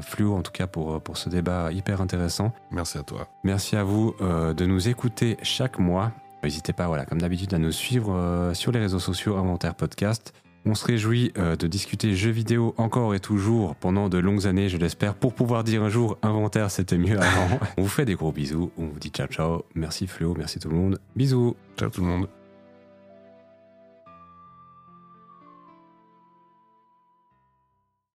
[0.01, 2.53] Fluo, en tout cas, pour, pour ce débat hyper intéressant.
[2.71, 3.27] Merci à toi.
[3.43, 6.11] Merci à vous de nous écouter chaque mois.
[6.43, 10.33] N'hésitez pas, voilà, comme d'habitude, à nous suivre sur les réseaux sociaux Inventaire Podcast.
[10.65, 14.69] On se réjouit euh, de discuter jeux vidéo encore et toujours pendant de longues années,
[14.69, 17.59] je l'espère, pour pouvoir dire un jour Inventaire, c'était mieux avant.
[17.77, 19.63] on vous fait des gros bisous, on vous dit ciao ciao.
[19.73, 20.99] Merci Fléau, merci tout le monde.
[21.15, 21.55] Bisous.
[21.77, 22.40] Ciao tout le monde.